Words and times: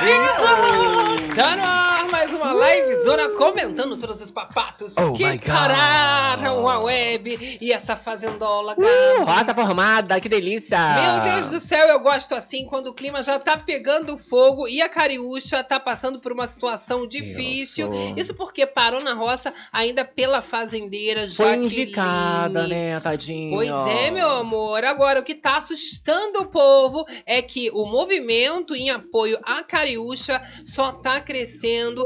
Bem-vindo! 0.00 1.34
Tá 1.34 1.77
live 2.68 2.94
zona 2.96 3.28
comentando 3.30 3.96
todos 3.96 4.20
os 4.20 4.30
papatos 4.30 4.94
Oh 4.96 5.14
que 5.14 5.38
pararam 5.38 6.68
a 6.68 6.78
web 6.80 7.58
e 7.60 7.72
essa 7.72 7.96
fazendola. 7.96 8.76
Uh, 8.76 9.24
roça 9.24 9.54
formada, 9.54 10.20
que 10.20 10.28
delícia! 10.28 10.78
Meu 10.78 11.32
Deus 11.32 11.50
do 11.50 11.60
céu, 11.60 11.88
eu 11.88 12.00
gosto 12.00 12.34
assim 12.34 12.66
quando 12.66 12.88
o 12.88 12.94
clima 12.94 13.22
já 13.22 13.38
tá 13.38 13.56
pegando 13.56 14.18
fogo 14.18 14.68
e 14.68 14.82
a 14.82 14.88
Cariúcha 14.88 15.64
tá 15.64 15.80
passando 15.80 16.20
por 16.20 16.30
uma 16.30 16.46
situação 16.46 17.06
difícil. 17.06 17.90
Isso. 18.16 18.34
Porque 18.34 18.66
parou 18.66 19.02
na 19.02 19.14
roça 19.14 19.52
ainda 19.72 20.04
pela 20.04 20.42
fazendeira 20.42 21.22
Foi 21.22 21.46
Jaqueline. 21.46 21.64
indicada, 21.64 22.66
né, 22.66 23.00
tadinho? 23.00 23.54
Pois 23.54 23.70
é, 23.70 24.10
meu 24.10 24.28
amor. 24.28 24.84
Agora, 24.84 25.20
o 25.20 25.24
que 25.24 25.34
tá 25.34 25.56
assustando 25.56 26.40
o 26.40 26.46
povo 26.46 27.06
é 27.24 27.40
que 27.40 27.70
o 27.72 27.86
movimento 27.86 28.74
em 28.74 28.90
apoio 28.90 29.38
à 29.42 29.62
Cariúcha 29.64 30.42
só 30.64 30.92
tá 30.92 31.20
crescendo, 31.20 32.04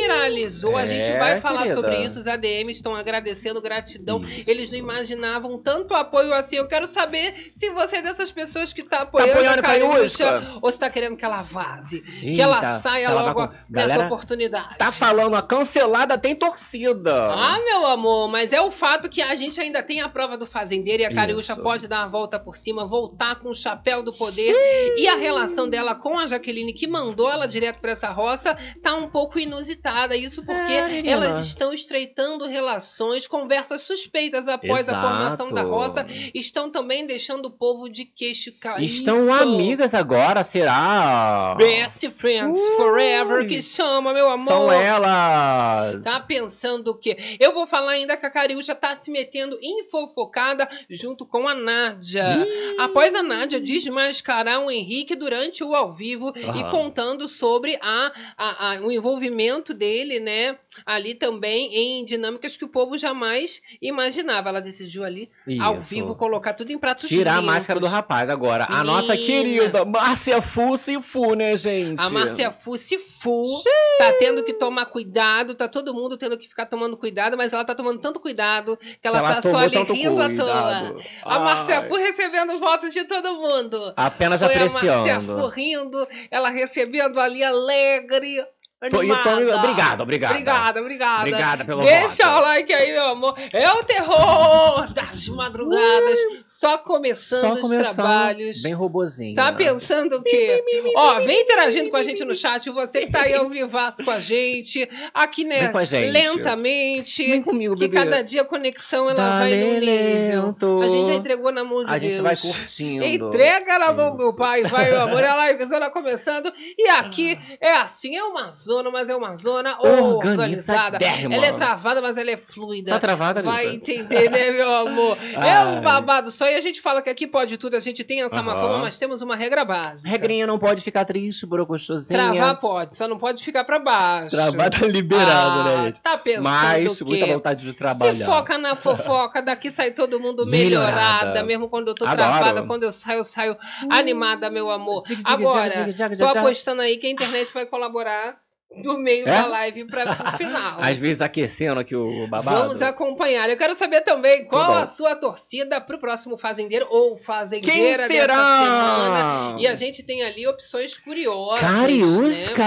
viralizou. 0.00 0.76
a 0.76 0.82
É, 0.82 0.86
gente 0.86 1.18
vai 1.18 1.40
falar 1.40 1.62
querida. 1.62 1.74
sobre 1.74 1.96
isso. 1.98 2.18
Os 2.18 2.26
ADMs 2.26 2.76
estão 2.76 2.94
agradecendo, 2.94 3.60
gratidão. 3.60 4.22
Isso. 4.24 4.44
Eles 4.46 4.70
não 4.70 4.78
imaginavam 4.78 5.58
tanto 5.58 5.94
apoio 5.94 6.32
assim. 6.34 6.56
Eu 6.56 6.66
quero 6.68 6.86
saber 6.86 7.50
se 7.54 7.70
você 7.70 7.96
é 7.96 8.02
dessas 8.02 8.30
pessoas 8.30 8.72
que 8.72 8.82
tá 8.82 9.02
apoiando, 9.02 9.32
apoiando 9.32 9.56
a 9.56 9.60
a 9.60 9.62
Cariúcha 9.62 10.58
ou 10.60 10.70
se 10.72 10.78
tá 10.78 10.90
querendo 10.90 11.16
que 11.16 11.24
ela 11.24 11.42
vaze. 11.42 12.00
que 12.00 12.26
Eita, 12.30 12.42
ela 12.42 12.78
saia 12.80 13.06
ela 13.06 13.22
logo 13.22 13.48
com- 13.48 13.54
dessa 13.68 13.88
Galera, 13.88 14.06
oportunidade. 14.06 14.76
Tá 14.78 14.90
falando, 14.92 15.34
a 15.36 15.42
cancelada 15.42 16.16
tem 16.18 16.34
torcida. 16.34 17.14
Ah, 17.32 17.58
meu 17.64 17.86
amor, 17.86 18.28
mas 18.28 18.52
é 18.52 18.60
o 18.60 18.70
fato 18.70 19.08
que 19.08 19.22
a 19.22 19.34
gente 19.34 19.60
ainda 19.60 19.82
tem 19.82 20.00
a 20.00 20.08
prova 20.08 20.36
do 20.36 20.46
fazendeiro 20.46 21.02
e 21.02 21.06
a 21.06 21.14
Cariúcha 21.14 21.56
pode 21.56 21.86
dar 21.88 22.02
a 22.02 22.06
volta 22.08 22.38
por 22.38 22.56
cima, 22.56 22.84
voltar 22.86 23.36
com 23.36 23.48
o 23.50 23.54
chapéu 23.54 24.02
do 24.02 24.12
poder. 24.12 24.54
E 24.96 25.06
a 25.08 25.16
relação 25.16 25.68
dela 25.68 25.94
com 25.94 26.18
a 26.18 26.26
Jaqueline, 26.26 26.72
que 26.72 26.86
mandou 26.86 27.30
ela 27.30 27.46
direto 27.46 27.80
pra 27.80 27.92
essa 27.92 28.08
roça, 28.10 28.56
tá 28.82 28.94
um 28.94 29.08
pouco 29.08 29.38
inusitada. 29.38 29.83
Isso 30.16 30.42
porque 30.44 30.72
É, 30.72 31.06
elas 31.08 31.38
estão 31.44 31.72
estreitando 31.72 32.46
relações, 32.46 33.26
conversas 33.26 33.82
suspeitas 33.82 34.48
após 34.48 34.88
a 34.88 34.92
Exato. 34.92 35.06
formação 35.06 35.52
da 35.52 35.62
roça. 35.62 36.06
Estão 36.34 36.70
também 36.70 37.06
deixando 37.06 37.46
o 37.46 37.50
povo 37.50 37.88
de 37.88 38.04
queixo 38.04 38.52
caído. 38.58 38.82
Estão 38.84 39.32
amigas 39.32 39.92
agora, 39.94 40.42
será? 40.42 41.54
Best 41.58 42.08
Friends 42.10 42.56
Ui. 42.58 42.76
Forever, 42.76 43.46
que 43.48 43.60
chama, 43.62 44.12
meu 44.12 44.28
amor. 44.30 44.46
São 44.46 44.72
elas. 44.72 46.02
Tá 46.04 46.20
pensando 46.20 46.88
o 46.92 46.94
quê? 46.94 47.16
Eu 47.38 47.52
vou 47.52 47.66
falar 47.66 47.92
ainda 47.92 48.16
que 48.16 48.26
a 48.26 48.30
Cariúcha 48.30 48.74
tá 48.74 48.94
se 48.96 49.10
metendo 49.10 49.58
em 49.62 49.82
fofocada 49.84 50.68
junto 50.88 51.26
com 51.26 51.46
a 51.46 51.54
Nádia. 51.54 52.46
Após 52.78 53.14
a 53.14 53.22
Nádia 53.22 53.60
desmascarar 53.60 54.60
o 54.60 54.70
Henrique 54.70 55.14
durante 55.14 55.62
o 55.62 55.74
ao 55.74 55.92
vivo 55.92 56.32
e 56.36 56.70
contando 56.70 57.28
sobre 57.28 57.78
a, 57.80 58.12
a- 58.36 58.72
a- 58.72 58.80
o 58.80 58.90
envolvimento 58.90 59.63
dele, 59.72 60.18
né? 60.20 60.58
Ali 60.84 61.14
também 61.14 61.74
em 61.74 62.04
dinâmicas 62.04 62.56
que 62.56 62.64
o 62.64 62.68
povo 62.68 62.98
jamais 62.98 63.62
imaginava. 63.80 64.48
Ela 64.48 64.60
decidiu 64.60 65.04
ali, 65.04 65.30
ao 65.60 65.76
Isso. 65.78 65.88
vivo, 65.88 66.14
colocar 66.16 66.52
tudo 66.54 66.72
em 66.72 66.78
pratos 66.78 67.08
Tirar 67.08 67.34
a 67.34 67.40
limpos. 67.40 67.54
máscara 67.54 67.80
do 67.80 67.86
rapaz 67.86 68.28
agora. 68.28 68.66
A 68.68 68.82
nossa 68.84 69.14
Menina. 69.14 69.26
querida 69.26 69.84
Márcia 69.84 70.42
Fussi 70.42 71.00
Fu, 71.00 71.34
né, 71.34 71.56
gente? 71.56 72.00
A 72.00 72.10
Márcia 72.10 72.50
Fu 72.50 72.76
se 72.76 72.98
fu, 72.98 73.62
tá 73.98 74.12
tendo 74.18 74.42
que 74.42 74.52
tomar 74.52 74.86
cuidado, 74.86 75.54
tá 75.54 75.68
todo 75.68 75.94
mundo 75.94 76.16
tendo 76.16 76.36
que 76.36 76.48
ficar 76.48 76.66
tomando 76.66 76.96
cuidado, 76.96 77.36
mas 77.36 77.52
ela 77.52 77.64
tá 77.64 77.74
tomando 77.74 78.00
tanto 78.00 78.18
cuidado 78.18 78.76
que 78.76 79.06
ela, 79.06 79.18
Ela 79.18 79.34
tá 79.34 79.42
só 79.42 79.56
ali 79.58 79.76
rindo 79.76 80.20
à 80.20 80.28
toa. 80.34 80.96
A 81.22 81.38
Márcia. 81.38 81.82
Fu 81.82 81.94
recebendo 81.96 82.54
os 82.54 82.60
votos 82.60 82.92
de 82.92 83.04
todo 83.04 83.34
mundo. 83.34 83.92
Apenas 83.96 84.40
Foi 84.40 84.54
a 84.54 84.58
Márcia 84.58 84.80
Fu 85.20 85.32
apreciando. 85.32 85.46
rindo, 85.48 86.08
ela 86.30 86.50
recebendo 86.50 87.20
ali 87.20 87.44
alegre, 87.44 88.44
animada. 88.80 89.30
Obrigado, 89.56 90.02
obrigado. 90.02 90.30
Obrigada, 90.32 90.80
obrigada. 90.80 91.20
Obrigada 91.20 91.64
pelo 91.64 91.82
Deixa 91.82 92.26
voto. 92.28 92.38
o 92.38 92.40
like 92.42 92.72
aí, 92.72 92.92
meu 92.92 93.06
amor. 93.06 93.34
É 93.52 93.72
o 93.72 93.82
terror 93.84 94.92
das 94.92 95.26
madrugadas. 95.28 96.18
Só 96.46 96.76
começando 96.78 97.40
Só 97.40 97.52
os 97.54 97.60
começando 97.62 97.94
trabalhos. 97.94 98.60
bem 98.62 98.74
robozinho. 98.74 99.34
Tá 99.34 99.52
pensando 99.52 100.16
o 100.16 100.22
quê? 100.22 100.62
Ó, 100.96 101.20
vem 101.20 101.42
interagindo 101.42 101.88
com 101.90 101.96
a 101.96 102.02
gente 102.02 102.24
no 102.24 102.34
chat. 102.34 102.68
Você 102.70 103.06
que 103.06 103.12
tá 103.12 103.22
aí 103.22 103.34
ao 103.34 103.48
vivaço 103.48 104.04
com 104.04 104.10
a 104.10 104.20
gente. 104.20 104.86
Aqui, 105.14 105.44
né? 105.44 105.60
Vem 105.62 105.72
com 105.72 105.78
a 105.78 105.84
gente. 105.84 106.10
Lentamente. 106.10 107.26
Vem 107.26 107.42
comigo, 107.42 107.74
que 107.74 107.88
bebê. 107.88 107.96
cada 107.96 108.22
dia 108.22 108.42
a 108.42 108.44
conexão 108.44 109.08
ela 109.08 109.14
Dá 109.14 109.38
vai 109.40 109.54
no 109.54 109.80
nível. 109.80 110.44
lento. 110.46 110.82
A 110.82 110.88
gente 110.88 111.06
já 111.06 111.14
entregou 111.14 111.50
na 111.52 111.64
mão 111.64 111.84
de 111.84 111.90
A 111.90 111.96
Deus. 111.98 112.12
gente 112.12 112.22
vai 112.22 112.36
curtindo. 112.36 113.04
Entrega 113.04 113.78
na 113.78 113.92
mão 113.92 114.14
do 114.16 114.34
pai, 114.36 114.62
vai, 114.64 114.90
meu 114.90 115.00
amor. 115.00 115.24
A 115.24 115.34
live 115.36 115.64
zona 115.64 115.88
começando. 115.90 116.52
E 116.78 116.86
aqui 116.88 117.38
é 117.60 117.72
assim, 117.76 118.14
é 118.16 118.22
uma 118.22 118.50
zona, 118.50 118.73
mas 118.92 119.08
é 119.08 119.16
uma 119.16 119.36
zona 119.36 119.76
organizada. 119.80 120.96
Organizadérrima. 120.96 121.34
Ela 121.34 121.46
é 121.46 121.52
travada, 121.52 122.00
mas 122.02 122.16
ela 122.16 122.30
é 122.30 122.36
fluida. 122.36 122.92
Tá 122.92 122.98
travada, 123.00 123.42
Vai 123.42 123.64
Lisa? 123.66 123.76
entender, 123.76 124.30
né, 124.30 124.50
meu 124.50 124.72
amor? 124.74 125.18
É 125.34 125.64
um 125.64 125.76
Ai. 125.76 125.80
babado 125.80 126.30
só. 126.30 126.48
E 126.48 126.54
a 126.54 126.60
gente 126.60 126.80
fala 126.80 127.02
que 127.02 127.10
aqui 127.10 127.26
pode 127.26 127.56
tudo. 127.58 127.76
A 127.76 127.80
gente 127.80 128.02
tem 128.04 128.22
essa 128.22 128.40
Aham. 128.40 128.56
fama, 128.56 128.78
mas 128.78 128.98
temos 128.98 129.20
uma 129.22 129.36
regra 129.36 129.64
básica. 129.64 130.08
Regrinha 130.08 130.46
não 130.46 130.58
pode 130.58 130.82
ficar 130.82 131.04
triste, 131.04 131.44
brocochosinha. 131.46 132.18
Travar 132.32 132.60
pode, 132.60 132.96
só 132.96 133.06
não 133.08 133.18
pode 133.18 133.44
ficar 133.44 133.64
pra 133.64 133.78
baixo. 133.78 134.30
Travar 134.36 134.70
tá 134.70 134.86
liberado, 134.86 135.60
Ah, 135.60 135.64
né, 135.64 135.84
gente? 135.86 136.00
Tá 136.00 136.16
pensando 136.18 136.42
Mas 136.44 137.00
o 137.00 137.04
muita 137.04 137.26
quê? 137.26 137.32
vontade 137.34 137.64
de 137.64 137.72
trabalhar. 137.72 138.14
Se 138.14 138.24
foca 138.24 138.56
na 138.58 138.74
fofoca, 138.76 139.42
daqui 139.42 139.70
sai 139.70 139.90
todo 139.90 140.18
mundo 140.20 140.46
melhorada. 140.46 140.94
Melhorada. 140.94 141.42
Mesmo 141.44 141.68
quando 141.68 141.88
eu 141.88 141.94
tô 141.94 142.04
Adoro. 142.04 142.16
travada, 142.30 142.62
quando 142.62 142.84
eu 142.84 142.92
saio, 142.92 143.18
eu 143.18 143.24
saio 143.24 143.56
animada, 143.90 144.50
meu 144.50 144.70
amor. 144.70 145.02
Diga, 145.04 145.18
diga, 145.22 145.30
Agora, 145.32 145.68
diga, 145.70 145.84
diga, 145.92 146.08
diga, 146.10 146.16
tô 146.16 146.26
diga. 146.28 146.40
apostando 146.40 146.80
aí 146.82 146.96
que 146.96 147.06
a 147.06 147.10
internet 147.10 147.52
vai 147.52 147.66
colaborar 147.66 148.36
do 148.82 148.98
meio 148.98 149.28
É? 149.28 149.32
da 149.32 149.46
live 149.46 149.84
para 149.84 150.04
o 150.34 150.36
final. 150.36 150.78
Às 150.80 150.96
vezes 150.96 151.20
aquecendo 151.20 151.80
aqui 151.80 151.94
o 151.94 152.26
babado. 152.26 152.58
Vamos 152.68 152.82
acompanhar. 152.82 153.48
Eu 153.50 153.56
quero 153.56 153.74
saber 153.74 154.00
também 154.02 154.44
qual 154.44 154.74
a 154.74 154.86
sua 154.86 155.14
torcida 155.14 155.80
pro 155.80 155.98
próximo 155.98 156.36
fazendeiro 156.36 156.86
ou 156.90 157.14
Quem 157.16 157.24
fazendeira 157.24 158.06
será? 158.06 158.26
dessa 158.34 158.64
semana. 158.64 159.56
E 159.60 159.66
a 159.66 159.74
gente 159.74 160.02
tem 160.02 160.22
ali 160.22 160.46
opções 160.46 160.96
curiosas. 160.98 161.62
Né? 161.62 161.68
Cariusca! 161.68 162.64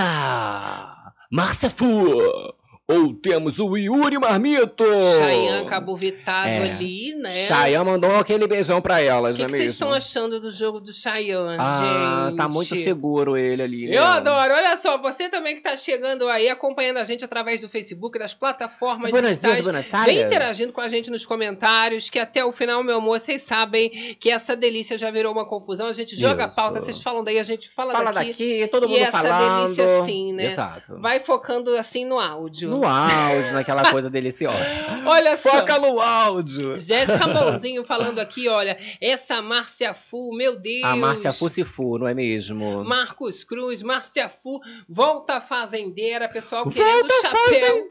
Márcia 1.31 1.69
Fu! 1.69 2.53
Ou 2.90 3.14
temos 3.14 3.59
o 3.59 3.75
Yuri 3.75 4.18
Marmito! 4.18 4.86
Chayanne 5.18 5.66
Cabo 5.66 5.94
Vitado 5.94 6.48
É. 6.48 6.72
ali, 6.72 7.14
né? 7.16 7.31
Chayanne 7.46 7.84
mandou 7.84 8.16
aquele 8.16 8.48
beijão 8.48 8.80
pra 8.81 8.96
O 8.96 9.00
elas, 9.00 9.36
que 9.36 9.42
não 9.42 9.50
que 9.50 9.56
é 9.56 9.58
vocês 9.58 9.72
mesmo? 9.72 9.74
estão 9.74 9.94
achando 9.94 10.40
do 10.40 10.50
jogo 10.53 10.80
do 10.80 10.94
Chayanne, 10.94 11.58
Ah, 11.59 12.28
gente? 12.28 12.38
tá 12.38 12.48
muito 12.48 12.74
seguro 12.78 13.36
ele 13.36 13.62
ali, 13.62 13.88
né? 13.90 13.98
Eu 13.98 14.06
adoro. 14.06 14.53
Olha 14.53 14.78
só, 14.78 14.98
você 14.98 15.28
também 15.28 15.56
que 15.58 15.62
tá 15.62 15.75
chegando 15.75 16.30
aí, 16.30 16.48
acompanhando 16.48 16.96
a 16.96 17.03
gente 17.03 17.25
através 17.25 17.59
do 17.59 17.68
Facebook, 17.68 18.18
das 18.18 18.34
plataformas 18.34 19.12
Buenos 19.12 19.31
digitais. 19.31 19.66
dias, 19.66 19.88
tardes. 19.90 20.16
Vem 20.16 20.25
interagindo 20.25 20.72
com 20.72 20.80
a 20.80 20.88
gente 20.88 21.12
nos 21.12 21.25
comentários, 21.25 22.09
que 22.09 22.18
até 22.18 22.46
o 22.46 22.54
final, 22.54 22.81
meu 22.86 23.00
amor, 23.00 23.19
vocês 23.19 23.42
sabem 23.42 23.90
que 24.18 24.31
essa 24.31 24.56
delícia 24.56 24.98
já 24.98 25.12
virou 25.12 25.34
uma 25.34 25.46
confusão. 25.46 25.88
A 25.88 25.94
gente 25.94 26.16
joga 26.18 26.46
a 26.46 26.48
Isso. 26.48 26.56
pauta, 26.56 26.80
vocês 26.80 27.02
falam 27.02 27.22
daí, 27.22 27.38
a 27.38 27.44
gente 27.44 27.68
fala, 27.68 27.92
Fala 27.92 28.14
daqui. 28.14 28.30
daqui, 28.30 28.68
todo 28.72 28.86
E 28.86 28.90
mundo 28.92 29.02
essa 29.02 29.12
falando. 29.12 29.64
delícia 29.75 30.06
sim, 30.06 30.31
né? 30.31 30.46
Exato. 30.46 30.98
Vai 31.02 31.19
focando 31.19 31.75
assim 31.75 32.06
no 32.06 32.18
áudio. 32.18 32.77
No 32.77 32.77
áudio, 32.86 33.54
naquela 33.54 33.92
coisa 33.92 34.10
deliciosa. 34.10 34.58
Olha 35.06 35.38
só. 35.38 35.52
Foca 35.52 35.80
no 35.80 36.00
áudio! 36.00 36.78
Jéssica 36.78 37.28
Mãozinho 37.28 37.84
falando 37.84 38.20
aqui, 38.20 38.48
olha, 38.50 38.78
essa 39.00 39.42
Márcia 39.42 39.94
Fu, 39.94 40.36
meu 40.36 40.60
Deus. 40.60 40.84
A 40.84 40.96
Márcia 40.96 41.32
Fucifu, 41.32 41.98
não 41.98 42.08
é 42.08 42.14
mesmo? 42.14 42.84
Marcos 42.84 43.44
Cruz, 43.44 43.82
Márcia 43.82 44.30
Fu, 44.30 44.60
volta 44.88 45.40
fazendeira, 45.40 46.28
pessoal 46.28 46.70
querendo 46.70 47.08
Volta 47.08 47.14
o 47.14 47.22
chapéu 47.22 47.88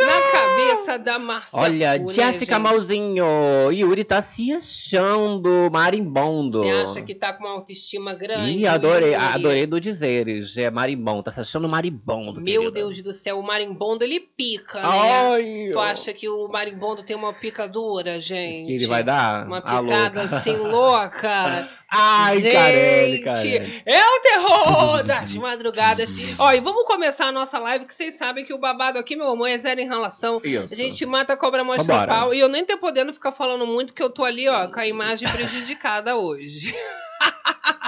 na 0.00 0.22
cabeça 0.32 0.98
da 0.98 1.18
Márcia 1.18 1.58
Olha, 1.58 1.98
Fu, 1.98 2.06
né, 2.06 2.12
Jéssica 2.12 2.54
gente? 2.56 2.62
Malzinho, 2.62 3.24
Yuri 3.72 4.04
tá 4.04 4.22
se 4.22 4.52
achando 4.52 5.70
marimbondo. 5.70 6.60
Você 6.60 6.70
acha 6.70 7.02
que 7.02 7.14
tá 7.14 7.32
com 7.32 7.44
uma 7.44 7.54
autoestima 7.54 8.14
grande? 8.14 8.58
Ih, 8.58 8.66
adorei, 8.66 9.12
Yuri? 9.12 9.24
adorei 9.24 9.66
do 9.66 9.80
dizeres. 9.80 10.56
É 10.56 10.70
marimbondo, 10.70 11.22
tá 11.22 11.30
se 11.30 11.40
achando 11.40 11.68
marimbondo. 11.68 12.40
Meu 12.40 12.62
querida. 12.62 12.70
Deus 12.72 13.02
do 13.02 13.12
céu, 13.12 13.38
o 13.38 13.42
marimbondo 13.42 14.04
ele 14.04 14.20
pica, 14.22 14.80
né? 14.80 14.88
Ai, 15.32 15.70
Tu 15.72 15.78
acha 15.78 16.12
que 16.12 16.28
o 16.28 16.48
marimbondo 16.48 17.02
tem 17.02 17.14
uma 17.16 17.32
picadura, 17.32 18.20
gente? 18.20 18.66
que 18.66 18.72
ele 18.74 18.86
vai 18.86 19.02
dar? 19.02 19.46
Uma 19.46 19.60
picada 19.60 20.20
louca. 20.22 20.36
assim 20.36 20.56
louca. 20.56 21.68
Ai, 21.94 22.40
Gente, 22.40 22.52
Carelli, 22.54 23.18
Carelli. 23.22 23.82
é 23.84 24.00
o 24.02 24.20
terror 24.22 25.02
das 25.04 25.34
madrugadas. 25.34 26.08
Ó, 26.38 26.50
e 26.50 26.58
vamos 26.60 26.84
começar 26.86 27.26
a 27.26 27.32
nossa 27.32 27.58
live, 27.58 27.84
que 27.84 27.94
vocês 27.94 28.16
sabem 28.16 28.46
que 28.46 28.54
o 28.54 28.58
babado 28.58 28.98
aqui, 28.98 29.14
meu 29.14 29.28
amor, 29.28 29.46
é 29.48 29.58
zero 29.58 29.78
enrolação. 29.78 30.40
Isso. 30.42 30.72
A 30.72 30.76
gente 30.76 31.04
mata 31.04 31.34
a 31.34 31.36
cobra, 31.36 31.62
mostra 31.62 31.84
Vambora. 31.84 32.06
pau. 32.06 32.34
E 32.34 32.40
eu 32.40 32.48
nem 32.48 32.64
tô 32.64 32.78
podendo 32.78 33.12
ficar 33.12 33.30
falando 33.32 33.66
muito, 33.66 33.92
que 33.92 34.02
eu 34.02 34.08
tô 34.08 34.24
ali, 34.24 34.48
ó, 34.48 34.68
com 34.68 34.80
a 34.80 34.86
imagem 34.86 35.28
prejudicada 35.28 36.16
hoje. 36.16 36.74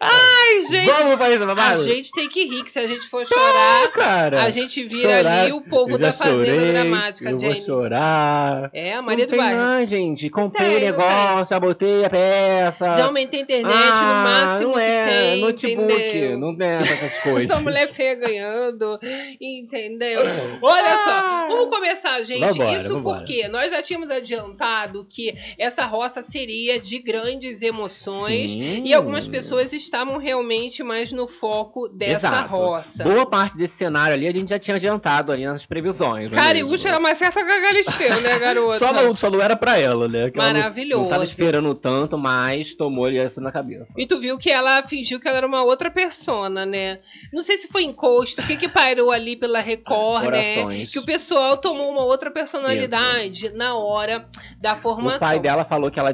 Ai, 0.00 0.62
gente. 0.70 0.86
Vamos 0.86 1.16
pra 1.16 1.30
isso, 1.30 1.42
A 1.42 1.46
babado? 1.46 1.82
gente 1.82 2.12
tem 2.12 2.28
que 2.28 2.44
rir, 2.44 2.64
que 2.64 2.70
se 2.72 2.78
a 2.78 2.86
gente 2.86 3.06
for 3.08 3.26
chorar, 3.26 3.90
cara. 3.92 4.42
a 4.42 4.50
gente 4.50 4.82
vira 4.84 5.18
Chorar. 5.18 5.40
ali 5.42 5.52
o 5.52 5.60
povo 5.60 5.98
já 5.98 6.06
da 6.06 6.12
Fazenda 6.12 6.44
chorei, 6.46 6.72
Dramática, 6.72 7.30
Eu 7.30 7.38
Jenny. 7.38 7.54
vou 7.54 7.64
chorar. 7.64 8.70
É, 8.72 8.92
a 8.92 8.96
Não 8.96 9.02
Maria 9.04 9.26
do 9.26 9.30
tem 9.30 9.38
Bairro. 9.38 9.60
não, 9.60 9.86
gente. 9.86 10.30
Comprei 10.30 10.68
o 10.68 10.72
não 10.74 10.80
negócio, 10.80 11.46
já 11.54 11.60
botei 11.60 12.04
a 12.04 12.10
peça. 12.10 12.86
Já 12.96 13.04
aumentei 13.06 13.40
a 13.40 13.42
internet 13.42 13.72
ah, 13.74 14.02
no 14.02 14.48
máximo 14.48 14.70
não 14.72 14.78
é, 14.78 15.04
que 15.04 15.10
tem, 15.10 15.40
notebook, 15.40 15.92
entendeu? 15.92 16.38
não 16.40 16.56
tem 16.56 16.68
essas 16.68 17.18
coisas. 17.22 17.50
Essa 17.50 17.60
mulher 17.60 17.88
feia 17.88 18.14
ganhando, 18.14 18.98
entendeu? 19.40 20.20
Olha 20.62 20.98
só, 20.98 21.48
vamos 21.48 21.68
começar, 21.74 22.22
gente. 22.22 22.40
Vambora, 22.40 22.78
Isso 22.78 22.88
vambora. 22.94 23.18
porque 23.18 23.48
nós 23.48 23.70
já 23.70 23.82
tínhamos 23.82 24.10
adiantado 24.10 25.04
que 25.08 25.34
essa 25.58 25.84
roça 25.84 26.22
seria 26.22 26.78
de 26.78 26.98
grandes 26.98 27.62
emoções 27.62 28.52
Sim. 28.52 28.82
e 28.84 28.94
algumas 28.94 29.26
pessoas 29.32 29.72
estavam 29.72 30.18
realmente 30.18 30.82
mais 30.82 31.10
no 31.12 31.26
foco 31.26 31.88
dessa 31.88 32.28
Exato. 32.28 32.48
roça. 32.50 33.04
Boa 33.04 33.26
parte 33.26 33.56
desse 33.56 33.74
cenário 33.76 34.14
ali 34.14 34.26
a 34.28 34.32
gente 34.32 34.50
já 34.50 34.58
tinha 34.58 34.76
adiantado 34.76 35.32
ali 35.32 35.44
nas 35.44 35.64
previsões. 35.66 36.30
não 36.30 36.38
é 36.38 36.42
Cariúcha 36.42 36.88
era 36.88 37.00
mais 37.00 37.18
certa 37.18 37.44
que 37.44 37.50
a 37.50 37.60
Galisteu, 37.60 38.20
né, 38.20 38.38
garota? 38.38 38.78
Só 38.78 38.92
não, 38.92 39.16
só 39.16 39.30
não 39.30 39.40
era 39.40 39.56
pra 39.56 39.78
ela, 39.78 40.06
né? 40.08 40.30
Que 40.30 40.38
ela 40.38 40.52
não- 40.52 40.60
Maravilhoso. 40.60 41.02
Não 41.02 41.08
tava 41.10 41.24
esperando 41.24 41.74
tanto, 41.74 42.16
mas 42.18 42.74
tomou 42.74 43.04
ali 43.06 43.18
isso 43.18 43.40
na 43.40 43.50
cabeça. 43.50 43.94
E 43.96 44.06
tu 44.06 44.20
viu 44.20 44.36
que 44.38 44.50
ela 44.50 44.82
fingiu 44.82 45.18
que 45.18 45.26
ela 45.26 45.38
era 45.38 45.46
uma 45.46 45.62
outra 45.64 45.90
persona, 45.90 46.64
né? 46.66 46.98
Não 47.32 47.42
sei 47.42 47.56
se 47.56 47.68
foi 47.68 47.82
encosto, 47.84 48.42
o 48.42 48.46
que 48.46 48.56
que 48.56 48.68
pairou 48.68 49.10
ali 49.10 49.36
pela 49.36 49.60
Record, 49.60 50.24
né? 50.30 50.54
Corações. 50.56 50.90
Que 50.90 50.98
o 50.98 51.04
pessoal 51.04 51.56
tomou 51.56 51.90
uma 51.90 52.02
outra 52.04 52.30
personalidade 52.30 53.50
na 53.50 53.74
hora 53.76 54.26
da 54.60 54.74
formação. 54.76 55.16
O 55.28 55.30
pai 55.30 55.40
dela 55.40 55.64
falou 55.64 55.90
que 55.90 55.98
ela, 55.98 56.10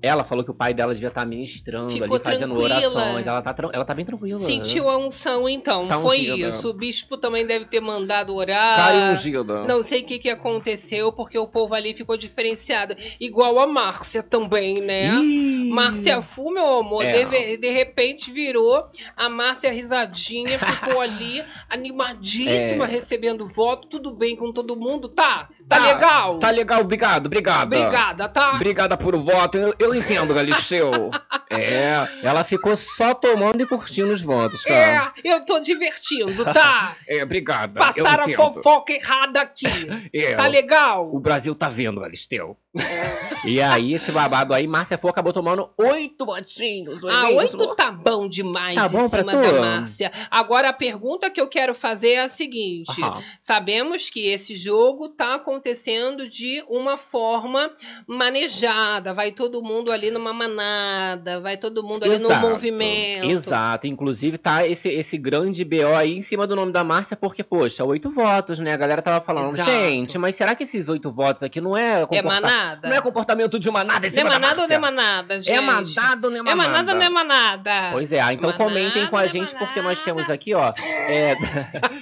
ela 0.00 0.24
falou 0.24 0.44
que 0.44 0.50
o 0.50 0.54
pai 0.54 0.72
dela 0.74 0.92
devia 0.94 1.08
estar 1.08 1.24
ministrando 1.24 1.90
Ficou 1.92 2.04
ali, 2.04 2.11
fazendo 2.20 2.54
tranquila. 2.56 2.76
orações. 2.88 3.26
Ela 3.26 3.42
tá, 3.42 3.54
ela 3.72 3.84
tá 3.84 3.94
bem 3.94 4.04
tranquila. 4.04 4.40
Sentiu 4.44 4.88
a 4.88 4.96
unção, 4.96 5.48
então. 5.48 5.86
Tá 5.88 5.98
foi 5.98 6.18
ungida. 6.30 6.48
isso. 6.50 6.68
O 6.70 6.72
bispo 6.72 7.16
também 7.16 7.46
deve 7.46 7.64
ter 7.66 7.80
mandado 7.80 8.34
orar. 8.34 8.76
Cara 8.76 9.12
ungida. 9.12 9.64
Não 9.64 9.82
sei 9.82 10.02
o 10.02 10.04
que, 10.04 10.18
que 10.18 10.28
aconteceu, 10.30 11.12
porque 11.12 11.38
o 11.38 11.46
povo 11.46 11.74
ali 11.74 11.94
ficou 11.94 12.16
diferenciado. 12.16 12.96
Igual 13.20 13.58
a 13.60 13.66
Márcia 13.66 14.22
também, 14.22 14.80
né? 14.80 15.08
Ih. 15.14 15.70
Márcia 15.72 16.20
Fu, 16.20 16.52
meu 16.52 16.78
amor, 16.78 17.04
É. 17.04 17.24
de, 17.24 17.56
de 17.56 17.70
repente 17.70 18.30
virou 18.30 18.86
a 19.16 19.28
Márcia 19.28 19.72
risadinha, 19.72 20.58
ficou 20.58 21.00
ali 21.00 21.42
animadíssima, 21.70 22.84
É. 22.84 22.88
recebendo 22.88 23.48
voto, 23.48 23.88
tudo 23.88 24.12
bem 24.12 24.36
com 24.36 24.52
todo 24.52 24.76
mundo, 24.76 25.08
tá? 25.08 25.48
Tá, 25.68 25.78
legal? 25.78 26.38
Tá 26.38 26.50
legal, 26.50 26.80
obrigado, 26.80 27.26
obrigada. 27.26 27.76
Obrigada, 27.76 28.28
tá? 28.28 28.52
Obrigada 28.54 28.96
por 28.96 29.14
o 29.14 29.20
voto. 29.22 29.56
Eu, 29.56 29.74
eu 29.78 29.94
entendo, 29.94 30.34
Galisteu. 30.34 30.90
é, 31.60 32.08
ela 32.22 32.44
ficou 32.44 32.76
só 32.76 33.14
tomando 33.14 33.60
e 33.62 33.66
curtindo 33.66 34.12
os 34.12 34.20
votos, 34.20 34.64
cara. 34.64 35.12
É, 35.24 35.34
eu 35.34 35.44
tô 35.44 35.60
divertindo, 35.60 36.44
tá? 36.44 36.96
É, 37.08 37.22
obrigada. 37.22 37.78
Passaram 37.78 38.24
a 38.24 38.28
fofoca 38.28 38.92
errada 38.92 39.40
aqui. 39.42 39.66
É, 40.14 40.34
Tá 40.34 40.46
legal? 40.46 41.14
O 41.14 41.18
Brasil 41.20 41.54
tá 41.54 41.68
vendo, 41.68 42.00
Galisteu. 42.00 42.56
e 43.44 43.60
aí, 43.60 43.92
esse 43.94 44.10
babado 44.10 44.54
aí, 44.54 44.66
Márcia 44.66 44.96
Fu 44.96 45.08
acabou 45.08 45.32
tomando 45.32 45.68
oito 45.76 46.24
votinhos. 46.24 47.00
não 47.02 47.10
é 47.10 47.12
Ah, 47.12 47.28
oito 47.30 47.74
tá 47.74 47.90
bom 47.90 48.28
demais 48.28 48.74
Tá 48.74 48.88
bom 48.88 49.04
em 49.04 49.08
cima 49.08 49.32
tu? 49.32 49.42
da 49.42 49.52
Márcia. 49.60 50.10
Agora, 50.30 50.70
a 50.70 50.72
pergunta 50.72 51.28
que 51.30 51.40
eu 51.40 51.48
quero 51.48 51.74
fazer 51.74 52.12
é 52.12 52.20
a 52.22 52.28
seguinte. 52.28 52.92
Sabemos 53.40 54.08
que 54.08 54.26
esse 54.26 54.54
jogo 54.54 55.08
tá 55.08 55.34
acontecendo 55.34 56.28
de 56.28 56.64
uma 56.68 56.96
forma 56.96 57.70
manejada. 58.06 59.12
Vai 59.12 59.32
todo 59.32 59.62
mundo 59.62 59.90
ali 59.92 60.10
numa 60.10 60.32
manada, 60.32 61.40
vai 61.40 61.56
todo 61.56 61.82
mundo 61.82 62.04
ali 62.04 62.14
Exato, 62.14 62.40
no 62.40 62.50
movimento. 62.50 63.24
Exato. 63.30 63.86
Inclusive, 63.86 64.38
tá 64.38 64.66
esse, 64.66 64.88
esse 64.88 65.18
grande 65.18 65.64
BO 65.64 65.94
aí 65.96 66.12
em 66.16 66.20
cima 66.20 66.46
do 66.46 66.54
nome 66.56 66.72
da 66.72 66.84
Márcia, 66.84 67.16
porque, 67.16 67.42
poxa, 67.42 67.84
oito 67.84 68.10
votos, 68.10 68.58
né? 68.58 68.72
A 68.72 68.76
galera 68.76 69.02
tava 69.02 69.20
falando, 69.20 69.54
Exato. 69.54 69.70
gente, 69.70 70.16
mas 70.18 70.34
será 70.36 70.54
que 70.54 70.62
esses 70.64 70.88
oito 70.88 71.10
votos 71.10 71.42
aqui 71.42 71.60
não 71.60 71.76
é 71.76 72.06
É 72.10 72.22
manada? 72.62 72.88
Não 72.88 72.96
é 72.96 73.00
comportamento 73.00 73.58
de 73.58 73.70
manada 73.70 74.06
é 74.06 74.10
da 74.10 74.24
manada 74.24 74.62
ou 74.62 74.68
não 74.68 74.74
é 74.74 74.78
manada, 74.78 75.40
gente? 75.40 75.52
É 75.52 75.60
manada 75.60 76.26
ou 76.26 76.30
não 76.30 76.36
é 76.36 76.40
É 76.40 76.42
manada? 76.42 76.68
manada 76.68 76.92
ou 76.92 76.98
não 76.98 77.04
é 77.04 77.08
manada? 77.08 77.70
Pois 77.92 78.12
é, 78.12 78.20
ah, 78.20 78.32
então 78.32 78.50
Manada, 78.50 78.64
comentem 78.64 79.06
com 79.06 79.16
a 79.16 79.24
é 79.24 79.28
gente, 79.28 79.54
porque 79.54 79.80
nós 79.82 79.98
manada. 79.98 80.04
temos 80.04 80.30
aqui, 80.30 80.54
ó, 80.54 80.72
é, 81.08 81.34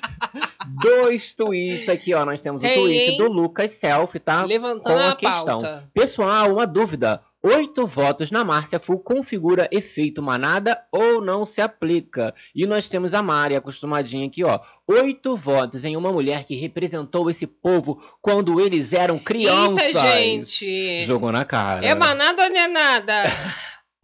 dois 0.82 1.34
tweets 1.34 1.88
aqui, 1.88 2.14
ó. 2.14 2.24
Nós 2.24 2.40
temos 2.40 2.62
o 2.62 2.66
tweet 2.66 3.16
do 3.16 3.28
Lucas 3.30 3.72
Selfie, 3.72 4.18
tá? 4.20 4.42
Levantando 4.44 4.82
com 4.82 4.98
a 4.98 5.10
a, 5.10 5.16
questão. 5.16 5.60
pauta. 5.60 5.84
Pessoal, 5.92 6.52
uma 6.52 6.66
dúvida. 6.66 7.20
Oito 7.42 7.87
votos 7.87 8.31
na 8.31 8.44
Márcia 8.44 8.78
Full 8.78 8.98
configura 8.98 9.66
efeito 9.72 10.22
manada 10.22 10.78
ou 10.92 11.22
não 11.22 11.46
se 11.46 11.62
aplica? 11.62 12.34
E 12.54 12.66
nós 12.66 12.88
temos 12.88 13.14
a 13.14 13.22
Mari 13.22 13.56
acostumadinha 13.56 14.26
aqui, 14.26 14.44
ó. 14.44 14.60
Oito 14.87 15.34
votos 15.37 15.87
em 15.87 15.96
uma 15.96 16.12
mulher 16.12 16.44
que 16.44 16.54
representou 16.54 17.31
esse 17.31 17.46
povo 17.46 17.98
quando 18.20 18.60
eles 18.60 18.92
eram 18.92 19.19
crianças. 19.19 19.87
Eita, 19.87 20.00
gente. 20.00 21.02
Jogou 21.04 21.32
na 21.32 21.46
cara. 21.46 21.84
É 21.84 21.94
manada 21.94 22.44
ou 22.44 22.50
não 22.50 22.60
é 22.60 22.69
nada? 22.69 23.14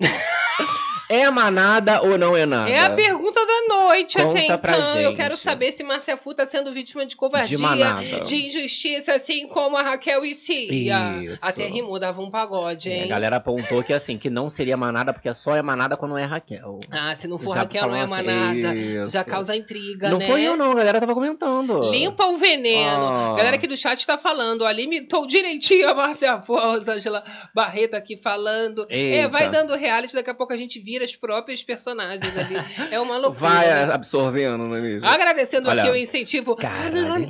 É 1.09 1.31
manada 1.31 2.03
ou 2.03 2.19
não 2.19 2.37
é 2.37 2.45
nada? 2.45 2.69
É 2.69 2.81
a 2.81 2.91
pergunta 2.91 3.41
da 3.47 3.75
noite 3.75 4.17
Conta 4.19 4.55
até 4.55 4.71
então. 4.77 5.01
Eu 5.01 5.15
quero 5.15 5.37
saber 5.37 5.71
se 5.73 5.85
Márcia 5.85 6.17
Fu 6.17 6.35
tá 6.35 6.45
sendo 6.45 6.73
vítima 6.73 7.07
de 7.07 7.15
covardia, 7.15 7.57
De 7.57 8.21
de 8.27 8.47
injustiça, 8.49 9.15
assim 9.15 9.47
como 9.47 9.77
a 9.77 9.83
Raquel 9.83 10.25
e 10.25 10.35
Cia. 10.35 11.23
Isso. 11.23 11.45
Até 11.47 11.67
rimou, 11.67 11.99
dava 11.99 12.21
um 12.21 12.31
pagode, 12.31 12.91
É, 12.91 12.97
hein? 12.99 13.05
a 13.05 13.07
galera 13.07 13.37
apontou 13.37 13.83
que 13.85 13.93
assim, 13.93 14.19
que 14.19 14.29
não 14.29 14.51
seria 14.51 14.77
manada, 14.77 15.13
porque 15.13 15.33
só 15.33 15.55
é 15.55 15.63
manada 15.63 15.97
quando 15.97 16.17
é 16.19 16.25
Raquel. 16.25 16.81
Ah, 16.91 17.15
se 17.15 17.29
não 17.29 17.39
for 17.39 17.55
Já 17.55 17.61
Raquel, 17.61 17.87
não 17.87 17.95
é 17.97 18.03
assim, 18.03 18.11
manada. 18.15 18.75
isso. 18.75 19.11
Já 19.11 19.23
causa 19.25 19.55
intriga, 19.55 20.09
Não 20.11 20.19
né? 20.19 20.27
foi 20.27 20.43
eu 20.43 20.57
não, 20.57 20.73
a 20.73 20.75
galera 20.75 20.99
tava 21.01 21.15
comentando. 21.15 21.89
Limpa 21.91 22.25
o 22.27 22.37
veneno. 22.37 23.07
Ah. 23.07 23.35
Galera 23.37 23.57
aqui 23.57 23.67
do 23.69 23.77
chat 23.77 24.05
tá 24.05 24.19
falando, 24.19 24.63
ó, 24.63 24.71
limitou 24.71 25.27
direitinho 25.27 25.89
a 25.89 25.95
Márcia 25.95 26.41
Fu, 26.41 26.57
a 26.57 26.67
Rosângela 26.73 27.23
Barreto 27.55 27.95
aqui 27.95 28.17
falando. 28.17 28.85
É, 28.91 29.19
Eita. 29.23 29.29
vai 29.29 29.49
dando 29.49 29.75
reality, 29.77 30.13
daqui 30.15 30.31
a 30.31 30.35
pouco 30.35 30.53
a 30.53 30.57
gente 30.57 30.81
vira 30.81 30.96
as 31.03 31.15
próprias 31.17 31.63
personagens 31.63 32.23
ali. 32.37 32.57
É 32.91 33.01
uma 33.01 33.17
loucura. 33.17 33.51
Vai 33.51 33.67
né? 33.67 33.93
absorvendo, 33.93 34.67
não 34.67 34.77
é 34.77 34.81
mesmo? 34.81 35.07
Agradecendo 35.09 35.69
Olha. 35.69 35.83
aqui 35.83 35.91
o 35.91 35.97
incentivo. 35.97 36.55
Caralho. 36.57 37.27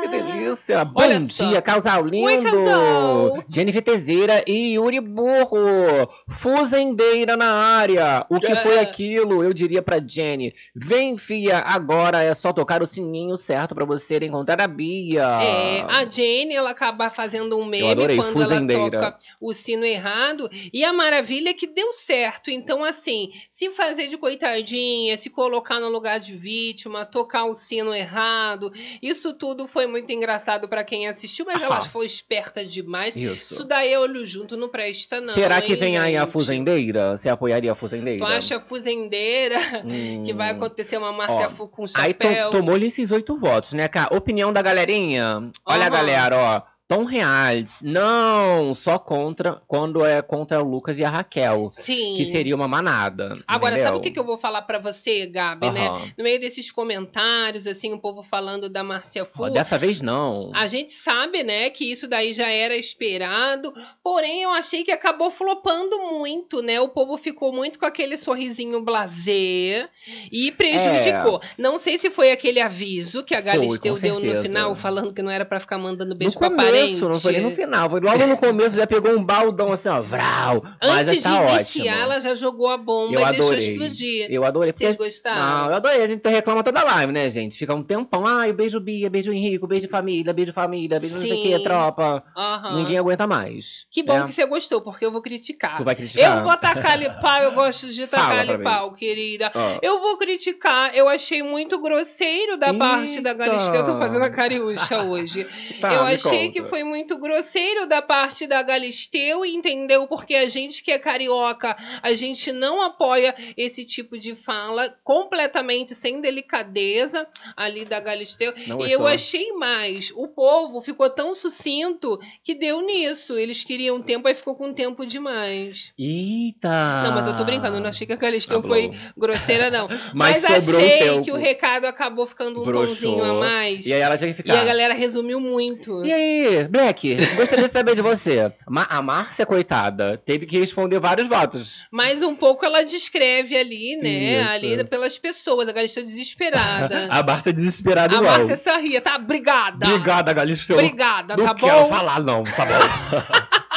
Que 0.00 0.08
delícia! 0.08 0.84
Bom 0.84 1.00
Olha 1.00 1.20
só. 1.20 1.48
dia, 1.48 1.62
casal 1.62 2.04
lindo! 2.06 2.26
Oi, 2.26 2.42
casal. 2.42 3.44
Jennifer 3.48 3.82
Tezeira 3.82 4.42
e 4.46 4.74
Yuri 4.74 5.00
Burro, 5.00 6.08
fuzendeira 6.28 7.36
na 7.36 7.50
área. 7.52 8.24
O 8.28 8.40
que 8.40 8.52
É. 8.52 8.56
foi 8.56 8.78
aquilo? 8.78 9.42
Eu 9.44 9.52
diria 9.52 9.82
pra 9.82 10.00
Jenny, 10.04 10.54
vem 10.74 11.16
fia, 11.16 11.58
agora 11.58 12.22
é 12.22 12.32
só 12.34 12.52
tocar 12.52 12.82
o 12.82 12.86
sininho 12.86 13.36
certo 13.36 13.74
pra 13.74 13.84
você 13.84 14.16
encontrar 14.18 14.60
a 14.60 14.66
Bia. 14.66 15.22
É, 15.42 15.80
a 15.82 16.04
Jane, 16.08 16.54
ela 16.54 16.70
acaba 16.70 17.10
fazendo 17.10 17.58
um 17.58 17.64
meme 17.64 18.16
quando 18.16 18.32
fuzendeira. 18.32 18.96
ela 18.98 19.10
toca 19.12 19.18
o 19.40 19.52
sino 19.52 19.84
errado. 19.84 20.48
E 20.72 20.84
a 20.84 20.92
maravilha 20.92 21.50
é 21.50 21.54
que 21.54 21.66
deu 21.66 21.92
certo. 21.92 22.19
Então, 22.50 22.84
assim, 22.84 23.32
se 23.48 23.70
fazer 23.70 24.08
de 24.08 24.16
coitadinha, 24.18 25.16
se 25.16 25.30
colocar 25.30 25.80
no 25.80 25.88
lugar 25.88 26.18
de 26.20 26.34
vítima, 26.34 27.04
tocar 27.06 27.44
o 27.44 27.54
sino 27.54 27.94
errado, 27.94 28.72
isso 29.02 29.32
tudo 29.32 29.66
foi 29.66 29.86
muito 29.86 30.10
engraçado 30.12 30.68
pra 30.68 30.84
quem 30.84 31.08
assistiu, 31.08 31.46
mas 31.46 31.62
ela 31.62 31.76
Aham. 31.76 31.88
foi 31.88 32.06
esperta 32.06 32.64
demais. 32.64 33.14
Isso. 33.16 33.54
Isso 33.54 33.64
daí 33.64 33.96
olho 33.96 34.26
junto 34.26 34.56
não 34.56 34.68
presta, 34.68 35.20
não. 35.20 35.32
Será 35.34 35.60
que 35.60 35.72
hein, 35.72 35.78
vem 35.78 35.98
aí 35.98 36.16
a 36.16 36.26
fuzendeira? 36.26 37.16
Você 37.16 37.28
apoiaria 37.28 37.72
a 37.72 37.74
fuzendeira? 37.74 38.18
Tu 38.18 38.24
acha 38.24 38.60
fuzendeira 38.60 39.58
Hum. 39.84 40.24
que 40.24 40.32
vai 40.32 40.50
acontecer 40.50 40.96
uma 40.96 41.12
Márcia 41.12 41.48
Fu 41.50 41.68
com 41.68 41.84
Aí 41.94 42.10
chapéu? 42.10 42.50
tomou-lhe 42.50 42.86
esses 42.86 43.10
oito 43.10 43.36
votos, 43.36 43.72
né, 43.72 43.88
cara? 43.88 44.14
Opinião 44.14 44.52
da 44.52 44.62
galerinha. 44.62 45.50
Olha, 45.64 45.82
Aham. 45.82 45.90
galera, 45.90 46.36
ó. 46.36 46.62
Tom 46.90 47.04
Reais, 47.04 47.82
não, 47.84 48.74
só 48.74 48.98
contra 48.98 49.62
quando 49.68 50.04
é 50.04 50.20
contra 50.20 50.60
o 50.60 50.68
Lucas 50.68 50.98
e 50.98 51.04
a 51.04 51.08
Raquel, 51.08 51.68
Sim. 51.70 52.14
que 52.16 52.24
seria 52.24 52.52
uma 52.56 52.66
manada. 52.66 53.38
Agora, 53.46 53.74
entendeu? 53.76 53.86
sabe 53.92 53.98
o 53.98 54.00
que, 54.00 54.10
que 54.10 54.18
eu 54.18 54.24
vou 54.24 54.36
falar 54.36 54.62
pra 54.62 54.80
você, 54.80 55.24
Gabi, 55.26 55.70
né? 55.70 55.86
Aham. 55.86 56.02
No 56.18 56.24
meio 56.24 56.40
desses 56.40 56.72
comentários, 56.72 57.64
assim, 57.68 57.92
o 57.92 58.00
povo 58.00 58.24
falando 58.24 58.68
da 58.68 58.82
Márcia 58.82 59.24
Fu. 59.24 59.44
Ó, 59.44 59.50
dessa 59.50 59.78
vez 59.78 60.00
não. 60.00 60.50
A 60.52 60.66
gente 60.66 60.90
sabe, 60.90 61.44
né, 61.44 61.70
que 61.70 61.84
isso 61.84 62.08
daí 62.08 62.34
já 62.34 62.50
era 62.50 62.76
esperado, 62.76 63.72
porém 64.02 64.42
eu 64.42 64.50
achei 64.50 64.82
que 64.82 64.90
acabou 64.90 65.30
flopando 65.30 65.96
muito, 66.10 66.60
né? 66.60 66.80
O 66.80 66.88
povo 66.88 67.16
ficou 67.16 67.52
muito 67.52 67.78
com 67.78 67.86
aquele 67.86 68.16
sorrisinho 68.16 68.82
blasé 68.82 69.88
e 70.32 70.50
prejudicou. 70.50 71.40
Não 71.56 71.78
sei 71.78 71.98
se 71.98 72.10
foi 72.10 72.32
aquele 72.32 72.60
aviso 72.60 73.22
que 73.22 73.32
a 73.32 73.38
É. 73.38 73.42
Galisteu 73.42 73.94
deu 73.94 74.18
no 74.18 74.42
final, 74.42 74.74
falando 74.74 75.12
que 75.12 75.22
não 75.22 75.30
era 75.30 75.44
pra 75.44 75.60
ficar 75.60 75.78
mandando 75.78 76.16
beijo 76.16 76.34
No 76.34 76.40
pra 76.40 76.48
começo, 76.50 76.79
começo, 76.86 77.08
não 77.08 77.20
foi 77.20 77.32
nem 77.32 77.40
no 77.42 77.50
final. 77.50 77.90
Foi 77.90 78.00
logo 78.00 78.26
no 78.26 78.36
começo, 78.36 78.76
já 78.76 78.86
pegou 78.86 79.12
um 79.12 79.24
baldão 79.24 79.72
assim, 79.72 79.88
ó, 79.88 80.00
vral. 80.00 80.62
Mas 80.80 81.08
Antes 81.08 81.22
tá 81.22 81.30
de 81.30 81.36
ótimo. 81.36 81.56
iniciar, 81.60 81.98
ela 82.00 82.20
já 82.20 82.34
jogou 82.34 82.68
a 82.70 82.76
bomba 82.76 83.14
Eu 83.14 83.20
e 83.20 83.24
deixou 83.30 83.46
adorei. 83.48 83.70
explodir. 83.72 84.26
Eu 84.30 84.44
adorei. 84.44 84.72
Porque 84.72 84.84
Vocês 84.86 84.96
gostaram? 84.96 85.40
Não, 85.40 85.68
eu 85.70 85.74
adorei. 85.76 86.02
A 86.02 86.06
gente 86.06 86.28
reclama 86.28 86.62
toda 86.62 86.82
live, 86.82 87.12
né, 87.12 87.28
gente? 87.30 87.56
Fica 87.58 87.74
um 87.74 87.82
tempão. 87.82 88.26
Ai, 88.26 88.52
beijo 88.52 88.80
Bia, 88.80 89.08
beijo 89.10 89.32
Henrico, 89.32 89.66
beijo 89.66 89.88
família, 89.88 90.32
beijo 90.32 90.52
família, 90.52 90.98
beijo 91.00 91.14
não 91.16 91.22
sei 91.22 91.32
o 91.32 91.42
que, 91.42 91.56
Sim. 91.56 91.62
tropa. 91.62 92.22
Aham. 92.36 92.76
Ninguém 92.76 92.98
aguenta 92.98 93.26
mais. 93.26 93.86
Que 93.90 94.02
bom 94.02 94.18
né? 94.18 94.26
que 94.26 94.32
você 94.32 94.46
gostou, 94.46 94.80
porque 94.80 95.04
eu 95.04 95.12
vou 95.12 95.20
criticar. 95.22 95.76
Tu 95.76 95.84
vai 95.84 95.94
criticar? 95.94 96.38
Eu 96.38 96.44
vou 96.44 96.56
tacar-lhe 96.56 97.08
pau, 97.20 97.42
eu 97.42 97.52
gosto 97.52 97.88
de 97.92 98.06
pra 98.08 98.44
mim. 98.58 98.64
pau, 98.64 98.92
querida. 98.92 99.50
Ó, 99.54 99.78
Eu 99.82 100.00
vou 100.00 100.16
criticar, 100.16 100.94
eu 100.94 101.08
achei 101.08 101.42
muito 101.42 101.78
grosseiro 101.80 102.56
da 102.56 102.72
parte 102.74 103.20
da 103.20 103.30
Eita. 103.30 103.34
Galisteu. 103.46 103.74
Eu 103.76 103.84
tô 103.84 103.98
fazendo 103.98 104.24
a 104.24 104.30
cariúcha 104.30 105.02
hoje. 105.02 105.46
tá, 105.80 105.92
eu 105.94 106.02
achei 106.02 106.46
conta. 106.48 106.52
que 106.52 106.62
foi 106.70 106.84
muito 106.84 107.18
grosseiro 107.18 107.86
da 107.86 108.00
parte 108.00 108.46
da 108.46 108.62
Galisteu, 108.62 109.44
entendeu? 109.44 110.06
Porque 110.06 110.36
a 110.36 110.48
gente 110.48 110.82
que 110.84 110.92
é 110.92 110.98
carioca, 110.98 111.76
a 112.00 112.12
gente 112.12 112.52
não 112.52 112.80
apoia 112.80 113.34
esse 113.56 113.84
tipo 113.84 114.16
de 114.16 114.34
fala 114.36 114.88
completamente 115.02 115.94
sem 115.94 116.20
delicadeza 116.20 117.26
ali 117.56 117.84
da 117.84 117.98
Galisteu. 117.98 118.54
Não 118.68 118.86
E 118.86 118.92
eu 118.92 119.06
achei 119.06 119.52
mais. 119.54 120.12
O 120.14 120.28
povo 120.28 120.80
ficou 120.80 121.10
tão 121.10 121.34
sucinto 121.34 122.18
que 122.44 122.54
deu 122.54 122.80
nisso. 122.80 123.36
Eles 123.36 123.64
queriam 123.64 124.00
tempo, 124.00 124.28
aí 124.28 124.34
ficou 124.34 124.54
com 124.54 124.72
tempo 124.72 125.04
demais. 125.04 125.92
Eita! 125.98 127.02
Não, 127.04 127.12
mas 127.14 127.26
eu 127.26 127.36
tô 127.36 127.44
brincando, 127.44 127.76
eu 127.76 127.80
não 127.80 127.90
achei 127.90 128.06
que 128.06 128.12
a 128.12 128.16
Galisteu 128.16 128.62
Tá 128.62 128.68
foi 128.68 128.92
grosseira, 129.16 129.70
não. 129.70 129.88
Mas 130.14 130.42
Mas, 130.42 130.68
achei 130.68 131.20
que 131.22 131.32
o 131.32 131.36
recado 131.36 131.84
acabou 131.86 132.26
ficando 132.26 132.60
um 132.62 132.64
Broxou. 132.64 133.22
a 133.24 133.34
mais. 133.34 133.86
E 133.86 133.92
aí 133.92 134.00
ela 134.00 134.16
tinha 134.16 134.28
que 134.32 134.34
E 134.40 134.42
ficar. 134.42 134.60
a 134.60 134.64
galera 134.64 134.94
resumiu 134.94 135.40
muito. 135.40 136.04
E 136.04 136.12
aí, 136.12 136.59
Black, 136.68 137.14
gostaria 137.36 137.66
de 137.66 137.72
saber 137.72 137.94
de 137.94 138.02
você. 138.02 138.52
A 138.88 139.02
Márcia, 139.02 139.46
coitada, 139.46 140.20
teve 140.24 140.46
que 140.46 140.58
responder 140.58 140.98
vários 140.98 141.28
votos. 141.28 141.84
Mas 141.90 142.22
um 142.22 142.34
pouco 142.34 142.64
ela 142.64 142.84
descreve 142.84 143.56
ali, 143.56 143.96
né? 143.96 144.40
Isso. 144.40 144.50
Ali 144.50 144.84
pelas 144.84 145.18
pessoas. 145.18 145.68
A 145.68 145.72
Galisteu 145.72 146.02
desesperada. 146.04 147.08
A 147.10 147.22
Márcia 147.22 147.52
desesperada 147.52 148.14
a 148.14 148.18
igual. 148.18 148.38
Márcia 148.38 148.56
sorria, 148.56 149.00
tá? 149.00 149.16
Obrigada. 149.16 149.86
Obrigada, 149.86 150.32
Galisteu. 150.32 150.76
Obrigada, 150.76 151.36
Não 151.36 151.44
tá 151.44 151.54
quero 151.54 151.80
bom? 151.80 151.88
falar, 151.88 152.20
não, 152.20 152.44
tá 152.44 152.64
bom? 152.66 153.60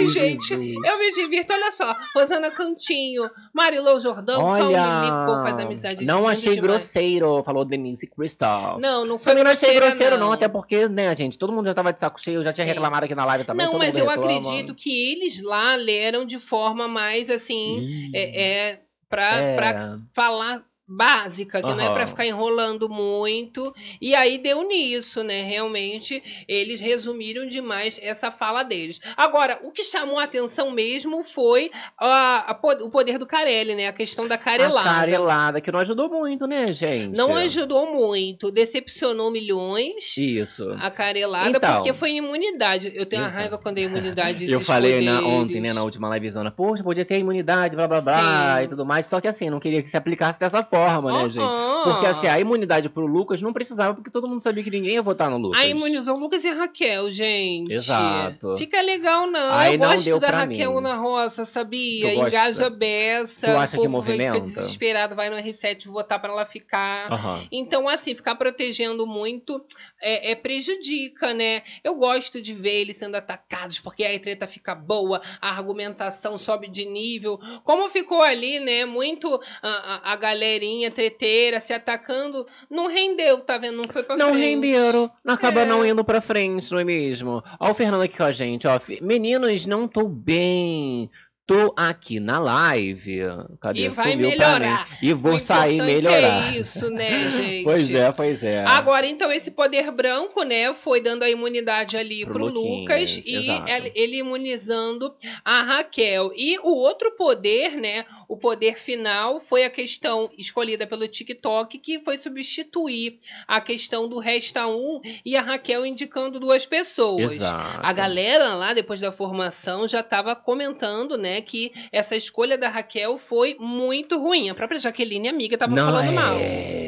Ai, 0.00 0.08
gente, 0.08 0.46
Jesus. 0.48 0.76
eu 0.84 0.98
me 0.98 1.12
divirto. 1.14 1.52
Olha 1.52 1.70
só, 1.72 1.96
Rosana 2.14 2.50
Cantinho, 2.50 3.28
Marilou 3.52 3.98
Jordão, 4.00 4.42
Olha, 4.44 5.00
Lilico 5.00 5.42
faz 5.42 5.58
amizade 5.58 6.04
não 6.04 6.26
achei 6.28 6.54
demais. 6.54 6.60
grosseiro, 6.60 7.42
falou 7.44 7.64
Denise 7.64 8.06
Crystal. 8.06 8.78
Não, 8.80 9.04
não 9.04 9.18
foi 9.18 9.32
Também 9.32 9.44
não 9.44 9.50
achei 9.52 9.74
grosseiro, 9.74 10.18
não. 10.18 10.32
até 10.32 10.48
porque, 10.48 10.88
né, 10.88 11.14
gente, 11.16 11.38
todo 11.38 11.52
mundo 11.52 11.66
já 11.66 11.74
tava 11.74 11.92
de 11.92 12.00
saco 12.00 12.20
cheio, 12.20 12.40
eu 12.40 12.44
já 12.44 12.52
tinha 12.52 12.66
Sim. 12.66 12.72
reclamado 12.72 13.04
aqui 13.04 13.14
na 13.14 13.24
live 13.24 13.44
também. 13.44 13.66
Não, 13.66 13.78
mas 13.78 13.94
eu 13.96 14.06
reclama. 14.06 14.38
acredito 14.38 14.74
que 14.74 15.12
eles 15.12 15.42
lá 15.42 15.74
leram 15.74 16.24
de 16.24 16.38
forma 16.38 16.86
mais 16.88 17.28
assim, 17.30 17.80
Ih, 17.80 18.10
é, 18.14 18.42
é 18.70 18.80
pra, 19.08 19.34
É. 19.36 19.56
pra 19.56 19.80
falar 20.14 20.62
básica, 20.90 21.62
que 21.62 21.68
não 21.72 21.80
é 21.80 21.88
pra 21.90 21.98
Aham. 22.02 22.06
ficar 22.08 22.26
enrolando 22.26 22.88
muito. 22.88 23.72
E 24.00 24.14
aí 24.14 24.38
deu 24.38 24.66
nisso, 24.66 25.22
né? 25.22 25.42
Realmente, 25.42 26.22
eles 26.48 26.80
resumiram 26.80 27.46
demais 27.46 27.98
essa 28.02 28.30
fala 28.30 28.62
deles. 28.64 29.00
Agora, 29.16 29.60
o 29.62 29.70
que 29.70 29.84
chamou 29.84 30.18
a 30.18 30.24
atenção 30.24 30.70
mesmo 30.72 31.22
foi 31.22 31.70
a, 31.98 32.50
a 32.52 32.60
o 32.82 32.90
poder 32.90 33.18
do 33.18 33.26
Carelli, 33.26 33.74
né? 33.74 33.86
A 33.86 33.92
questão 33.92 34.26
da 34.26 34.34
A 34.34 34.38
carelada. 34.38 34.90
carelada, 34.90 35.60
que 35.60 35.70
não 35.70 35.78
ajudou 35.80 36.08
muito, 36.08 36.46
né, 36.46 36.72
gente? 36.72 37.16
Não 37.16 37.34
ajudou 37.36 37.92
muito, 37.94 38.50
decepcionou 38.50 39.30
milhões. 39.30 40.16
Isso. 40.16 40.70
A 40.80 40.90
carelada, 40.90 41.50
Então. 41.56 41.74
porque 41.76 41.92
foi 41.92 42.12
imunidade. 42.12 42.90
Eu 42.94 43.06
tenho 43.06 43.22
uma 43.22 43.28
Exato. 43.28 43.40
raiva 43.42 43.58
quando 43.58 43.78
é 43.78 43.82
imunidade. 43.82 44.50
Eu 44.50 44.60
falei 44.60 45.04
na- 45.04 45.20
ontem, 45.20 45.60
né, 45.60 45.72
na 45.72 45.84
última 45.84 46.12
livezona, 46.12 46.50
poxa, 46.50 46.82
podia 46.82 47.04
ter 47.04 47.18
imunidade, 47.18 47.76
blá 47.76 47.86
blá 47.86 48.00
blá 48.00 48.58
Sim. 48.58 48.64
e 48.64 48.68
tudo 48.68 48.84
mais, 48.84 49.06
só 49.06 49.20
que 49.20 49.28
assim, 49.28 49.48
não 49.50 49.60
queria 49.60 49.82
que 49.82 49.88
se 49.90 49.96
aplicasse 49.96 50.38
dessa 50.40 50.64
forma, 50.64 50.79
né, 50.88 51.30
gente? 51.30 51.44
Porque 51.84 52.06
assim, 52.06 52.26
a 52.26 52.38
imunidade 52.38 52.88
pro 52.88 53.06
Lucas 53.06 53.40
não 53.40 53.52
precisava, 53.52 53.94
porque 53.94 54.10
todo 54.10 54.28
mundo 54.28 54.42
sabia 54.42 54.62
que 54.62 54.70
ninguém 54.70 54.94
ia 54.94 55.02
votar 55.02 55.30
no 55.30 55.38
Lucas. 55.38 55.60
A 55.60 55.66
imunizou 55.66 56.16
Lucas 56.18 56.44
e 56.44 56.48
a 56.48 56.54
Raquel, 56.54 57.10
gente. 57.10 57.72
Exato. 57.72 58.56
Fica 58.58 58.80
legal, 58.80 59.26
não. 59.26 59.52
Aí 59.54 59.74
eu 59.74 59.78
não 59.78 59.94
gosto 59.94 60.18
da 60.20 60.30
Raquel 60.30 60.74
mim. 60.74 60.80
na 60.82 60.94
roça, 60.96 61.44
sabia? 61.44 62.14
Engaja 62.14 62.66
a 62.66 62.70
beça. 62.70 63.46
Tu 63.46 63.56
acha 63.56 63.76
o 63.78 63.80
que 63.82 63.88
povo 63.88 64.02
vai- 64.02 64.16
movimenta? 64.16 64.46
fica 64.46 64.60
desesperado, 64.62 65.16
vai 65.16 65.30
no 65.30 65.36
R7 65.36 65.86
votar 65.88 66.20
pra 66.20 66.30
ela 66.32 66.44
ficar. 66.46 67.12
Aham. 67.12 67.42
Então, 67.50 67.88
assim, 67.88 68.14
ficar 68.14 68.34
protegendo 68.34 69.06
muito 69.06 69.64
é, 70.02 70.32
é 70.32 70.34
prejudica, 70.34 71.32
né? 71.32 71.62
Eu 71.82 71.94
gosto 71.94 72.40
de 72.40 72.52
ver 72.52 72.80
eles 72.82 72.96
sendo 72.96 73.14
atacados, 73.16 73.80
porque 73.80 74.04
aí 74.04 74.16
a 74.16 74.20
treta 74.20 74.46
fica 74.46 74.74
boa, 74.74 75.20
a 75.40 75.50
argumentação 75.50 76.36
sobe 76.38 76.68
de 76.68 76.84
nível. 76.84 77.38
Como 77.64 77.88
ficou 77.88 78.22
ali, 78.22 78.60
né? 78.60 78.84
Muito 78.84 79.40
a, 79.62 79.68
a, 79.68 80.12
a 80.12 80.16
galerinha 80.16 80.69
treteira 80.90 81.60
se 81.60 81.72
atacando, 81.72 82.46
não 82.70 82.86
rendeu, 82.86 83.38
tá 83.40 83.58
vendo? 83.58 83.76
Não 83.78 83.84
foi 83.88 84.02
pra 84.02 84.16
Não 84.16 84.28
frente. 84.32 84.40
renderam, 84.44 85.10
acaba 85.26 85.62
É. 85.62 85.66
não 85.66 85.84
indo 85.84 86.04
pra 86.04 86.20
frente, 86.20 86.70
não 86.70 86.78
é 86.78 86.84
mesmo? 86.84 87.42
Ó 87.58 87.70
o 87.70 87.74
Fernando 87.74 88.02
aqui 88.02 88.16
com 88.16 88.24
a 88.24 88.32
gente, 88.32 88.66
ó. 88.66 88.78
Meninos, 89.02 89.66
não 89.66 89.88
tô 89.88 90.06
bem. 90.08 91.10
Tô 91.46 91.74
aqui 91.76 92.20
na 92.20 92.38
live. 92.38 93.22
Cadê? 93.60 93.86
E 93.86 93.88
vai 93.88 94.14
melhorar. 94.14 94.86
E 95.02 95.12
vou 95.12 95.34
O 95.34 95.40
sair 95.40 95.74
importante 95.80 96.04
melhorar. 96.04 96.54
É 96.54 96.58
isso, 96.60 96.88
né, 96.90 97.28
gente? 97.34 97.64
Pois 97.64 97.90
é, 97.92 98.12
pois 98.12 98.42
é. 98.44 98.64
Agora, 98.64 99.04
então, 99.04 99.32
esse 99.32 99.50
poder 99.50 99.90
branco, 99.90 100.44
né, 100.44 100.72
foi 100.72 101.00
dando 101.00 101.24
a 101.24 101.28
imunidade 101.28 101.96
ali 101.96 102.24
Pro 102.24 102.34
pro, 102.34 102.44
Luquinhas, 102.46 103.16
Lucas 103.16 103.26
e 103.26 103.36
exato. 103.50 103.90
ele 103.96 104.18
imunizando 104.18 105.12
a 105.44 105.62
Raquel. 105.64 106.30
E 106.36 106.56
o 106.60 106.68
outro 106.70 107.10
poder, 107.16 107.72
né, 107.72 108.04
o 108.30 108.36
poder 108.36 108.78
final 108.78 109.40
foi 109.40 109.64
a 109.64 109.70
questão 109.70 110.30
escolhida 110.38 110.86
pelo 110.86 111.08
TikTok, 111.08 111.76
que 111.78 111.98
foi 111.98 112.16
substituir 112.16 113.18
a 113.48 113.60
questão 113.60 114.08
do 114.08 114.20
Resta 114.20 114.68
Um 114.68 115.00
e 115.24 115.36
a 115.36 115.42
Raquel 115.42 115.84
indicando 115.84 116.38
duas 116.38 116.64
pessoas. 116.64 117.32
Exato. 117.32 117.80
A 117.82 117.92
galera 117.92 118.54
lá, 118.54 118.72
depois 118.72 119.00
da 119.00 119.10
formação, 119.10 119.88
já 119.88 119.98
estava 119.98 120.36
comentando, 120.36 121.18
né, 121.18 121.40
que 121.40 121.72
essa 121.90 122.14
escolha 122.14 122.56
da 122.56 122.68
Raquel 122.68 123.18
foi 123.18 123.56
muito 123.58 124.16
ruim. 124.16 124.48
A 124.48 124.54
própria 124.54 124.78
Jaqueline, 124.78 125.28
amiga, 125.28 125.58
tava 125.58 125.74
não, 125.74 125.86
falando 125.86 126.10
é, 126.10 126.12
mal. 126.12 126.36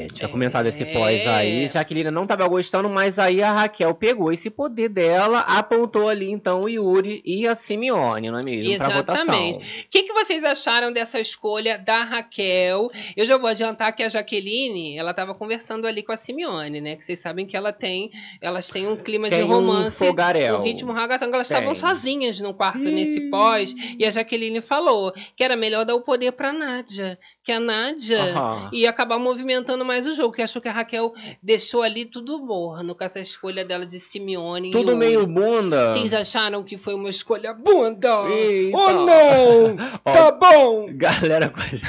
Tinha 0.07 0.29
comentado 0.29 0.67
esse 0.67 0.85
pós 0.87 1.23
É. 1.23 1.29
aí. 1.29 1.69
Jaqueline 1.69 2.11
não 2.11 2.27
tava 2.27 2.47
gostando, 2.49 2.89
mas 2.89 3.19
aí 3.19 3.43
a 3.43 3.53
Raquel 3.53 3.95
pegou 3.95 4.33
esse 4.33 4.51
poder 4.51 4.89
dela, 4.89 5.41
apontou 5.41 6.09
ali 6.09 6.31
então 6.31 6.63
o 6.63 6.69
Yuri 6.69 7.23
e 7.25 7.47
a 7.47 7.55
Simeone, 7.55 8.31
não 8.31 8.39
é 8.39 8.43
mesmo? 8.43 8.73
Exatamente. 8.73 9.59
O 9.87 9.91
que, 9.91 10.03
que 10.05 10.13
vocês 10.13 10.45
acharam 10.45 10.93
dessa 10.93 11.19
escolha 11.21 11.79
da 11.79 12.03
Raquel? 12.03 12.91
Eu 13.17 13.27
já 13.27 13.37
vou 13.37 13.49
adiantar 13.49 13.95
que 13.95 14.03
a 14.03 14.09
Jaqueline, 14.09 14.97
ela 14.97 15.11
estava 15.11 15.35
conversando 15.35 15.87
ali 15.87 16.03
com 16.03 16.13
a 16.13 16.17
Simeone, 16.17 16.81
né? 16.81 16.97
Que 16.97 17.05
vocês 17.05 17.19
sabem 17.19 17.47
que 17.47 17.57
ela 17.57 17.73
tem, 17.73 18.11
elas 18.41 18.69
têm 18.69 18.87
um 18.87 18.97
clima 18.97 19.29
Tem 19.29 19.41
de 19.41 19.45
romance. 19.45 19.89
um 20.03 20.07
fogaréu. 20.09 20.59
Um 20.59 20.63
ritmo 20.63 20.93
ragatanga, 20.93 21.37
elas 21.37 21.47
estavam 21.51 21.75
sozinhas 21.75 22.39
no 22.41 22.55
quarto 22.55 22.83
Ih. 22.89 22.93
nesse 22.93 23.21
pós, 23.31 23.75
e 23.99 24.05
a 24.05 24.11
Jaqueline 24.11 24.61
falou 24.61 25.13
que 25.37 25.43
era 25.45 25.57
melhor 25.57 25.85
dar 25.85 25.95
o 25.95 26.01
poder 26.01 26.33
pra 26.33 26.53
Nádia, 26.53 27.19
que 27.45 27.51
a 27.51 27.59
Nádia 27.59 28.21
Aham. 28.23 28.71
ia 28.73 28.89
acabar 28.89 29.19
movimentando 29.19 29.85
mais 29.85 30.07
o 30.07 30.13
jogo, 30.15 30.33
que 30.33 30.43
achou 30.43 30.63
que 30.63 30.69
a 30.69 30.73
Raquel 30.73 31.13
deixou 31.43 31.83
ali 31.83 32.05
tudo 32.05 32.39
morno 32.39 32.95
com 32.95 33.03
essa 33.03 33.19
escolha 33.19 33.65
dela 33.65 33.85
de 33.85 33.99
Simeone. 33.99 34.69
e 34.69 34.73
Tudo 34.73 34.97
meio 34.97 35.27
bunda. 35.27 35.93
Vocês 35.93 36.15
acharam 36.15 36.63
que 36.63 36.79
foi 36.79 36.95
uma 36.95 37.11
escolha 37.11 37.53
bunda? 37.53 38.29
Eita. 38.31 38.77
Oh, 38.79 38.91
não! 38.93 39.77
Ó, 40.05 40.13
Tá 40.13 40.31
bom! 40.33 40.87
Galera 40.93 41.49
com 41.49 41.61
a 41.61 41.65
gente. 41.67 41.83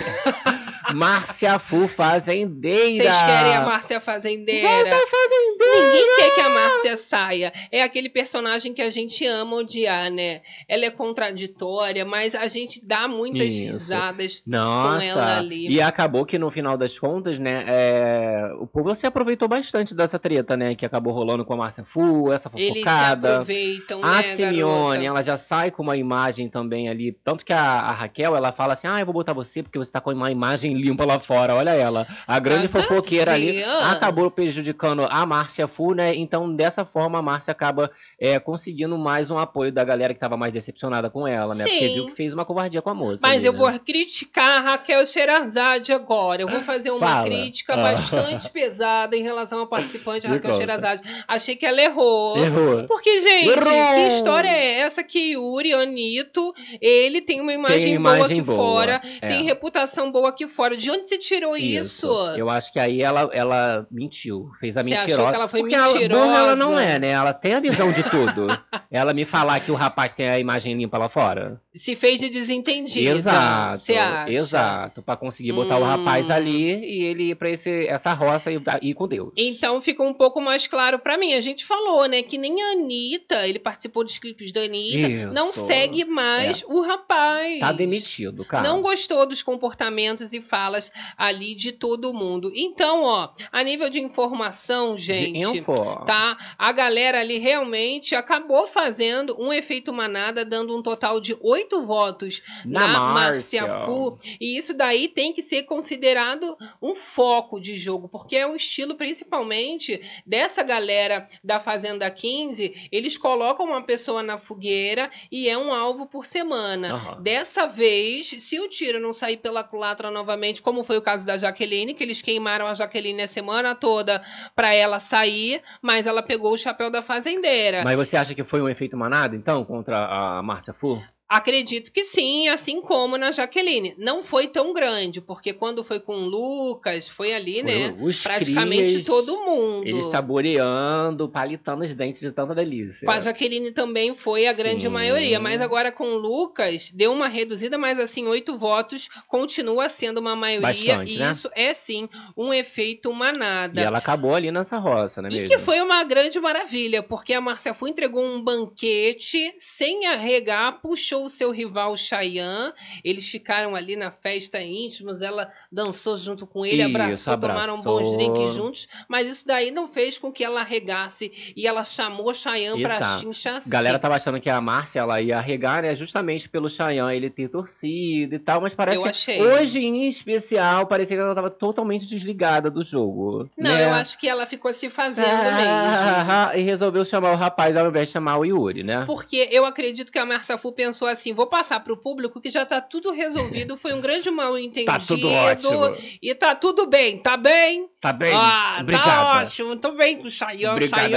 Márcia 0.94 1.58
Fu 1.60 1.88
Fazendeira. 1.88 3.04
Vocês 3.04 3.24
querem 3.26 3.56
a 3.56 3.62
Márcia 3.62 4.00
Fazendeira? 4.00 4.68
Volta 4.68 5.08
Fazendeira. 5.08 5.88
Ninguém 5.88 6.16
quer 6.18 6.36
que 6.36 6.42
a 6.42 6.50
Márcia 6.50 6.98
saia. 6.98 7.54
É 7.72 7.84
aquele 7.84 8.10
personagem 8.10 8.74
que 8.74 8.82
a 8.82 8.90
gente 8.90 9.26
ama 9.26 9.56
odiar, 9.58 10.10
né? 10.12 10.42
Ela 10.68 10.86
é 10.86 10.90
contraditória, 10.90 12.06
mas 12.06 12.36
a 12.36 12.48
gente 12.48 12.86
dá 12.86 13.08
muitas 13.08 13.54
Isso. 13.54 13.72
risadas. 13.72 14.42
Nossa, 14.46 14.98
com 15.00 15.04
ela 15.20 15.38
ali. 15.38 15.70
e 15.70 15.82
acabou 15.82 16.26
que 16.26 16.38
no 16.38 16.50
final 16.52 16.78
das 16.78 16.98
contas, 16.98 17.40
né, 17.40 17.64
é, 17.68 18.52
o 18.60 18.68
povo 18.68 18.94
se 18.96 19.06
aproveitou 19.06 19.48
bastante 19.48 19.96
dessa 19.96 20.20
treta, 20.20 20.56
né, 20.58 20.76
que 20.76 20.86
acabou 20.86 21.14
rolando 21.14 21.46
com 21.46 21.54
a 21.54 21.58
Márcia 21.58 21.84
Fu, 21.84 22.32
essa 22.32 22.50
Eles 22.56 22.68
se 22.68 22.74
fofocada. 22.74 23.34
aproveitam, 23.36 24.04
A 24.04 24.18
né, 24.18 24.24
Simeone, 24.24 24.88
garota? 24.90 25.04
ela 25.06 25.22
já 25.22 25.38
sai 25.38 25.72
com 25.72 25.84
uma 25.84 25.98
imagem 25.98 26.50
também 26.50 26.90
ali. 26.90 27.12
Tanto 27.24 27.46
que 27.46 27.54
a, 27.54 27.60
a 27.62 27.92
Raquel, 27.92 28.36
ela 28.36 28.52
fala 28.52 28.74
assim: 28.74 28.88
Ah, 28.88 29.00
eu 29.00 29.06
vou 29.06 29.14
botar 29.14 29.34
você 29.34 29.62
porque 29.64 29.78
você 29.78 29.92
tá 29.92 30.00
com 30.02 30.12
uma 30.12 30.32
imagem 30.32 30.74
limpa 30.84 31.06
lá 31.06 31.20
fora, 31.20 31.56
olha 31.56 31.72
ela. 31.72 32.06
A 32.28 32.40
grande 32.40 32.68
Nada 32.68 32.82
fofoqueira 32.88 33.34
ali 33.34 33.64
acabou 33.64 34.30
prejudicando 34.30 35.08
a 35.10 35.26
Márcia 35.26 35.68
Fu, 35.68 35.94
né? 35.94 36.14
Então, 36.16 36.54
dessa 36.56 36.86
forma, 36.86 37.20
a 37.20 37.22
Márcia 37.22 37.52
acaba 37.52 37.90
é, 38.20 38.38
conseguindo 38.40 38.98
mais 38.98 39.30
um 39.30 39.38
apoio 39.38 39.72
da 39.72 39.84
galera 39.84 40.14
que 40.14 40.20
tava 40.20 40.38
mais 40.38 40.52
decepcionada 40.54 41.10
com 41.10 41.28
ela, 41.28 41.56
né? 41.56 41.64
Porque 41.64 41.88
Sim. 41.88 41.94
viu 41.96 42.06
que 42.08 42.12
fez 42.14 42.34
uma 42.34 42.46
covardia 42.46 42.82
com 42.82 42.90
a 42.90 42.94
moça. 42.94 43.22
Mas 43.24 43.38
ali, 43.38 43.46
eu 43.46 43.54
né? 43.54 43.60
vou 43.60 43.80
criticar 43.80 44.58
a 44.58 44.72
Raquel 44.72 45.06
Sherazade 45.06 45.92
agora. 45.92 46.42
Eu 46.42 46.48
vou 46.48 46.62
fazer 46.62 46.92
uma 46.92 47.00
Fala. 47.00 47.26
crítica 47.26 47.74
Ah. 47.74 47.78
bastante 47.78 48.50
pesada 48.50 49.16
em 49.16 49.24
relação 49.24 49.60
ao 49.60 49.68
participante 49.68 50.26
Raquel 50.28 50.42
conta. 50.52 50.58
Sherazade. 50.58 51.02
Achei 51.28 51.56
que 51.56 51.66
ela 51.66 51.82
errou. 51.82 52.38
Errou. 52.38 52.84
Porque, 52.88 53.22
gente, 53.22 53.50
Errou! 53.50 53.94
que 53.96 54.08
história 54.16 54.50
é 54.50 54.80
essa 54.80 55.04
que 55.04 55.34
Yuri, 55.34 55.74
Anito, 55.74 56.54
ele 56.82 57.22
tem 57.22 57.42
uma 57.42 57.54
imagem, 57.54 57.94
Tem 57.94 58.02
boa 58.02 58.16
imagem 58.18 58.38
aqui 58.40 58.46
boa, 58.46 58.58
fora, 58.58 59.02
é. 59.22 59.28
tem 59.28 59.44
reputação 59.44 60.12
boa 60.12 60.30
aqui 60.30 60.48
fora. 60.48 60.63
De 60.70 60.90
onde 60.92 61.08
você 61.08 61.18
tirou 61.18 61.56
isso? 61.56 62.08
Eu 62.38 62.50
acho 62.50 62.72
que 62.74 62.80
aí 62.80 63.02
ela, 63.02 63.30
ela 63.34 63.88
mentiu, 63.92 64.50
fez 64.60 64.78
a 64.78 64.82
Você 64.84 64.90
mentirosa. 64.90 65.30
que 65.30 65.36
ela 65.36 65.48
foi 65.48 65.60
Porque 65.62 65.76
ela, 65.76 65.94
mentirosa? 65.94 66.24
burra 66.26 66.38
ela 66.40 66.56
não 66.56 66.80
é, 66.80 66.98
né? 67.00 67.10
Ela 67.10 67.34
tem 67.34 67.54
a 67.54 67.60
visão 67.60 67.92
de 67.92 68.04
tudo. 68.04 68.48
ela 68.92 69.14
me 69.14 69.26
falar 69.26 69.60
que 69.60 69.72
o 69.72 69.76
rapaz 69.76 70.14
tem 70.16 70.28
a 70.30 70.40
imagem 70.40 70.76
limpa 70.76 70.98
lá 70.98 71.10
fora. 71.10 71.62
Se 71.74 71.96
fez 71.96 72.20
de 72.20 72.30
desentendida. 72.30 73.12
Exato. 73.12 73.80
Você 73.80 73.94
acha? 73.96 74.32
Exato. 74.32 75.02
Pra 75.02 75.16
conseguir 75.16 75.52
botar 75.54 75.78
o 75.78 75.82
Hum. 75.84 75.86
rapaz 75.86 76.30
ali 76.30 76.74
e 76.74 77.04
ele 77.04 77.32
ir 77.32 77.36
pra 77.36 77.50
esse, 77.50 77.88
essa 77.88 78.14
roça 78.14 78.52
e 78.52 78.62
ir 78.82 78.94
com 78.94 79.08
Deus. 79.08 79.34
Então 79.38 79.82
fica 79.82 80.02
um 80.04 80.14
pouco 80.14 80.40
mais 80.42 80.68
claro 80.68 81.00
pra 81.00 81.18
mim. 81.18 81.34
A 81.34 81.42
gente 81.42 81.66
falou, 81.66 82.06
né, 82.08 82.22
que 82.22 82.38
nem 82.38 82.62
a 82.62 82.72
Anitta, 82.74 83.48
ele 83.48 83.60
participou 83.60 84.04
dos 84.04 84.18
clipes 84.18 84.52
da 84.52 84.62
Anitta, 84.62 85.08
Isso. 85.10 85.34
não 85.34 85.52
segue 85.52 86.06
mais 86.06 86.64
o 86.68 86.82
rapaz. 86.82 87.60
Tá 87.60 87.72
demitido, 87.72 88.46
cara. 88.46 88.68
Não 88.68 88.82
gostou 88.82 89.26
dos 89.26 89.42
comportamentos 89.42 90.34
e 90.34 90.40
falas 90.54 90.92
ali 91.18 91.56
de 91.56 91.72
todo 91.72 92.14
mundo. 92.14 92.52
Então, 92.56 93.04
ó, 93.04 93.30
a 93.52 93.64
nível 93.64 93.90
de 93.90 94.00
informação, 94.00 94.96
gente, 94.96 95.34
De 95.34 95.58
info. 95.60 95.74
tá? 96.06 96.38
A 96.60 96.72
galera 96.72 97.20
ali 97.22 97.40
realmente 97.40 98.14
acabou 98.14 98.68
fazendo 98.68 99.36
um 99.42 99.52
efeito 99.52 99.92
manada, 99.92 100.46
dando 100.46 100.78
um 100.78 100.84
total 100.84 101.20
de 101.20 101.36
oito 101.42 101.88
votos 101.88 102.44
Na 102.64 102.88
na, 102.88 103.00
Márcia. 103.00 103.68
Fu. 103.86 104.16
E 104.40 104.56
isso 104.56 104.76
daí 104.76 105.08
tem 105.08 105.34
que 105.34 105.42
ser 105.42 105.64
considerado 105.64 106.56
um 106.80 106.94
foco 106.94 107.60
de 107.60 107.76
jogo, 107.76 108.08
porque 108.08 108.36
é 108.36 108.46
o 108.46 108.56
estilo, 108.56 108.94
principalmente, 108.94 110.00
dessa 110.24 110.62
galera 110.62 111.28
da 111.44 111.60
Fazenda 111.60 112.12
15. 112.12 112.90
Eles 112.92 113.18
colocam 113.18 113.66
uma 113.66 113.82
pessoa 113.82 114.22
na 114.22 114.38
fogueira 114.38 115.10
e 115.32 115.50
é 115.50 115.58
um 115.58 115.74
alvo 115.74 116.06
por 116.06 116.28
semana. 116.28 116.94
Aham. 116.94 117.22
Dessa 117.24 117.66
vez, 117.66 118.28
se 118.28 118.60
o 118.60 118.70
tiro 118.70 119.00
não 119.00 119.14
sair 119.14 119.38
pela 119.38 119.64
culatra 119.64 120.12
novamente, 120.12 120.43
como 120.62 120.84
foi 120.84 120.98
o 120.98 121.02
caso 121.02 121.26
da 121.26 121.38
Jaqueline, 121.38 121.94
que 121.94 122.04
eles 122.04 122.22
queimaram 122.22 122.68
a 122.68 122.74
Jaqueline 122.74 123.22
a 123.22 123.28
semana 123.28 123.74
toda 123.74 124.22
pra 124.56 124.74
ela 124.74 125.00
sair, 125.00 125.62
mas 125.82 126.08
ela 126.08 126.22
pegou 126.22 126.54
o 126.54 126.58
chapéu 126.58 126.90
da 126.90 127.02
fazendeira. 127.02 127.84
Mas 127.84 127.96
você 127.96 128.18
acha 128.18 128.36
que 128.36 128.44
foi 128.44 128.62
um 128.62 128.70
efeito 128.70 128.98
manada, 128.98 129.36
então, 129.36 129.64
contra 129.64 130.06
a 130.06 130.44
Márcia 130.44 130.74
Fu? 130.74 131.02
Acredito 131.28 131.92
que 131.92 132.06
sim, 132.06 132.48
assim 132.50 132.80
como 132.82 133.18
na 133.18 133.32
Jaqueline. 133.32 133.96
Não 133.98 134.22
foi 134.22 134.48
tão 134.48 134.72
grande, 134.72 135.20
porque 135.20 135.52
quando 135.52 135.84
foi 135.84 136.00
com 136.00 136.16
o 136.16 136.28
Lucas, 136.28 137.08
foi 137.10 137.34
ali, 137.34 137.64
né? 137.64 137.92
Foi 137.98 138.08
Os 138.10 138.22
Praticamente 138.22 138.84
crias, 138.92 139.06
todo 139.06 139.40
mundo. 139.42 139.88
Ele 139.88 140.04
saboreando, 140.04 141.28
palitando 141.30 141.84
os 141.84 141.96
dentes 141.96 142.22
de 142.22 142.32
tanta 142.32 142.54
delícia. 142.54 143.06
Com 143.06 143.12
a 143.12 143.20
Jaqueline 143.20 143.72
também 143.72 144.14
foi 144.16 144.46
a 144.46 144.54
grande 144.54 144.84
Sim. 144.84 144.90
maioria, 144.90 145.40
mas 145.40 145.60
agora 145.60 145.92
com 145.92 146.04
o 146.06 146.18
Lucas 146.18 146.92
deu 146.92 147.12
uma 147.12 147.28
reduzida, 147.28 147.78
mas 147.78 148.00
assim, 148.00 148.28
oito 148.28 148.58
votos 148.58 149.10
continua 149.28 149.90
sendo 149.90 150.20
uma 150.20 150.36
maioria, 150.36 150.62
Bastante, 150.98 151.16
e 151.16 151.18
né? 151.20 151.32
isso 151.32 151.50
é 151.56 151.74
sim 151.74 152.08
um 152.38 152.54
efeito 152.54 153.12
E 153.12 153.16
manada. 153.16 153.82
ela 153.82 153.98
acabou 153.98 154.36
ali 154.36 154.52
nessa 154.52 154.78
roça, 154.78 155.22
não 155.22 155.30
é 155.30 155.32
E 155.32 155.36
mesmo? 155.36 155.50
que 155.50 155.60
foi 155.60 155.82
uma 155.82 156.04
grande 156.04 156.40
maravilha, 156.40 157.02
porque 157.02 157.34
a 157.34 157.42
Márcia 157.42 157.74
Fu 157.74 157.88
entregou 157.88 158.24
um 158.24 158.42
banquete 158.42 159.54
sem 159.58 160.06
arregar, 160.08 160.80
puxou 160.82 161.23
o 161.26 161.30
seu 161.30 161.52
rival 161.52 161.96
Chayanne. 161.98 162.74
Eles 163.04 163.28
ficaram 163.30 163.76
ali 163.76 163.96
na 163.96 164.12
festa 164.12 164.62
íntimos, 164.62 165.22
ela 165.22 165.50
dançou 165.72 166.18
junto 166.18 166.46
com 166.46 166.66
ele, 166.66 166.78
Isso, 166.82 166.86
abraçou, 167.32 167.38
tomaram 167.38 167.82
bons 167.82 168.08
abraçou. 168.08 168.18
drinks 168.18 168.54
juntos, 168.54 168.88
mas 169.08 169.28
isso 169.28 169.48
daí 169.48 169.72
não 169.72 169.88
fez 169.88 170.18
com 170.18 170.32
que 170.32 170.44
ela 170.44 170.62
arregasse 170.62 171.54
e 171.56 171.68
ela 171.68 171.84
chamou 171.84 172.34
Chayanne 172.34 172.82
pra 172.82 172.96
Exato. 172.96 173.22
chinchar 173.22 173.62
A 173.66 173.70
galera 173.70 174.00
tava 174.00 174.16
achando 174.16 174.40
que 174.40 174.50
a 174.50 174.60
Márcia 174.62 175.00
ela 175.00 175.22
ia 175.22 175.38
arregar, 175.38 175.84
né? 175.84 175.96
Justamente 175.96 176.48
pelo 176.50 176.70
Chayanne 176.70 177.16
ele 177.16 177.30
ter 177.30 177.48
torcido 177.50 178.36
e 178.36 178.40
tal, 178.40 178.62
mas 178.62 178.74
parece 178.74 178.98
Eu 178.98 179.04
que 179.04 179.10
achei. 179.10 179.42
hoje 179.42 179.80
em 179.80 180.08
especial 180.08 180.88
parecia 180.88 181.16
que 181.18 181.22
ela 181.24 181.36
tava 181.36 181.50
totalmente 181.50 182.06
desligada 182.08 182.70
do 182.70 182.84
jogo. 182.84 183.50
Não, 183.58 183.72
né? 183.72 183.86
eu 183.90 183.94
acho 183.94 184.18
que 184.20 184.28
ela 184.28 184.46
ficou 184.46 184.74
se 184.74 184.90
fazendo 184.90 185.28
mesmo. 185.28 185.64
Ah, 185.66 186.52
e 186.56 186.62
resolveu 186.62 187.04
chamar 187.06 187.32
o 187.34 187.36
rapaz 187.36 187.76
ao 187.78 187.88
invés 187.88 188.08
de 188.10 188.14
chamar 188.14 188.38
o 188.38 188.46
Yuri, 188.46 188.84
né? 188.84 189.04
Porque 189.06 189.48
eu 189.52 189.66
acredito 189.66 190.12
que 190.12 190.20
a 190.20 190.26
Marcia 190.26 190.58
Fu 190.58 190.72
pensou 190.72 191.03
assim: 191.08 191.34
vou 191.34 191.48
passar 191.48 191.80
pro 191.82 191.98
público 191.98 192.42
que 192.42 192.50
já 192.50 192.66
tá 192.66 192.82
tudo 192.82 193.12
resolvido, 193.12 193.78
foi 193.78 193.94
um 193.94 194.02
grande 194.02 194.30
mal 194.32 194.58
entendido. 194.58 194.92
Tá 194.92 195.00
tudo 195.00 195.30
ótimo. 195.30 195.96
E 196.22 196.34
tá 196.36 196.56
tudo 196.56 196.88
bem, 196.88 197.18
tá 197.18 197.38
bem? 197.38 197.90
Tá 198.04 198.12
bem? 198.12 198.34
ah, 198.36 198.80
Obrigada. 198.82 199.06
tá 199.06 199.44
ótimo. 199.44 199.78
Tô 199.78 199.94
bem 199.94 200.18
com 200.18 200.28
o 200.28 200.28
é 200.28 200.74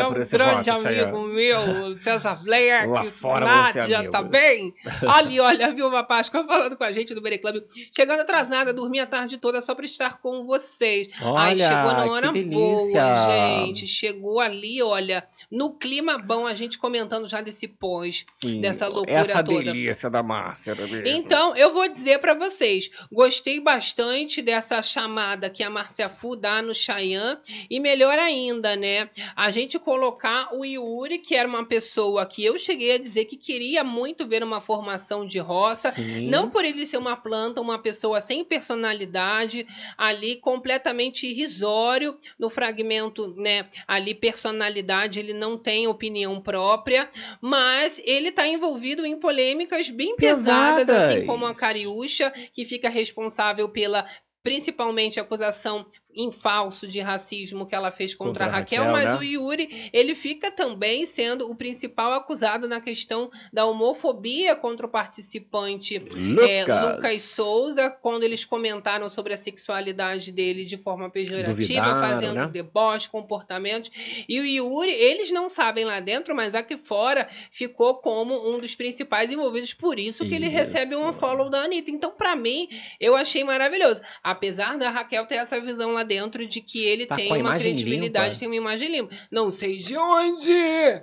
um 0.06 0.16
esse 0.20 0.36
grande 0.36 0.70
voto, 0.70 0.86
amigo 0.86 1.28
meu. 1.28 2.00
César 2.00 2.42
Blair. 2.44 2.88
Lá 2.88 3.02
que 3.02 3.10
fora 3.10 3.72
você 3.72 3.80
é 3.80 3.94
amigo. 3.94 4.12
tá 4.12 4.22
bem? 4.22 4.72
Ali, 5.08 5.40
olha, 5.40 5.66
a 5.66 5.70
Vilma 5.70 6.04
Páscoa 6.04 6.44
falando 6.46 6.76
com 6.76 6.84
a 6.84 6.92
gente 6.92 7.12
do 7.12 7.20
Bere 7.20 7.38
Club. 7.38 7.56
Chegando 7.94 8.20
atrasada, 8.20 8.72
dormi 8.72 9.00
a 9.00 9.06
tarde 9.06 9.36
toda 9.36 9.60
só 9.60 9.74
pra 9.74 9.84
estar 9.84 10.18
com 10.18 10.46
vocês. 10.46 11.08
Ai, 11.20 11.54
Olha, 11.54 11.66
chegou 11.66 11.92
na 11.92 12.06
hora 12.06 12.32
boa, 12.32 13.58
gente. 13.64 13.86
Chegou 13.86 14.40
ali, 14.40 14.80
olha, 14.80 15.26
no 15.50 15.74
clima 15.74 16.18
bom, 16.18 16.46
a 16.46 16.54
gente 16.54 16.78
comentando 16.78 17.28
já 17.28 17.40
desse 17.40 17.66
pós. 17.66 18.24
Sim, 18.40 18.60
dessa 18.60 18.86
loucura 18.86 19.42
toda. 19.42 19.74
Delícia 19.76 20.10
da 20.10 20.22
Márcia, 20.22 20.74
mesmo? 20.74 21.06
Então, 21.06 21.54
eu 21.56 21.72
vou 21.72 21.88
dizer 21.88 22.18
pra 22.18 22.34
vocês, 22.34 22.90
gostei 23.12 23.60
bastante 23.60 24.40
dessa 24.40 24.82
chamada 24.82 25.50
que 25.50 25.62
a 25.62 25.70
Márcia 25.70 26.08
Fu 26.08 26.34
dá 26.34 26.62
no 26.62 26.74
Chayanne 26.74 27.38
e 27.70 27.78
melhor 27.78 28.18
ainda, 28.18 28.74
né? 28.76 29.08
A 29.34 29.50
gente 29.50 29.78
colocar 29.78 30.54
o 30.54 30.64
Yuri, 30.64 31.18
que 31.18 31.34
era 31.34 31.48
uma 31.48 31.64
pessoa 31.64 32.24
que 32.26 32.44
eu 32.44 32.58
cheguei 32.58 32.92
a 32.92 32.98
dizer 32.98 33.26
que 33.26 33.36
queria 33.36 33.84
muito 33.84 34.26
ver 34.26 34.42
uma 34.42 34.60
formação 34.60 35.26
de 35.26 35.38
roça, 35.38 35.92
Sim. 35.92 36.28
não 36.28 36.50
por 36.50 36.64
ele 36.64 36.86
ser 36.86 36.96
uma 36.96 37.16
planta, 37.16 37.60
uma 37.60 37.78
pessoa 37.78 38.20
sem 38.20 38.44
personalidade, 38.44 39.66
ali 39.96 40.36
completamente 40.36 41.26
irrisório 41.26 42.16
no 42.38 42.48
fragmento, 42.48 43.34
né? 43.36 43.66
Ali 43.86 44.14
personalidade, 44.14 45.18
ele 45.18 45.32
não 45.32 45.58
tem 45.58 45.86
opinião 45.86 46.40
própria, 46.40 47.08
mas 47.40 48.00
ele 48.04 48.30
tá 48.30 48.46
envolvido 48.46 49.04
em 49.04 49.18
polêmicas 49.66 49.90
bem 49.90 50.16
pesadas, 50.16 50.86
Pesadas. 50.86 51.10
assim 51.10 51.26
como 51.26 51.46
a 51.46 51.54
Cariúcha, 51.54 52.30
que 52.52 52.64
fica 52.64 52.88
responsável 52.88 53.68
pela 53.68 54.06
principalmente 54.42 55.18
acusação 55.18 55.84
em 56.16 56.32
falso 56.32 56.88
de 56.88 57.00
racismo 57.00 57.66
que 57.66 57.74
ela 57.74 57.90
fez 57.90 58.14
contra, 58.14 58.26
Contra 58.26 58.46
a 58.46 58.48
Raquel, 58.48 58.84
Raquel, 58.84 58.92
mas 58.92 59.12
né? 59.12 59.18
o 59.18 59.22
Yuri, 59.22 59.90
ele 59.92 60.14
fica 60.14 60.50
também 60.50 61.04
sendo 61.04 61.50
o 61.50 61.54
principal 61.54 62.12
acusado 62.14 62.66
na 62.66 62.80
questão 62.80 63.30
da 63.52 63.66
homofobia 63.66 64.56
contra 64.56 64.86
o 64.86 64.88
participante 64.88 65.96
é, 65.96 66.60
Lucas. 66.60 66.94
Lucas 66.94 67.22
Souza, 67.22 67.90
quando 67.90 68.22
eles 68.22 68.44
comentaram 68.44 69.08
sobre 69.08 69.34
a 69.34 69.36
sexualidade 69.36 70.32
dele 70.32 70.64
de 70.64 70.76
forma 70.76 71.10
pejorativa, 71.10 71.54
Duvidaram, 71.54 72.00
fazendo 72.00 72.34
né? 72.34 72.46
deboche, 72.46 73.08
comportamentos. 73.08 73.90
E 74.28 74.40
o 74.40 74.44
Yuri, 74.44 74.90
eles 74.90 75.30
não 75.30 75.48
sabem 75.48 75.84
lá 75.84 76.00
dentro, 76.00 76.34
mas 76.34 76.54
aqui 76.54 76.76
fora 76.76 77.28
ficou 77.50 77.96
como 77.96 78.54
um 78.54 78.58
dos 78.58 78.74
principais 78.74 79.30
envolvidos. 79.30 79.74
Por 79.74 79.98
isso 79.98 80.24
que 80.26 80.34
ele 80.34 80.46
Isso. 80.46 80.54
recebe 80.54 80.94
uma 80.94 81.12
follow 81.12 81.50
da 81.50 81.60
Anitta. 81.62 81.90
Então, 81.90 82.10
pra 82.10 82.34
mim, 82.34 82.68
eu 83.00 83.16
achei 83.16 83.44
maravilhoso. 83.44 84.00
Apesar 84.22 84.76
da 84.78 84.90
Raquel 84.90 85.26
ter 85.26 85.36
essa 85.36 85.60
visão 85.60 85.92
lá 85.92 86.02
dentro 86.06 86.46
de 86.46 86.60
que 86.60 86.84
ele 86.84 87.04
Tá 87.06 87.16
tem 87.16 87.32
uma 87.40 87.56
credibilidade, 87.58 88.28
limpa. 88.28 88.38
tem 88.38 88.48
uma 88.48 88.56
imagem 88.56 88.88
limpa. 88.88 89.14
Não 89.30 89.50
sei 89.50 89.76
de 89.76 89.96
onde! 89.96 90.50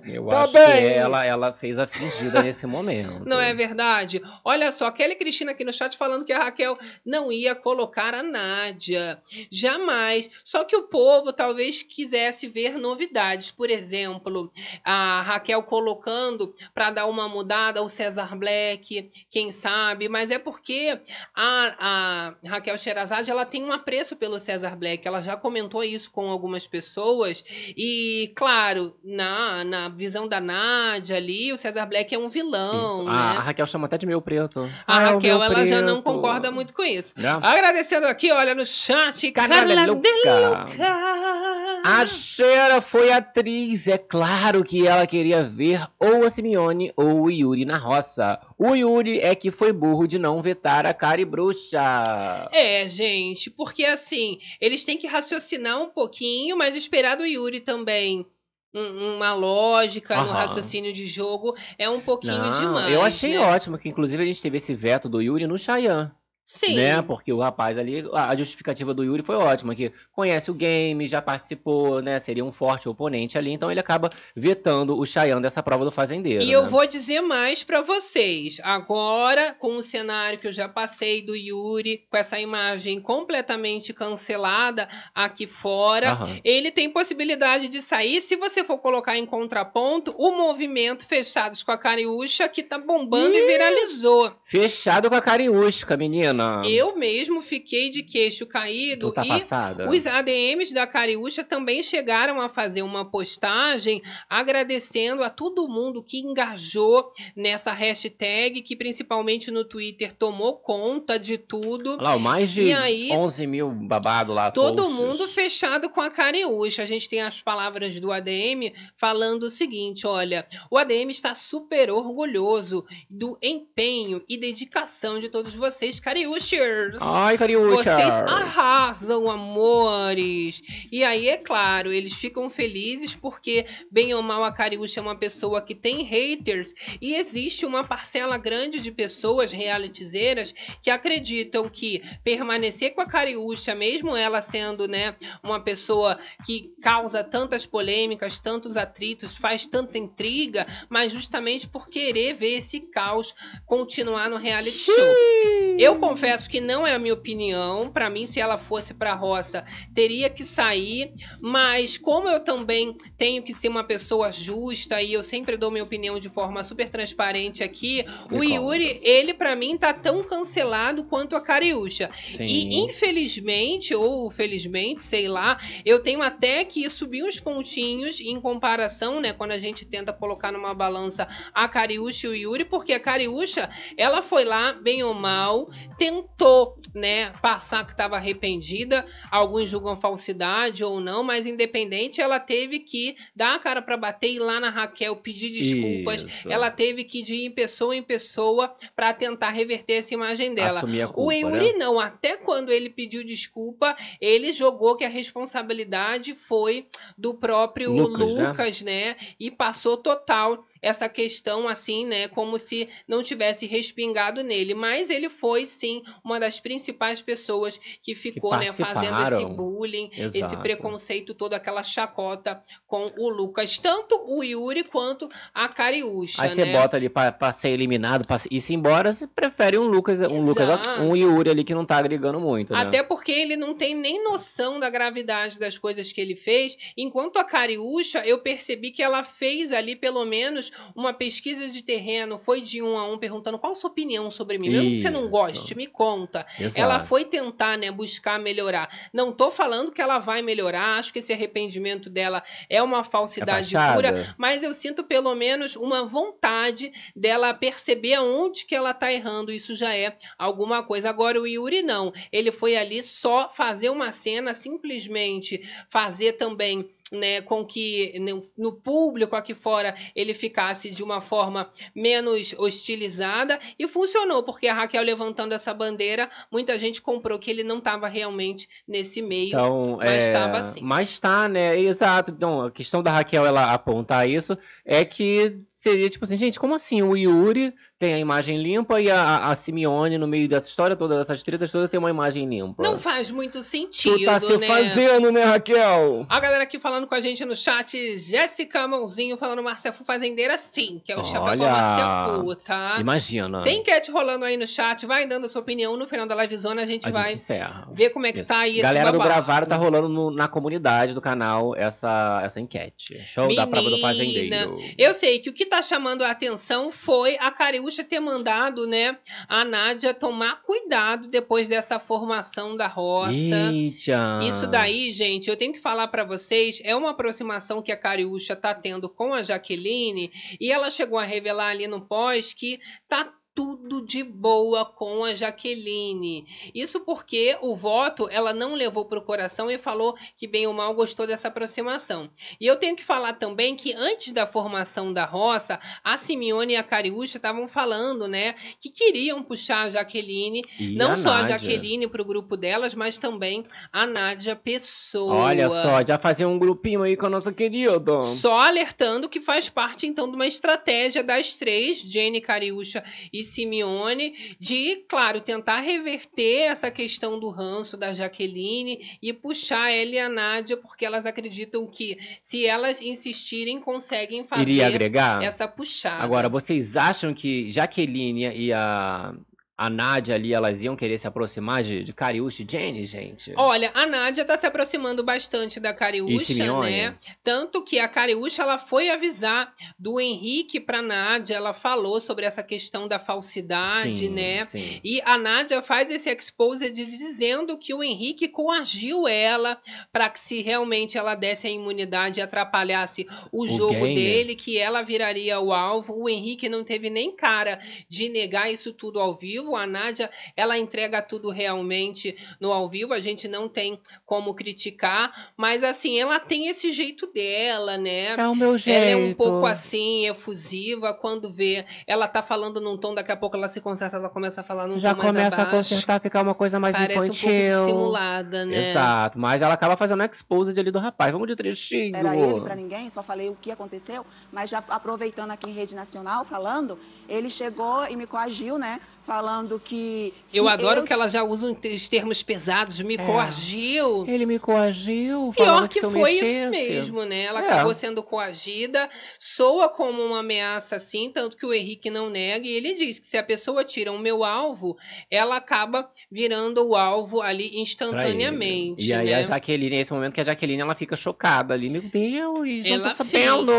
Eu 0.06 0.26
Tá 0.28 0.44
acho 0.44 0.54
bem. 0.54 0.64
que 0.66 0.88
ela, 0.94 1.26
ela 1.26 1.54
fez 1.54 1.78
a 1.78 1.86
fingida 1.86 2.42
nesse 2.42 2.66
momento. 2.66 3.24
Não 3.28 3.40
é 3.40 3.54
verdade? 3.54 4.22
Olha 4.44 4.72
só, 4.72 4.90
Kelly 4.92 5.16
Cristina 5.16 5.52
aqui 5.52 5.64
no 5.64 5.74
chat 5.74 5.98
falando 5.98 6.26
que 6.26 6.34
a 6.34 6.40
Raquel 6.46 6.78
não 7.06 7.32
ia 7.32 7.54
colocar 7.56 8.14
a 8.14 8.24
Nádia. 8.24 9.22
Jamais. 9.52 10.30
Só 10.44 10.64
que 10.64 10.76
o 10.76 10.84
povo 10.84 11.32
talvez 11.34 11.84
quisesse 11.84 12.48
ver 12.48 12.78
novidades. 12.78 13.52
Por 13.52 13.70
exemplo, 13.70 14.52
a 14.84 15.22
Raquel 15.22 15.64
colocando 15.64 16.54
para 16.74 16.92
dar 16.92 17.06
uma 17.06 17.28
mudada 17.30 17.82
o 17.82 17.90
César 17.90 18.36
Black, 18.36 19.10
quem 19.30 19.52
sabe. 19.52 20.08
Mas 20.10 20.32
é 20.32 20.38
porque 20.40 21.00
a, 21.36 22.36
a 22.44 22.50
Raquel 22.50 22.78
Sherazade 22.78 23.30
ela 23.32 23.46
tem 23.46 23.64
um 23.64 23.72
apreço 23.72 24.16
pelo 24.16 24.40
César 24.40 24.76
Black. 24.76 24.93
Black. 24.94 25.08
Ela 25.08 25.22
já 25.22 25.36
comentou 25.36 25.84
isso 25.84 26.12
com 26.12 26.30
algumas 26.30 26.68
pessoas. 26.68 27.44
E, 27.76 28.32
claro, 28.36 28.96
na, 29.04 29.64
na 29.64 29.90
visão 29.90 30.28
da 30.28 30.40
Nádia 30.40 31.18
ali, 31.18 31.52
o 31.52 31.58
César 31.58 31.86
Black 31.86 32.14
é 32.14 32.18
um 32.18 32.30
vilão. 32.30 33.06
Né? 33.06 33.12
Ah, 33.14 33.38
a 33.38 33.42
Raquel 33.42 33.68
chama 33.68 33.86
até 33.86 33.98
de 33.98 34.06
meio 34.06 34.22
preto. 34.22 34.70
A 34.88 34.98
Ah, 34.98 35.02
é 35.02 35.06
Raquel, 35.14 35.38
meu 35.40 35.44
ela 35.44 35.66
já 35.66 35.82
não 35.82 36.02
preto. 36.02 36.04
concorda 36.16 36.52
muito 36.52 36.74
com 36.74 36.84
isso. 36.84 37.14
Já? 37.18 37.36
Agradecendo 37.38 38.06
aqui, 38.08 38.32
olha, 38.32 38.54
no 38.56 38.66
chat, 38.66 39.32
Carla 39.32 39.56
Carla 39.56 39.76
De 39.76 39.82
De 39.82 39.88
Luca. 39.92 40.50
Luca. 40.50 41.84
A 41.86 42.06
Xera 42.06 42.80
foi 42.80 43.12
atriz, 43.12 43.88
é 43.88 43.98
claro 43.98 44.64
que 44.64 44.88
ela 44.88 45.06
queria 45.06 45.44
ver 45.44 45.86
ou 46.00 46.24
a 46.24 46.30
Simeone 46.30 46.94
ou 46.96 47.24
o 47.24 47.30
Yuri 47.32 47.66
na 47.66 47.78
roça. 47.78 48.40
O 48.66 48.76
Yuri 48.76 49.20
é 49.20 49.36
que 49.36 49.52
foi 49.52 49.74
burro 49.74 50.08
de 50.08 50.18
não 50.18 50.42
vetar 50.42 50.86
a 50.86 50.94
Cari 50.94 51.26
Bruxa. 51.26 52.50
É, 52.54 52.88
gente, 52.88 53.50
porque 53.50 53.84
assim, 53.84 54.40
eles 54.62 54.86
têm 54.86 54.98
que 54.98 55.06
raciocinar 55.06 55.82
um 55.82 55.90
pouquinho, 55.90 56.56
mas 56.58 56.74
esperar 56.74 57.18
do 57.18 57.26
Yuri 57.26 57.60
também 57.60 58.26
um- 58.74 59.16
uma 59.18 59.34
lógica 59.34 60.16
no 60.16 60.30
Aham. 60.30 60.34
raciocínio 60.34 60.94
de 60.94 61.06
jogo 61.08 61.54
é 61.78 61.90
um 61.90 62.00
pouquinho 62.00 62.38
Não, 62.38 62.52
demais. 62.60 62.94
eu 62.94 63.02
achei 63.02 63.32
né? 63.34 63.40
ótimo 63.40 63.78
que 63.78 63.90
inclusive 63.90 64.24
a 64.24 64.26
gente 64.26 64.42
teve 64.42 64.58
esse 64.58 64.74
veto 64.74 65.10
do 65.10 65.22
Yuri 65.22 65.46
no 65.46 65.58
Chayanne. 65.58 66.12
Sim. 66.46 66.76
Né? 66.76 67.02
Porque 67.02 67.32
o 67.32 67.40
rapaz 67.40 67.78
ali, 67.78 68.06
a 68.14 68.36
justificativa 68.36 68.94
do 68.94 69.04
Yuri 69.04 69.24
foi 69.24 69.36
ótima, 69.36 69.74
que 69.74 69.92
conhece 70.12 70.52
o 70.52 70.54
game, 70.54 71.08
já 71.08 71.22
participou, 71.22 72.02
né? 72.02 72.20
Seria 72.20 72.44
um 72.44 72.52
forte 72.52 72.90
oponente 72.90 73.38
ali, 73.38 73.52
então 73.52 73.72
ele 73.72 73.80
acaba 73.80 74.10
vetando 74.36 74.98
o 75.00 75.06
Chayanne 75.06 75.42
dessa 75.42 75.64
prova 75.64 75.86
do 75.86 75.92
fazendeiro. 75.92 76.44
E 76.44 76.52
eu 76.52 76.64
né? 76.64 76.68
vou 76.68 76.86
dizer 76.86 77.22
mais 77.22 77.64
pra 77.64 77.82
vocês. 77.82 78.60
Agora, 78.64 79.56
com 79.58 79.78
o 79.78 79.84
cenário 79.84 80.38
que 80.38 80.48
eu 80.48 80.54
já 80.54 80.68
passei 80.68 81.22
do 81.22 81.36
Yuri, 81.36 82.06
com 82.10 82.18
essa 82.18 82.38
imagem 82.40 83.00
completamente 83.00 83.94
cancelada 83.94 84.90
aqui 85.16 85.48
fora, 85.48 86.12
Aham. 86.12 86.40
ele 86.44 86.72
tem 86.72 86.90
possibilidade 86.90 87.70
de 87.70 87.80
sair. 87.80 88.22
Se 88.22 88.36
você 88.36 88.64
for 88.64 88.80
colocar 88.80 89.18
em 89.18 89.26
contraponto, 89.26 90.14
o 90.18 90.32
movimento 90.32 91.06
Fechados 91.06 91.64
com 91.64 91.72
a 91.72 91.78
Cariúcha, 91.78 92.50
que 92.50 92.64
tá 92.64 92.78
bombando 92.78 93.34
e 93.36 93.48
viralizou. 93.48 94.34
Fechado 94.44 95.10
com 95.10 95.16
a 95.16 95.22
Cariúsca, 95.22 95.96
menina. 95.96 96.33
Eu 96.66 96.96
mesmo 96.98 97.42
fiquei 97.42 97.90
de 97.90 98.04
queixo 98.04 98.46
caído 98.46 99.12
tá 99.12 99.24
e 99.26 99.28
passada? 99.28 99.90
os 99.90 100.08
ADMs 100.08 100.74
da 100.74 100.88
Cariúcha 100.88 101.44
também 101.44 101.84
chegaram 101.84 102.42
a 102.42 102.50
fazer 102.50 102.82
uma 102.82 103.06
postagem 103.06 104.02
agradecendo 104.30 105.24
a 105.24 105.30
todo 105.30 105.68
mundo 105.68 106.04
que 106.04 106.20
engajou 106.20 107.08
nessa 107.36 107.72
hashtag, 107.72 108.62
que 108.62 108.76
principalmente 108.76 109.52
no 109.52 109.64
Twitter 109.64 110.14
tomou 110.14 110.58
conta 110.58 111.18
de 111.20 111.38
tudo. 111.38 111.98
Lá, 112.02 112.18
mais 112.18 112.52
de 112.52 112.64
E 112.64 112.74
aí, 112.74 113.10
11 113.12 113.48
mil 113.48 113.70
babado 113.72 114.34
lá. 114.34 114.52
Todo 114.52 114.84
posts. 114.84 115.00
mundo 115.00 115.28
fechado 115.28 115.90
com 115.90 116.02
a 116.02 116.10
Cariúcha. 116.10 116.84
A 116.84 116.86
gente 116.86 117.10
tem 117.10 117.22
as 117.22 117.42
palavras 117.42 118.00
do 118.00 118.12
ADM 118.12 118.74
falando 118.96 119.44
o 119.44 119.50
seguinte: 119.50 120.08
olha, 120.08 120.46
o 120.70 120.78
ADM 120.78 121.10
está 121.10 121.36
super 121.36 121.90
orgulhoso 121.92 122.86
do 123.10 123.38
empenho 123.42 124.24
e 124.28 124.38
dedicação 124.38 125.20
de 125.20 125.30
todos 125.30 125.56
vocês, 125.56 126.00
Cariúchers. 126.24 126.98
Ai, 127.02 127.38
Cariúcha. 127.38 127.96
Vocês 127.96 128.18
arrasam, 128.18 129.30
amores! 129.30 130.62
E 130.92 131.04
aí, 131.04 131.28
é 131.28 131.38
claro, 131.38 131.92
eles 131.92 132.14
ficam 132.14 132.50
felizes 132.50 133.14
porque, 133.14 133.66
bem 133.92 134.14
ou 134.14 134.22
mal, 134.22 134.44
a 134.44 134.52
Cariúcha 134.52 135.00
é 135.00 135.04
uma 135.04 135.16
pessoa 135.16 135.62
que 135.62 135.76
tem 135.76 136.04
haters 136.04 136.74
e 137.02 137.16
existe 137.16 137.66
uma 137.66 137.84
parcela 137.84 138.38
grande 138.38 138.80
de 138.80 138.92
pessoas 138.92 139.52
realitizeiras 139.52 140.54
que 140.82 140.90
acreditam 140.90 141.68
que 141.68 142.02
permanecer 142.24 142.94
com 142.94 143.02
a 143.02 143.06
Cariúcha, 143.06 143.76
mesmo 143.76 144.16
ela 144.16 144.42
sendo, 144.42 144.88
né, 144.88 145.16
uma 145.44 145.60
pessoa 145.60 146.18
que 146.46 146.74
causa 146.82 147.24
tantas 147.24 147.66
polêmicas, 147.66 148.40
tantos 148.40 148.78
atritos, 148.78 149.36
faz 149.36 149.66
tanta 149.66 149.98
intriga, 149.98 150.66
mas 150.90 151.12
justamente 151.12 151.68
por 151.68 151.88
querer 151.88 152.34
ver 152.34 152.58
esse 152.58 152.80
caos 152.92 153.36
continuar 153.66 154.30
no 154.30 154.38
reality 154.38 154.72
show. 154.72 155.63
Eu 155.78 156.00
confesso 156.00 156.50
que 156.50 156.62
não 156.62 156.86
é 156.86 156.94
a 156.94 157.00
minha 157.00 157.14
opinião. 157.14 157.90
Pra 157.90 158.10
mim, 158.10 158.26
se 158.26 158.40
ela 158.40 158.58
fosse 158.58 158.94
pra 158.94 159.14
roça, 159.14 159.64
teria 159.94 160.30
que 160.30 160.44
sair. 160.44 161.14
Mas 161.42 161.98
como 161.98 162.30
eu 162.30 162.40
também 162.40 162.96
tenho 163.18 163.42
que 163.44 163.54
ser 163.54 163.70
uma 163.70 163.84
pessoa 163.84 164.32
justa 164.32 165.02
e 165.02 165.14
eu 165.14 165.24
sempre 165.24 165.58
dou 165.58 165.72
minha 165.72 165.84
opinião 165.84 166.20
de 166.20 166.30
forma 166.30 166.64
super 166.64 166.90
transparente 166.90 167.64
aqui, 167.64 168.04
Me 168.30 168.38
o 168.38 168.42
conta. 168.42 168.46
Yuri, 168.46 169.00
ele 169.04 169.34
pra 169.34 169.56
mim 169.56 169.78
tá 169.78 169.94
tão 169.94 170.24
cancelado 170.24 171.04
quanto 171.06 171.36
a 171.36 171.42
Cariúcha. 171.42 172.10
Sim. 172.26 172.44
E 172.44 172.80
infelizmente, 172.80 173.94
ou 173.96 174.30
felizmente, 174.32 175.04
sei 175.04 175.28
lá, 175.28 175.60
eu 175.86 176.02
tenho 176.02 176.22
até 176.22 176.64
que 176.66 176.90
subir 176.90 177.24
uns 177.24 177.40
pontinhos 177.40 178.20
em 178.20 178.40
comparação, 178.40 179.20
né? 179.20 179.34
Quando 179.34 179.52
a 179.52 179.60
gente 179.60 179.86
tenta 179.86 180.14
colocar 180.14 180.52
numa 180.52 180.74
balança 180.74 181.28
a 181.54 181.68
Cariúcha 181.68 182.28
e 182.28 182.30
o 182.30 182.36
Yuri, 182.36 182.66
porque 182.66 182.94
a 182.94 183.00
Cariúcha, 183.00 183.70
ela 183.98 184.22
foi 184.22 184.44
lá, 184.46 184.74
bem 184.74 185.04
ou 185.04 185.14
mal, 185.14 185.63
tentou, 185.98 186.76
né, 186.94 187.32
passar 187.42 187.86
que 187.86 187.92
estava 187.94 188.16
arrependida. 188.16 189.06
Alguns 189.32 189.70
julgam 189.70 189.96
falsidade 189.96 190.84
ou 190.84 191.00
não, 191.00 191.24
mas 191.24 191.46
independente, 191.46 192.22
ela 192.22 192.40
teve 192.40 192.80
que 192.80 193.16
dar 193.36 193.56
a 193.56 193.60
cara 193.60 193.82
para 193.82 193.98
bater 193.98 194.30
e 194.30 194.36
ir 194.36 194.40
lá 194.40 194.60
na 194.60 194.70
Raquel 194.70 195.16
pedir 195.18 195.52
desculpas. 195.52 196.24
Isso. 196.24 196.52
Ela 196.52 196.70
teve 196.72 197.04
que 197.04 197.20
ir 197.20 197.46
em 197.46 197.52
pessoa 197.52 197.96
em 197.96 198.04
pessoa 198.04 198.72
para 198.96 199.14
tentar 199.14 199.50
reverter 199.50 199.94
essa 199.94 200.14
imagem 200.14 200.54
dela. 200.54 200.80
Assumir 200.80 201.02
a 201.02 201.10
O 201.10 201.14
culpa, 201.14 201.34
Yuri 201.34 201.74
né? 201.74 201.78
não, 201.78 202.00
até 202.00 202.38
quando 202.38 202.72
ele 202.72 202.90
pediu 202.90 203.24
desculpa, 203.24 203.96
ele 204.20 204.54
jogou 204.54 204.96
que 204.96 205.04
a 205.04 205.10
responsabilidade 205.10 206.34
foi 206.34 206.88
do 207.18 207.34
próprio 207.34 207.92
Lucas, 207.92 208.34
né? 208.34 208.48
Lucas, 208.48 208.82
né? 208.82 209.16
E 209.40 209.52
passou 209.52 209.98
total 209.98 210.64
essa 210.82 211.08
questão 211.10 211.68
assim, 211.68 212.06
né? 212.06 212.28
Como 212.28 212.58
se 212.58 212.90
não 213.08 213.24
tivesse 213.24 213.66
respingado 213.66 214.44
nele. 214.44 214.74
Mas 214.74 215.10
ele 215.10 215.30
foi 215.30 215.53
sim 215.66 216.02
uma 216.24 216.40
das 216.40 216.60
principais 216.60 217.22
pessoas 217.22 217.80
que 218.02 218.16
ficou, 218.16 218.56
né, 218.58 218.72
fazendo 218.72 219.22
esse 219.22 219.46
bullying, 219.46 220.10
esse 220.14 220.40
Exato. 220.40 220.62
preconceito, 220.62 221.34
toda 221.34 221.56
aquela 221.56 221.84
chacota 221.84 222.62
com 222.88 223.12
o 223.18 223.30
Lucas, 223.30 223.78
tanto 223.78 224.16
o 224.28 224.44
Yuri 224.44 224.84
quanto 224.84 225.30
a 225.54 225.68
Cariúcha, 225.68 226.42
Aí 226.42 226.50
você 226.50 226.66
né? 226.66 226.74
bota 226.74 226.98
ali 226.98 227.10
pra, 227.10 227.32
pra 227.32 227.52
ser 227.54 227.70
eliminado, 227.70 228.26
pra 228.26 228.38
ir-se 228.50 228.74
embora, 228.74 229.14
você 229.14 229.28
prefere 229.28 229.78
um 229.78 229.88
Lucas, 229.88 230.22
um 230.22 230.44
Lucas, 230.44 230.68
Exato. 230.68 231.02
um 231.02 231.16
Yuri 231.16 231.50
ali 231.50 231.64
que 231.64 231.74
não 231.74 231.86
tá 231.86 231.98
agregando 231.98 232.40
muito, 232.40 232.74
né? 232.74 232.80
Até 232.80 233.04
porque 233.04 233.32
ele 233.32 233.56
não 233.56 233.76
tem 233.76 233.96
nem 233.96 234.24
noção 234.24 234.80
da 234.80 234.90
gravidade 234.90 235.60
das 235.60 235.78
coisas 235.78 236.12
que 236.12 236.22
ele 236.22 236.36
fez. 236.36 236.78
Enquanto 236.98 237.38
a 237.38 237.44
Cariúcha, 237.44 238.24
eu 238.26 238.40
percebi 238.40 238.92
que 238.92 239.02
ela 239.02 239.24
fez 239.24 239.72
ali, 239.72 239.96
pelo 239.96 240.26
menos, 240.26 240.72
uma 240.96 241.14
pesquisa 241.14 241.68
de 241.70 241.84
terreno, 241.84 242.38
foi 242.38 242.62
de 242.62 242.82
um 242.82 242.98
a 242.98 243.08
um, 243.08 243.18
perguntando 243.18 243.60
qual 243.60 243.72
a 243.72 243.76
sua 243.76 243.90
opinião 243.90 244.30
sobre 244.32 244.58
mim. 244.58 244.70
Mesmo 244.70 244.90
que 244.92 245.02
você 245.02 245.10
não 245.10 245.22
Isso. 245.22 245.30
Goste, 245.52 245.76
me 245.76 245.88
conta. 245.88 246.46
Exato. 246.60 246.80
Ela 246.80 247.00
foi 247.00 247.26
tentar, 247.26 247.78
né, 247.78 247.92
buscar 247.92 248.40
melhorar. 248.40 248.90
Não 249.14 249.32
tô 249.32 249.52
falando 249.52 249.92
que 249.92 250.02
ela 250.02 250.20
vai 250.20 250.42
melhorar, 250.42 251.00
acho 251.00 251.12
que 251.12 251.20
esse 251.20 251.34
arrependimento 251.34 252.10
dela 252.10 252.44
é 252.70 252.82
uma 252.82 253.00
É 253.00 253.04
falsidade 253.04 253.74
fachada? 253.74 253.94
pura, 253.96 254.36
mas 254.38 254.64
eu 254.64 254.74
sinto 254.74 255.04
pelo 255.04 255.34
menos 255.36 255.76
uma 255.76 256.06
vontade 256.06 256.92
dela 257.16 257.54
perceber 257.54 258.16
aonde 258.16 258.66
que 258.66 258.76
ela 258.76 258.94
tá 258.94 259.12
errando. 259.12 259.52
Isso 259.52 259.76
já 259.76 259.96
é 259.96 260.16
alguma 260.38 260.84
coisa. 260.84 261.10
Agora 261.10 261.40
o 261.40 261.48
Yuri 261.48 261.82
não. 261.82 262.12
Ele 262.32 262.52
foi 262.52 262.76
ali 262.76 263.02
só 263.04 263.50
fazer 263.52 263.90
uma 263.90 264.12
cena, 264.12 264.54
simplesmente 264.54 265.62
fazer 265.90 266.34
também 266.34 266.90
né, 267.14 267.42
com 267.42 267.64
que 267.64 268.18
no, 268.20 268.44
no 268.58 268.74
público 268.74 269.36
aqui 269.36 269.54
fora 269.54 269.96
ele 270.16 270.34
ficasse 270.34 270.90
de 270.90 271.04
uma 271.04 271.22
forma 271.22 271.70
menos 271.96 272.54
hostilizada 272.58 273.60
e 273.78 273.88
funcionou, 273.88 274.44
porque 274.44 274.68
a 274.68 274.74
Raquel 274.74 275.04
levantando 275.04 275.54
essa 275.54 275.74
bandeira, 275.74 276.30
muita 276.52 276.78
gente 276.78 277.02
comprou 277.02 277.38
que 277.38 277.52
ele 277.52 277.64
não 277.64 277.78
estava 277.78 278.08
realmente 278.08 278.68
nesse 278.88 279.22
meio. 279.22 279.50
Então, 279.50 279.98
Mas 279.98 280.24
é, 280.24 280.34
tava 280.34 280.58
assim. 280.58 280.82
Mas 280.82 281.20
tá, 281.20 281.48
né? 281.48 281.80
Exato. 281.80 282.32
Então, 282.32 282.62
a 282.62 282.72
questão 282.72 283.04
da 283.04 283.12
Raquel 283.12 283.46
ela 283.46 283.74
apontar 283.74 284.28
isso 284.28 284.58
é 284.84 285.06
que 285.06 285.58
seria 285.84 286.10
tipo 286.10 286.24
assim, 286.24 286.38
gente, 286.38 286.58
como 286.58 286.74
assim? 286.76 287.02
O 287.02 287.16
Yuri 287.18 287.74
tem 288.00 288.14
a 288.14 288.18
imagem 288.20 288.58
limpa 288.62 289.02
e 289.02 289.12
a, 289.12 289.50
a 289.50 289.56
Simeone, 289.56 290.18
no 290.18 290.26
meio 290.28 290.48
dessa 290.48 290.68
história 290.70 290.96
toda, 290.96 291.18
dessas 291.20 291.44
tretas 291.44 291.70
todas, 291.72 291.90
tem 291.90 292.00
uma 292.00 292.10
imagem 292.10 292.48
limpa. 292.48 292.82
não 292.82 292.98
faz 292.98 293.30
muito 293.30 293.62
sentido, 293.62 294.18
tu 294.18 294.26
tá 294.26 294.40
se 294.40 294.58
né? 294.58 294.66
fazendo, 294.66 295.30
né, 295.32 295.44
Raquel? 295.44 296.26
A 296.30 296.40
galera 296.40 296.64
aqui 296.64 296.80
falando 296.80 297.06
com 297.06 297.14
a 297.16 297.20
gente 297.20 297.44
no 297.44 297.56
chat. 297.56 298.18
Jéssica 298.18 298.88
Mãozinho 298.88 299.36
falando 299.36 299.62
Márcia 299.62 299.92
Fu 299.92 300.06
Fazendeira, 300.06 300.58
sim, 300.58 301.02
que 301.04 301.12
é 301.12 301.18
o 301.20 301.24
chapéu 301.24 301.58
com 301.58 301.64
a 301.66 301.70
Márcia 301.70 302.40
Fu, 302.42 302.56
tá? 302.56 302.98
Imagina. 303.00 303.62
Tem 303.64 303.80
enquete 303.80 304.10
rolando 304.10 304.46
aí 304.46 304.56
no 304.56 304.66
chat, 304.66 305.06
vai 305.06 305.28
dando 305.28 305.46
a 305.46 305.50
sua 305.50 305.62
opinião. 305.62 305.98
No 305.98 306.08
final 306.08 306.26
da 306.26 306.36
livezona 306.36 306.84
a 306.84 306.86
gente 306.86 307.08
a 307.08 307.12
vai 307.12 307.30
gente 307.30 307.40
encerra. 307.40 307.88
ver 307.92 308.10
como 308.12 308.26
é 308.26 308.32
que 308.32 308.40
Isso. 308.40 308.48
tá 308.48 308.60
aí 308.60 308.82
Galera 308.82 309.06
esse 309.10 309.12
do 309.12 309.18
babado. 309.18 309.44
Bravaro 309.44 309.66
tá 309.68 309.76
rolando 309.76 310.08
no- 310.08 310.32
na 310.32 310.48
comunidade 310.48 311.14
do 311.14 311.20
canal 311.22 311.76
essa, 311.76 312.42
essa 312.44 312.60
enquete. 312.62 313.20
Show 313.28 313.54
da 313.54 313.68
prova 313.68 313.90
do 313.90 313.98
Menina, 313.98 314.08
fazendeiro. 314.08 314.80
Eu 314.98 315.14
sei 315.14 315.40
que 315.40 315.50
o 315.50 315.54
que 315.54 315.66
tá 315.74 315.82
chamando 315.82 316.22
a 316.22 316.30
atenção 316.30 316.92
foi 316.92 317.36
a 317.40 317.50
Cariúcha 317.50 318.04
ter 318.04 318.20
mandado, 318.20 318.86
né, 318.86 319.18
a 319.50 319.66
Nádia 319.66 320.14
tomar 320.14 320.62
cuidado 320.62 321.28
depois 321.28 321.68
dessa 321.68 321.98
formação 321.98 322.78
da 322.78 322.86
roça. 322.86 323.34
Eita. 323.34 324.40
Isso 324.44 324.68
daí, 324.68 325.12
gente, 325.12 325.50
eu 325.50 325.58
tenho 325.58 325.74
que 325.74 325.80
falar 325.80 326.10
pra 326.10 326.24
vocês, 326.24 326.80
é 326.84 326.96
uma 326.96 327.10
aproximação 327.10 327.82
que 327.82 327.92
a 327.92 327.98
Cariúcha 327.98 328.56
tá 328.56 328.72
tendo 328.72 329.10
com 329.10 329.34
a 329.34 329.42
Jaqueline 329.42 330.32
e 330.62 330.72
ela 330.72 330.92
chegou 330.92 331.18
a 331.18 331.24
revelar 331.24 331.70
ali 331.70 331.88
no 331.88 332.08
pós 332.08 332.54
que 332.54 332.80
tá 333.08 333.34
tudo 333.56 334.06
de 334.06 334.24
boa 334.24 334.84
com 334.86 335.24
a 335.24 335.36
Jaqueline. 335.36 336.46
Isso 336.74 337.02
porque 337.02 337.58
o 337.62 337.76
voto 337.76 338.28
ela 338.32 338.54
não 338.54 338.74
levou 338.74 339.06
pro 339.06 339.22
coração 339.22 339.70
e 339.70 339.78
falou 339.78 340.16
que 340.36 340.48
bem 340.48 340.66
ou 340.66 340.74
mal 340.74 340.94
gostou 340.94 341.28
dessa 341.28 341.50
aproximação. 341.50 342.30
E 342.60 342.66
eu 342.66 342.76
tenho 342.76 342.96
que 342.96 343.04
falar 343.04 343.34
também 343.34 343.76
que 343.76 343.94
antes 343.94 344.34
da 344.34 344.48
formação 344.48 345.14
da 345.14 345.26
roça, 345.26 345.80
a 346.04 346.18
Simeone 346.18 346.74
e 346.74 346.76
a 346.76 346.84
Cariúcha 346.84 347.38
estavam 347.38 347.68
falando, 347.68 348.28
né, 348.28 348.56
que 348.80 348.90
queriam 348.90 349.44
puxar 349.44 349.84
a 349.84 349.90
Jaqueline 349.90 350.64
E 350.80 350.96
não 350.96 351.12
a 351.12 351.18
só 351.18 351.30
a 351.30 351.42
Nádia? 351.42 351.60
Jaqueline 351.60 352.08
pro 352.08 352.26
grupo 352.26 352.58
delas, 352.58 352.96
mas 352.96 353.18
também 353.18 353.64
a 353.92 354.06
Nádia 354.08 354.56
Pessoa. 354.56 355.36
Olha 355.36 355.70
só, 355.70 356.04
já 356.04 356.18
fazia 356.18 356.48
um 356.48 356.58
grupinho 356.58 357.04
aí 357.04 357.16
com 357.16 357.28
a 357.28 357.30
nossa 357.30 357.52
querida. 357.52 358.22
Só 358.22 358.60
alertando 358.60 359.30
que 359.30 359.42
faz 359.42 359.70
parte, 359.70 360.08
então, 360.08 360.28
de 360.30 360.36
uma 360.36 360.48
estratégia 360.48 361.24
das 361.24 361.56
três, 361.56 362.00
Jenny, 362.00 362.42
Cariúcha 362.42 363.04
e 363.32 363.43
Simeone, 363.44 364.56
de, 364.60 365.04
claro, 365.08 365.42
tentar 365.42 365.80
reverter 365.82 366.72
essa 366.72 366.90
questão 366.90 367.40
do 367.40 367.50
ranço 367.50 367.98
da 367.98 368.14
Jaqueline 368.14 369.18
e 369.22 369.32
puxar 369.34 369.92
ela 369.92 370.12
e 370.12 370.20
a 370.20 370.30
Nádia, 370.30 370.78
porque 370.78 371.06
elas 371.06 371.26
acreditam 371.26 371.86
que, 371.88 372.18
se 372.42 372.66
elas 372.66 373.02
insistirem, 373.02 373.80
conseguem 373.80 374.44
fazer 374.46 374.64
Iria 374.64 374.88
agregar? 374.88 375.44
essa 375.44 375.68
puxada. 375.68 376.24
Agora, 376.24 376.50
vocês 376.50 376.96
acham 376.96 377.34
que 377.34 377.72
Jaqueline 377.72 378.44
e 378.56 378.74
a, 378.74 379.36
a 379.84 379.90
Nádia 379.90 380.36
ali, 380.36 380.54
elas 380.54 380.82
iam 380.82 380.96
querer 380.96 381.18
se 381.18 381.28
aproximar 381.28 381.84
de, 381.84 382.06
de 382.06 382.14
Cariúcha 382.14 382.64
e 382.64 382.68
Jenny, 382.70 383.06
gente? 383.06 383.52
Olha, 383.58 383.92
a 383.94 384.06
Nádia 384.06 384.46
tá 384.46 384.56
se 384.56 384.66
aproximando 384.66 385.22
bastante 385.24 385.78
da 385.78 385.94
Cariúcha, 385.94 386.54
né? 386.80 387.18
Tanto 387.44 387.84
que 387.84 388.00
a 388.00 388.08
Cariúcha, 388.08 388.62
ela 388.62 388.78
foi 388.78 389.10
avisar 389.10 389.74
do 390.00 390.22
Henrique 390.22 390.80
pra 390.80 391.02
Nádia, 391.02 391.56
ela 391.56 391.74
falou 391.74 392.22
sobre 392.22 392.46
essa 392.46 392.64
questão 392.64 393.10
da 393.10 393.20
falsidade, 393.20 394.28
Sim, 394.28 394.30
né? 394.30 394.64
Sim. 394.64 395.02
E 395.04 395.22
a 395.26 395.38
Nádia 395.38 395.82
faz 395.82 396.10
esse 396.10 396.30
exposed 396.30 396.94
dizendo 396.94 397.78
que 397.78 397.94
o 397.94 398.02
Henrique 398.02 398.48
coagiu 398.48 399.28
ela 399.28 399.78
para 400.14 400.30
que 400.30 400.40
se 400.40 400.62
realmente 400.62 401.18
ela 401.18 401.36
desse 401.36 401.68
a 401.68 401.70
imunidade 401.70 402.40
e 402.40 402.44
atrapalhasse 402.44 403.28
o, 403.52 403.64
O 403.64 403.68
jogo 403.68 403.94
game. 404.00 404.16
dele, 404.16 404.56
que 404.56 404.78
ela 404.78 405.02
viraria 405.02 405.60
o 405.60 405.74
alvo. 405.74 406.14
O 406.24 406.30
Henrique 406.30 406.70
não 406.70 406.86
teve 406.86 407.10
nem 407.10 407.36
cara 407.36 407.80
de 408.08 408.30
negar 408.30 408.72
isso 408.72 408.94
tudo 408.94 409.20
ao 409.20 409.36
vivo. 409.36 409.73
A 409.76 409.86
Nádia, 409.88 410.30
ela 410.56 410.78
entrega 410.78 411.22
tudo 411.22 411.50
realmente 411.50 412.36
no 412.60 412.72
ao 412.72 412.90
vivo. 412.90 413.14
A 413.14 413.20
gente 413.20 413.48
não 413.48 413.68
tem 413.70 414.00
como 414.26 414.54
criticar, 414.54 415.52
mas 415.58 415.84
assim, 415.84 416.20
ela 416.20 416.40
tem 416.40 416.68
esse 416.68 416.92
jeito 416.92 417.28
dela, 417.34 417.98
né? 417.98 418.36
É 418.36 418.48
o 418.48 418.56
meu 418.56 418.78
jeito. 418.78 418.98
Ela 418.98 419.12
é 419.12 419.16
um 419.16 419.34
pouco 419.34 419.66
assim, 419.66 420.28
efusiva, 420.28 421.14
quando 421.14 421.52
vê, 421.52 421.86
ela 422.08 422.28
tá 422.28 422.42
falando 422.42 422.80
num 422.82 422.98
tom, 422.98 423.14
daqui 423.14 423.32
a 423.32 423.38
pouco 423.38 423.56
ela 423.58 423.70
se 423.70 423.82
conserta, 423.82 424.18
ela 424.18 424.30
começa 424.30 424.62
a 424.62 424.64
falar 424.64 424.88
num 424.88 425.00
Já 425.00 425.12
tom 425.14 425.18
mais 425.24 425.32
começa 425.32 425.56
a 425.56 425.62
abaixo. 425.64 425.90
consertar, 425.90 426.20
ficar 426.22 426.42
uma 426.42 426.54
coisa 426.56 426.80
mais 426.80 426.96
Parece 426.96 427.20
um 427.20 427.24
infantil. 427.24 427.50
pouco 427.50 427.86
dissimulada, 427.86 428.66
né? 428.66 428.90
Exato, 428.90 429.40
mas 429.40 429.62
ela 429.62 429.74
acaba 429.74 429.96
fazendo 429.96 430.22
o 430.22 430.26
exposed 430.26 430.78
ali 430.80 430.92
do 430.92 431.00
rapaz. 431.00 431.32
Vamos 431.32 431.48
de 431.48 431.56
trechinho. 431.56 432.16
era 432.16 432.36
ele 432.36 432.62
para 432.62 432.76
ninguém, 432.76 433.10
só 433.10 433.22
falei 433.24 433.50
o 433.50 433.56
que 433.56 433.72
aconteceu, 433.72 434.26
mas 434.52 434.70
já 434.70 434.84
aproveitando 434.90 435.52
aqui 435.52 435.70
em 435.70 435.74
rede 435.74 435.96
nacional, 435.96 436.44
falando, 436.46 436.98
ele 437.28 437.50
chegou 437.50 438.06
e 438.08 438.16
me 438.16 438.26
coagiu, 438.28 438.78
né? 438.78 439.00
Falando 439.22 439.53
que. 439.84 440.34
se 440.46 440.58
Eu 440.58 440.68
adoro 440.68 441.04
que 441.04 441.14
ela 441.14 441.28
já 441.28 441.44
usa 441.44 441.72
os 441.72 442.08
termos 442.10 442.42
pesados, 442.44 443.00
me 443.00 443.16
É. 443.16 443.18
coagiu. 443.26 444.26
Ele 444.28 444.46
me 444.46 444.60
coagiu, 444.60 445.52
Pior 445.56 445.66
falando 445.66 445.90
que 445.90 446.00
se 446.00 446.06
eu 446.06 446.12
foi 446.12 446.32
isso 446.32 446.44
mexesse. 446.44 446.90
mesmo, 446.94 447.24
né? 447.26 447.44
Ela 447.44 447.62
É. 447.62 447.66
acabou 447.66 447.94
sendo 447.96 448.22
coagida, 448.24 449.10
soa 449.40 449.90
como 449.90 450.22
uma 450.22 450.40
ameaça 450.40 450.96
assim, 450.96 451.30
tanto 451.32 451.58
que 451.58 451.66
o 451.66 451.74
Henrique 451.74 452.10
não 452.10 452.30
nega, 452.30 452.66
e 452.68 452.72
ele 452.74 452.94
diz 452.96 453.20
que 453.20 453.28
se 453.28 453.38
a 453.38 453.44
pessoa 453.44 453.84
tira 453.84 454.12
o 454.12 454.20
meu 454.20 454.44
alvo, 454.44 454.98
ela 455.30 455.58
acaba 455.58 456.10
virando 456.32 456.88
o 456.88 456.96
alvo 456.96 457.42
ali 457.42 457.80
instantaneamente, 457.80 459.08
E 459.08 459.14
aí 459.14 459.28
né? 459.28 459.36
a 459.36 459.44
Jaqueline, 459.44 459.96
nesse 459.98 460.12
momento 460.14 460.34
que 460.34 460.42
a 460.42 460.44
Jaqueline, 460.46 460.82
ela 460.82 460.96
fica 460.96 461.16
chocada 461.16 461.74
ali. 461.74 461.90
Meu 461.90 462.02
Deus, 462.02 462.86
Ela 462.86 462.98
não 463.10 463.10
tô 463.10 463.24
sabendo. 463.24 463.72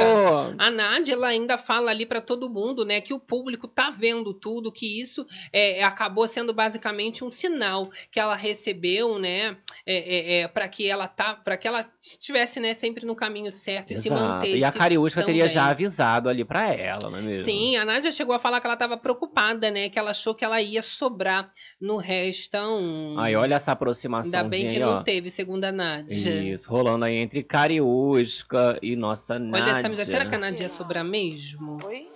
A 0.58 0.70
Nádia, 0.70 1.14
ela 1.14 1.28
ainda 1.28 1.56
fala 1.58 1.90
ali 1.90 2.06
pra 2.06 2.20
todo 2.20 2.50
mundo, 2.50 2.84
né, 2.84 3.00
que 3.00 3.12
o 3.14 3.18
público 3.18 3.66
tá 3.66 3.90
vendo 3.90 4.32
tudo, 4.34 4.70
que 4.72 5.00
isso 5.00 5.26
é, 5.52 5.63
acabou 5.82 6.26
sendo 6.26 6.52
basicamente 6.52 7.24
um 7.24 7.30
sinal 7.30 7.90
que 8.10 8.18
ela 8.18 8.34
recebeu, 8.34 9.18
né, 9.18 9.56
é, 9.86 10.40
é, 10.40 10.48
para 10.48 10.68
que 10.68 10.88
ela 10.88 11.06
tá, 11.06 11.34
para 11.34 11.56
que 11.56 11.66
ela 11.66 11.88
estivesse, 12.02 12.60
né, 12.60 12.74
sempre 12.74 13.06
no 13.06 13.14
caminho 13.14 13.50
certo 13.52 13.92
e 13.92 13.96
se 13.96 14.08
Exato. 14.08 14.20
mantesse. 14.20 14.58
E 14.58 14.64
a 14.64 14.72
Cariúcha 14.72 15.22
teria 15.22 15.48
já 15.48 15.66
avisado 15.66 16.28
ali 16.28 16.44
pra 16.44 16.72
ela, 16.72 17.10
não 17.10 17.18
é 17.18 17.22
mesmo? 17.22 17.44
Sim, 17.44 17.76
a 17.76 17.84
Nádia 17.84 18.10
chegou 18.12 18.34
a 18.34 18.38
falar 18.38 18.60
que 18.60 18.66
ela 18.66 18.74
estava 18.74 18.96
preocupada, 18.96 19.70
né, 19.70 19.88
que 19.88 19.98
ela 19.98 20.10
achou 20.10 20.34
que 20.34 20.44
ela 20.44 20.60
ia 20.60 20.82
sobrar 20.82 21.46
no 21.80 21.96
restão. 21.96 23.16
Aí 23.18 23.34
olha 23.36 23.54
essa 23.54 23.72
aproximação 23.72 24.40
Ainda 24.40 24.48
bem 24.48 24.62
que 24.70 24.76
aí, 24.76 24.80
não 24.80 24.98
ó. 24.98 25.02
teve, 25.02 25.30
segundo 25.30 25.64
a 25.64 25.72
Nádia. 25.72 26.52
Isso, 26.52 26.68
rolando 26.70 27.04
aí 27.04 27.16
entre 27.16 27.42
Cariúsca 27.42 28.78
e 28.82 28.96
nossa 28.96 29.38
Nádia. 29.38 29.72
Olha, 29.72 29.82
Samira, 29.82 30.04
será 30.04 30.26
que 30.26 30.34
a 30.34 30.38
Nádia 30.38 30.64
ia 30.64 30.68
sobrar 30.68 31.04
mesmo? 31.04 31.78
Oi? 31.84 32.08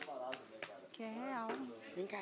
Que 0.92 1.02
é 1.02 1.06
real. 1.06 1.48
Vem 1.94 2.06
cá. 2.06 2.18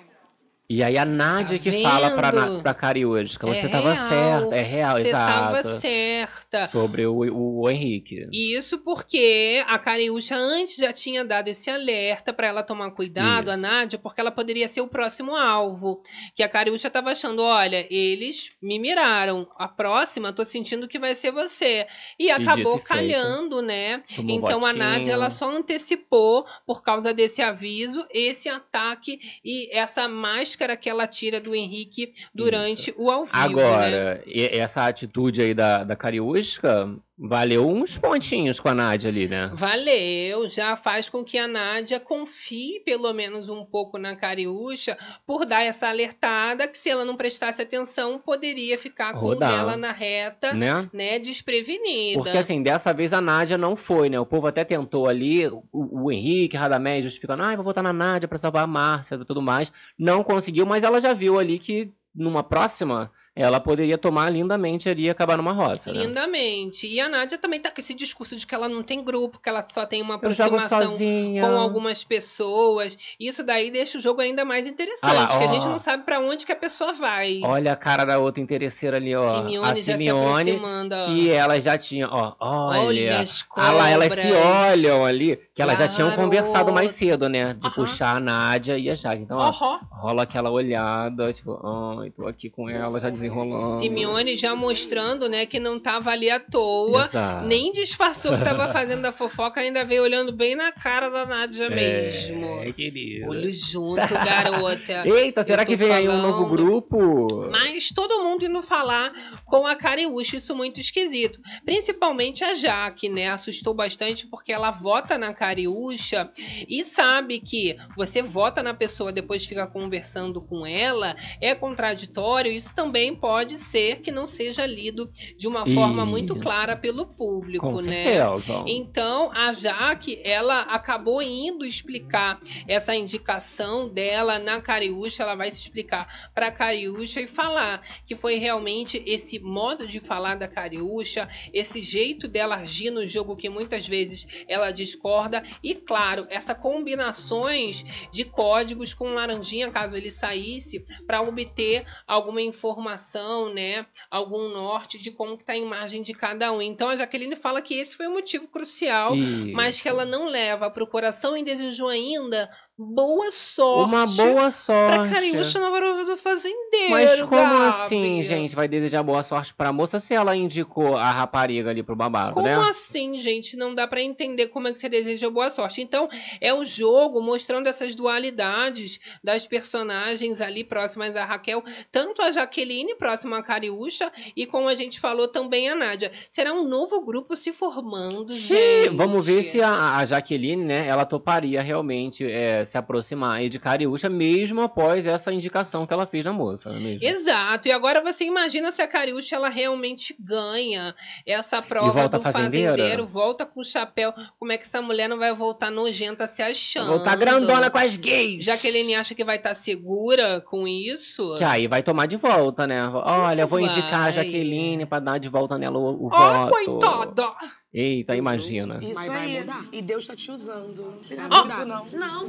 E 0.69 0.83
aí 0.83 0.99
a 0.99 1.05
Nádia 1.05 1.59
Tá 1.59 1.63
que 1.63 1.83
fala 1.83 2.11
pra, 2.11 2.33
pra 2.61 2.75
Cariúsca, 2.75 3.47
você 3.47 3.67
É 3.67 3.69
tava 3.69 3.93
real. 3.93 4.09
certa, 4.09 4.57
é 4.57 4.63
real, 4.63 4.97
Você 4.97 5.09
exato. 5.09 5.33
tava 5.33 5.63
certa. 5.63 6.69
Sobre 6.69 7.07
o, 7.07 7.15
o, 7.33 7.61
o 7.63 7.71
Henrique. 7.71 8.27
Isso 8.33 8.79
porque 8.79 9.63
a 9.69 9.79
Cariúcha 9.79 10.35
antes 10.37 10.77
já 10.77 10.93
tinha 10.93 11.25
dado 11.25 11.49
esse 11.49 11.71
alerta 11.71 12.33
pra 12.33 12.49
ela 12.49 12.63
tomar 12.65 12.91
cuidado, 12.91 13.51
a 13.51 13.55
Isso. 13.55 13.63
Nádia, 13.63 13.99
porque 13.99 14.21
ela 14.21 14.33
poderia 14.33 14.67
ser 14.67 14.81
o 14.81 14.89
próximo 14.89 15.37
alvo. 15.37 16.01
Que 16.35 16.43
a 16.43 16.49
Cariúcha 16.49 16.91
tava 16.91 17.11
achando, 17.13 17.43
olha, 17.43 17.87
eles 17.89 18.51
me 18.63 18.79
miraram. 18.79 19.47
A 19.59 19.69
próxima, 19.69 20.33
tô 20.33 20.45
sentindo 20.45 20.89
que 20.89 20.99
vai 20.99 21.15
ser 21.15 21.31
você. 21.31 21.87
E 22.19 22.29
acabou 22.31 22.73
e 22.77 22.81
feito. 22.81 22.89
calhando, 22.89 23.63
né? 23.63 24.03
Tomou 24.17 24.37
Então 24.37 24.65
a. 24.67 24.73
Nádia 24.73 25.13
ela 25.13 25.31
só 25.31 25.49
antecipou 25.51 26.45
por 26.67 26.83
causa 26.83 27.15
desse 27.15 27.41
aviso, 27.41 28.05
esse 28.13 28.49
ataque 28.49 29.19
e 29.45 29.75
essa 29.77 30.09
máscara 30.57 30.77
que 30.77 30.89
ela 30.89 31.07
tira 31.07 31.41
do 31.41 31.55
Henrique 31.55 32.13
durante 32.35 32.93
o 32.97 33.11
ao 33.11 33.25
vivo, 33.27 33.37
né? 33.37 33.43
Agora, 33.45 34.23
e- 34.27 34.59
essa 34.59 34.87
atitude 34.87 35.43
aí 35.43 35.53
da, 35.55 35.85
da 35.85 35.95
Cariúsca 35.95 36.97
valeu 37.19 37.67
uns 37.69 37.97
pontinhos 37.97 38.61
com 38.61 38.69
a 38.69 38.75
Nádia 38.75 39.09
ali, 39.09 39.27
né? 39.27 39.51
Valeu, 39.55 40.49
já 40.51 40.77
faz 40.77 41.09
com 41.09 41.25
que 41.25 41.39
a 41.39 41.49
Nádia 41.49 41.99
confie 41.99 42.81
pelo 42.85 43.13
menos 43.13 43.49
um 43.49 43.65
pouco 43.65 43.99
na 43.99 44.15
Cariúcha 44.15 44.97
por 45.27 45.47
dar 45.47 45.63
essa 45.63 45.89
alertada 45.89 46.69
que 46.69 46.77
se 46.77 46.91
ela 46.91 47.05
não 47.05 47.17
prestasse 47.17 47.63
atenção 47.63 48.19
poderia 48.19 48.77
ficar 48.79 49.15
com 49.15 49.21
Rodar. 49.21 49.53
ela 49.53 49.77
na 49.77 49.93
reta, 49.93 50.53
Né? 50.53 50.89
né, 50.93 51.19
desprevenida. 51.19 52.23
Porque 52.23 52.37
assim, 52.37 52.63
dessa 52.63 52.93
vez 52.93 53.13
a 53.13 53.21
Nádia 53.21 53.57
não 53.57 53.77
foi, 53.77 54.09
né? 54.11 54.21
O 54.21 54.27
povo 54.27 54.47
até 54.47 54.65
tentou 54.65 55.07
ali, 55.09 55.47
o, 55.49 55.63
o 55.73 56.13
Henrique, 56.13 56.57
Radamés, 56.57 57.03
justificando, 57.03 57.43
ah, 57.43 57.55
vou 57.57 57.65
votar 57.65 57.83
na 57.83 57.93
Nádia 57.93 58.29
pra 58.29 58.39
salvar 58.39 58.65
a 58.65 58.67
Márcia 58.67 59.15
e 59.15 59.25
tudo 59.25 59.41
mais. 59.41 59.73
Não 59.99 60.23
conseguiu, 60.23 60.67
mas 60.67 60.85
ela 60.85 61.01
já 61.01 61.13
viu 61.15 61.39
ali 61.39 61.59
que 61.59 61.93
numa 62.15 62.43
próxima 62.43 63.11
ela 63.37 63.61
poderia 63.61 63.99
tomar 63.99 64.31
lindamente 64.31 64.89
ali 64.89 65.05
e 65.05 65.11
acabar 65.11 65.37
numa 65.37 65.53
roça, 65.53 65.93
né? 65.93 66.01
Lindamente. 66.01 66.87
E 66.87 66.99
a 66.99 67.07
Nádia 67.07 67.37
também 67.37 67.61
tá 67.61 67.71
com 67.71 67.79
esse 67.79 67.93
discurso 67.93 68.35
de 68.35 68.47
que 68.47 68.55
ela 68.55 68.67
não 68.67 68.83
tem 68.83 69.05
grupo, 69.05 69.39
que 69.39 69.49
ela 69.49 69.63
só 69.63 69.85
tem 69.85 70.01
uma 70.01 70.15
aproximação 70.15 70.97
com 70.97 71.61
algumas 71.61 72.03
pessoas. 72.03 72.97
Isso 73.21 73.45
daí 73.45 73.71
deixa 73.71 73.99
o 73.99 74.01
jogo 74.01 74.23
ainda 74.23 74.43
mais 74.43 74.67
interessante, 74.67 75.11
Ah 75.11 75.13
lá, 75.13 75.27
que 75.27 75.45
a 75.45 75.47
gente 75.49 75.67
não 75.67 75.79
sabe 75.79 76.05
pra 76.05 76.19
onde 76.19 76.47
que 76.47 76.53
a 76.53 76.57
pessoa 76.57 76.95
vai. 76.95 77.41
Olha 77.45 77.73
a 77.73 77.77
cara 77.77 78.07
da 78.07 78.19
outra 78.19 78.43
interesseira 78.43 78.97
ali, 78.97 79.15
ó. 79.15 79.43
Simeone 79.43 79.71
a 79.71 79.75
já 79.75 79.83
se 79.83 80.05
Simeone, 80.05 80.61
que 81.05 81.31
ela 81.31 81.61
já 81.61 81.77
tinha, 81.77 82.09
ó, 82.09 82.35
olha. 82.41 82.87
Olha 82.87 83.21
as 83.21 83.45
Ah 83.55 83.71
lá, 83.73 83.91
elas 83.91 84.13
se 84.13 84.21
cobras. 84.23 84.45
olham 84.47 85.05
ali, 85.05 85.39
que 85.55 85.61
elas 85.61 85.79
já 85.79 85.89
tinham 85.89 86.11
conversado 86.13 86.73
mais 86.73 86.93
cedo, 86.93 87.29
né? 87.29 87.53
De 87.53 87.67
Aham. 87.67 87.75
puxar 87.75 88.17
a 88.17 88.21
Nádia 88.21 88.79
e 88.79 88.89
a 88.89 88.95
Jaque. 88.95 89.23
Então, 89.23 89.37
ó, 89.37 89.49
Aham. 89.49 89.81
rola 89.91 90.23
aquela 90.23 90.51
olhada, 90.51 91.33
tipo, 91.33 91.53
ai, 92.01 92.11
tô 92.11 92.27
aqui 92.27 92.49
com 92.49 92.69
ela, 92.69 92.99
já 92.99 93.11
desenrolando. 93.27 93.81
Simeone 93.81 94.37
já 94.37 94.55
mostrando, 94.55 95.29
né, 95.29 95.47
que 95.47 95.59
não 95.59 95.79
tava 95.79 96.11
ali 96.11 96.31
à 96.31 96.39
toa, 96.41 97.05
Exato. 97.05 97.47
nem 97.47 97.73
disfarçou 97.73 98.37
que 98.37 98.45
tava 98.45 98.73
fazendo 98.73 99.05
a 99.05 99.13
fofoca, 99.13 99.61
ainda 99.61 99.85
veio 99.85 100.03
olhando 100.03 100.33
bem 100.33 100.55
na 100.55 100.73
cara 100.73 101.09
da 101.09 101.27
Nádia 101.27 101.69
mesmo. 101.69 102.47
É, 102.63 102.73
querido. 102.73 103.29
Olho 103.29 103.53
junto, 103.53 104.15
garota. 104.15 105.07
Eita, 105.07 105.43
será 105.43 105.65
que 105.65 105.77
vem 105.77 105.93
aí 105.93 106.09
um 106.09 106.17
novo 106.21 106.45
falando. 106.45 106.57
grupo? 106.57 107.49
Mas 107.51 107.91
todo 107.91 108.23
mundo 108.23 108.45
indo 108.45 108.63
falar 108.63 109.13
com 109.45 109.67
a 109.67 109.75
Cariúcha, 109.75 110.37
isso 110.37 110.55
muito 110.55 110.81
esquisito. 110.81 111.41
Principalmente 111.65 112.45
a 112.45 112.55
Jaque, 112.55 113.09
né? 113.09 113.29
Assustou 113.31 113.75
bastante 113.75 114.27
porque 114.27 114.53
ela 114.53 114.71
vota 114.71 115.19
na 115.19 115.33
Cariúcha 115.33 116.31
e 116.69 116.85
sabe 116.85 117.41
que 117.41 117.77
você 117.97 118.23
vota 118.23 118.63
na 118.63 118.75
pessoa 118.75 119.13
depois 119.13 119.47
fica 119.47 119.67
conversando 119.67 120.41
com 120.43 120.67
ela, 120.67 121.17
é 121.41 121.55
contraditório. 121.55 122.53
Isso 122.53 122.75
também 122.75 123.15
pode 123.21 123.57
ser 123.57 124.01
que 124.01 124.11
não 124.11 124.27
seja 124.27 124.67
lido 124.67 125.11
de 125.37 125.47
uma 125.47 125.67
forma 125.67 126.05
muito 126.05 126.35
Isso. 126.35 126.43
clara 126.43 126.77
pelo 126.77 127.07
público, 127.07 127.71
Com 127.71 127.81
né? 127.81 128.05
certeza. 128.05 128.65
Então, 128.67 129.31
a 129.33 129.53
Jaque, 129.53 130.21
ela 130.25 130.61
acabou 130.63 131.23
indo 131.23 131.65
explicar 131.65 132.39
essa 132.67 132.95
indicação 132.95 133.89
dela 133.89 134.39
na 134.39 134.61
Cariúcha, 134.61 135.23
ela 135.23 135.35
vai 135.35 135.51
se 135.51 135.61
explicar 135.61 136.31
para 136.35 136.51
Cariúcha 136.51 137.21
e 137.21 137.27
falar 137.27 137.83
que 138.05 138.15
foi 138.15 138.37
realmente 138.37 139.03
esse 139.07 139.39
modo 139.39 139.87
de 139.87 140.01
falar 140.01 140.37
da 140.37 140.49
Cariúcha, 140.49 141.29
esse 141.53 141.81
jeito 141.81 142.29
dela 142.29 142.57
agir 142.57 142.91
no 142.91 143.07
jogo 143.07 143.37
que 143.37 143.49
muitas 143.49 143.87
vezes 143.87 144.27
ela 144.49 144.71
discorda 144.71 145.43
e, 145.63 145.75
claro, 145.75 146.27
essa 146.31 146.55
combinações 146.55 147.85
de 148.11 148.25
códigos 148.25 148.93
com 148.93 149.15
laranjinha, 149.15 149.71
caso 149.71 149.97
ele 149.97 150.11
saísse, 150.11 150.85
para 151.07 151.23
obter 151.23 151.85
alguma 152.07 152.43
informação, 152.43 153.06
né, 153.53 153.87
algum 154.11 154.49
norte 154.49 154.99
de 154.99 155.11
como 155.11 155.37
que 155.37 155.45
tá 155.45 155.53
a 155.53 155.57
imagem 155.57 156.03
de 156.03 156.13
cada 156.13 156.53
um. 156.53 156.61
Então 156.61 156.89
a 156.89 156.97
Jaqueline 156.97 157.37
fala 157.37 157.63
que 157.63 157.75
esse 157.75 157.97
foi 157.97 158.07
o 158.07 158.13
motivo 158.13 158.49
crucial, 158.49 159.15
mas 159.53 159.81
que 159.81 159.89
ela 159.89 160.05
não 160.05 160.29
leva 160.29 160.71
pro 160.71 160.87
coração 160.87 161.37
e 161.37 161.45
desejou 161.45 161.89
ainda 161.89 162.51
boa 162.79 163.31
sorte. 163.33 163.89
Uma 163.89 164.07
boa 164.07 164.35
Pra 164.35 164.51
sorte. 164.51 165.13
Cariúcha 165.15 165.59
na 165.59 165.71
varoa 165.71 166.05
do 166.05 166.17
fazendeiro. 166.17 166.91
Mas 166.91 167.23
como 167.23 167.31
Gabi. 167.41 167.65
assim, 167.69 168.23
gente, 168.23 168.55
vai 168.55 168.69
desejar 168.69 169.03
boa 169.03 169.23
sorte 169.23 169.55
pra 169.55 169.73
moça 169.73 169.99
se 169.99 170.13
ela 170.15 170.37
indicou 170.37 170.95
a 170.97 171.11
rapariga 171.11 171.71
ali 171.71 171.83
pro 171.83 171.97
babado, 171.97 172.35
Como 172.35 172.47
né? 172.47 172.55
assim, 172.69 173.19
gente? 173.19 173.57
Não 173.57 173.75
dá 173.75 173.87
pra 173.87 174.01
entender 174.03 174.49
como 174.49 174.69
é 174.69 174.73
que 174.73 174.79
você 174.79 174.89
deseja 174.91 175.31
boa 175.31 175.49
sorte. 175.49 175.81
Então, 175.81 176.07
é 176.41 176.53
o 176.53 176.65
jogo 176.65 177.23
mostrando 177.23 177.67
essas 177.67 177.95
dualidades 177.95 179.01
das 179.25 179.47
personagens 179.47 180.41
ali 180.41 180.63
próximas 180.63 181.17
a 181.17 181.25
Raquel, 181.25 181.63
tanto 181.91 182.21
a 182.21 182.31
Jaqueline 182.31 182.95
próxima 182.97 183.39
a 183.39 183.43
Cariúcha 183.43 184.13
e 184.37 184.45
como 184.45 184.69
a 184.69 184.75
gente 184.75 185.01
falou 185.01 185.29
também 185.29 185.69
a 185.71 185.75
Nádia. 185.75 186.13
Será 186.29 186.53
um 186.53 186.69
novo 186.69 187.01
grupo 187.05 187.35
se 187.37 187.53
formando, 187.53 188.35
gente. 188.35 188.91
Vamos 188.95 189.25
ver 189.25 189.43
se 189.43 189.63
a, 189.63 189.97
a 189.97 190.05
Jaqueline, 190.05 190.65
né, 190.65 190.87
ela 190.87 191.07
toparia 191.07 191.63
realmente 191.63 192.25
é, 192.31 192.66
se 192.67 192.77
aproximar 192.77 193.39
aí 193.39 193.49
de 193.49 193.59
Cariúcha, 193.59 194.09
mesmo 194.11 194.61
após 194.61 195.07
essa 195.07 195.33
indicação 195.33 195.87
que 195.87 195.93
ela 195.95 196.05
fez 196.07 196.25
na 196.25 196.33
moça, 196.33 196.69
não 196.71 196.77
é 196.77 196.81
mesmo? 196.81 197.07
Exato. 197.09 197.69
E 197.69 197.73
agora 197.73 198.03
você 198.03 198.25
imagina 198.25 198.71
se 198.71 198.83
a 198.83 198.89
Cariúcha 198.89 199.37
ela 199.37 199.49
realmente 199.49 200.15
ganha 200.21 200.95
essa 201.25 201.63
prova 201.63 202.09
do 202.09 202.21
fazendeira? 202.21 202.73
fazendeiro, 202.77 203.07
volta 203.07 203.47
com 203.47 203.61
o 203.61 203.65
chapéu. 203.65 204.13
Como 204.39 204.53
é 204.53 204.59
que 204.59 204.65
essa 204.65 204.83
mulher 204.83 205.09
não 205.09 205.19
vai 205.19 205.33
voltar 205.33 205.71
nojenta 205.71 206.27
se 206.27 206.43
achando? 206.43 206.89
Voltar 206.89 207.17
grandona 207.17 207.71
com 207.71 207.79
as 207.79 207.97
gays! 207.97 208.45
Jaqueline 208.45 208.95
acha 208.97 209.15
que 209.15 209.25
vai 209.25 209.37
estar 209.37 209.55
segura 209.55 210.41
com 210.43 210.67
isso? 210.67 211.37
Que 211.39 211.45
aí 211.45 211.67
vai 211.69 211.83
tomar 211.83 212.07
de 212.07 212.17
volta, 212.17 212.67
né? 212.67 212.87
Olha, 212.89 213.47
vou 213.47 213.61
Vai. 213.61 213.69
indicar 213.71 214.07
a 214.09 214.11
Jaqueline 214.11 214.85
pra 214.85 214.99
dar 214.99 215.19
de 215.19 215.29
volta 215.29 215.57
nela 215.57 215.79
o, 215.79 216.07
o 216.07 216.09
Ó, 216.13 216.47
voto. 216.49 216.51
coitada! 216.53 217.35
Eita, 217.79 218.17
imagina. 218.17 218.79
Isso 218.83 218.95
Mas 218.95 219.07
vai 219.07 219.19
aí. 219.25 219.41
mudar. 219.41 219.65
E 219.71 219.83
Deus 219.83 220.07
tá 220.07 220.17
te 220.17 220.31
usando. 220.31 220.99
Não 221.11 221.29
Ó. 221.31 221.45
muito, 221.45 221.67
não. 221.67 221.87
Não. 221.93 222.25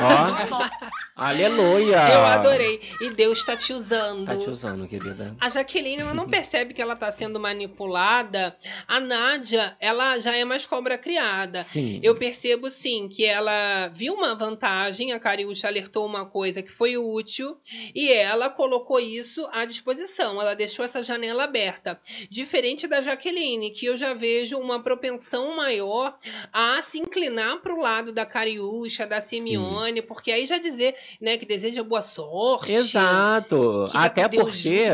Ó, 0.00 1.11
aleluia! 1.14 1.96
Eu 2.12 2.24
adorei. 2.24 2.80
E 3.00 3.10
Deus 3.10 3.44
tá 3.44 3.56
te 3.56 3.72
usando. 3.72 4.26
Tá 4.26 4.36
te 4.36 4.50
usando, 4.50 4.86
querida. 4.88 5.36
A 5.40 5.48
Jaqueline, 5.48 6.02
ela 6.02 6.14
não 6.14 6.28
percebe 6.28 6.74
que 6.74 6.82
ela 6.82 6.96
tá 6.96 7.10
sendo 7.12 7.38
manipulada. 7.38 8.56
A 8.86 9.00
Nádia, 9.00 9.76
ela 9.80 10.18
já 10.18 10.36
é 10.36 10.44
mais 10.44 10.66
cobra 10.66 10.96
criada. 10.96 11.62
Sim. 11.62 12.00
Eu 12.02 12.14
percebo 12.14 12.70
sim 12.70 13.08
que 13.08 13.24
ela 13.24 13.88
viu 13.88 14.14
uma 14.14 14.34
vantagem, 14.34 15.12
a 15.12 15.20
Cariúcha 15.20 15.68
alertou 15.68 16.06
uma 16.06 16.24
coisa 16.24 16.62
que 16.62 16.70
foi 16.70 16.96
útil 16.96 17.56
e 17.94 18.12
ela 18.12 18.50
colocou 18.50 18.98
isso 19.00 19.46
à 19.52 19.64
disposição. 19.64 20.40
Ela 20.40 20.54
deixou 20.54 20.84
essa 20.84 21.02
janela 21.02 21.44
aberta. 21.44 21.98
Diferente 22.30 22.86
da 22.86 23.00
Jaqueline, 23.00 23.70
que 23.70 23.86
eu 23.86 23.96
já 23.96 24.14
vejo 24.14 24.58
uma 24.58 24.82
propensão 24.82 25.56
maior 25.56 26.14
a 26.52 26.80
se 26.82 26.98
inclinar 26.98 27.60
para 27.60 27.74
o 27.74 27.80
lado 27.80 28.12
da 28.12 28.24
Cariúcha, 28.24 29.06
da 29.06 29.20
Simeone, 29.20 30.02
porque 30.02 30.32
aí 30.32 30.46
já 30.46 30.58
dizer, 30.58 30.94
né, 31.20 31.36
que 31.36 31.46
deseja 31.46 31.82
boa 31.82 32.02
sorte. 32.02 32.72
Exato. 32.72 33.86
Até 33.94 34.28
porque. 34.28 34.84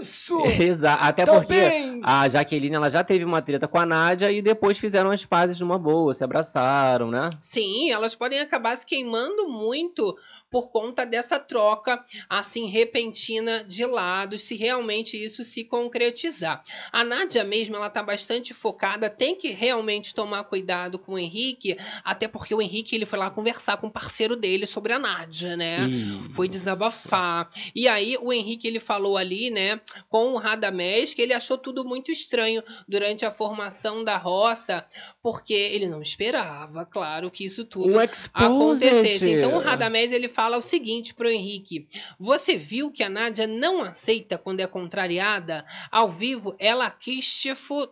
Isso! 0.00 0.38
Exa 0.60 0.94
Até 0.94 1.24
Tô 1.24 1.32
porque 1.34 2.00
a 2.02 2.28
Jaqueline 2.28 2.74
ela 2.74 2.90
já 2.90 3.02
teve 3.02 3.24
uma 3.24 3.40
treta 3.40 3.66
com 3.66 3.78
a 3.78 3.86
Nádia 3.86 4.30
e 4.30 4.42
depois 4.42 4.78
fizeram 4.78 5.10
as 5.10 5.24
pazes 5.24 5.58
numa 5.60 5.78
boa, 5.78 6.12
se 6.12 6.22
abraçaram, 6.22 7.10
né? 7.10 7.30
Sim, 7.38 7.90
elas 7.90 8.14
podem 8.14 8.40
acabar 8.40 8.76
se 8.76 8.84
queimando 8.84 9.48
muito 9.48 10.16
por 10.54 10.70
conta 10.70 11.04
dessa 11.04 11.36
troca 11.36 12.00
assim 12.30 12.66
repentina 12.66 13.64
de 13.64 13.84
lados, 13.84 14.42
se 14.42 14.54
realmente 14.54 15.16
isso 15.16 15.42
se 15.42 15.64
concretizar. 15.64 16.62
A 16.92 17.02
Nádia 17.02 17.42
mesmo, 17.42 17.74
ela 17.74 17.90
tá 17.90 18.00
bastante 18.04 18.54
focada, 18.54 19.10
tem 19.10 19.34
que 19.34 19.48
realmente 19.48 20.14
tomar 20.14 20.44
cuidado 20.44 20.96
com 20.96 21.14
o 21.14 21.18
Henrique, 21.18 21.76
até 22.04 22.28
porque 22.28 22.54
o 22.54 22.62
Henrique 22.62 22.94
ele 22.94 23.04
foi 23.04 23.18
lá 23.18 23.30
conversar 23.30 23.78
com 23.78 23.88
o 23.88 23.90
parceiro 23.90 24.36
dele 24.36 24.64
sobre 24.64 24.92
a 24.92 24.98
Nádia, 25.00 25.56
né? 25.56 25.88
Isso. 25.88 26.30
Foi 26.30 26.46
desabafar. 26.46 27.48
E 27.74 27.88
aí 27.88 28.16
o 28.20 28.32
Henrique 28.32 28.68
ele 28.68 28.78
falou 28.78 29.16
ali, 29.16 29.50
né, 29.50 29.80
com 30.08 30.34
o 30.34 30.36
Radamés, 30.36 31.12
que 31.14 31.20
ele 31.20 31.32
achou 31.32 31.58
tudo 31.58 31.84
muito 31.84 32.12
estranho 32.12 32.62
durante 32.86 33.26
a 33.26 33.32
formação 33.32 34.04
da 34.04 34.16
roça, 34.16 34.86
porque 35.20 35.52
ele 35.52 35.88
não 35.88 36.00
esperava, 36.00 36.86
claro, 36.86 37.28
que 37.28 37.44
isso 37.44 37.64
tudo 37.64 38.00
exposed. 38.00 38.30
acontecesse. 38.34 39.30
Então 39.30 39.56
o 39.56 39.58
Radamés 39.58 40.12
ele 40.12 40.28
fala 40.44 40.58
o 40.58 40.62
seguinte 40.62 41.14
pro 41.14 41.30
Henrique: 41.30 41.86
Você 42.18 42.56
viu 42.56 42.90
que 42.90 43.02
a 43.02 43.08
Nádia 43.08 43.46
não 43.46 43.82
aceita 43.82 44.36
quando 44.36 44.60
é 44.60 44.66
contrariada? 44.66 45.64
Ao 45.90 46.08
vivo, 46.08 46.54
ela 46.58 46.90
quis 46.90 47.40
te 47.40 47.54
fu... 47.54 47.88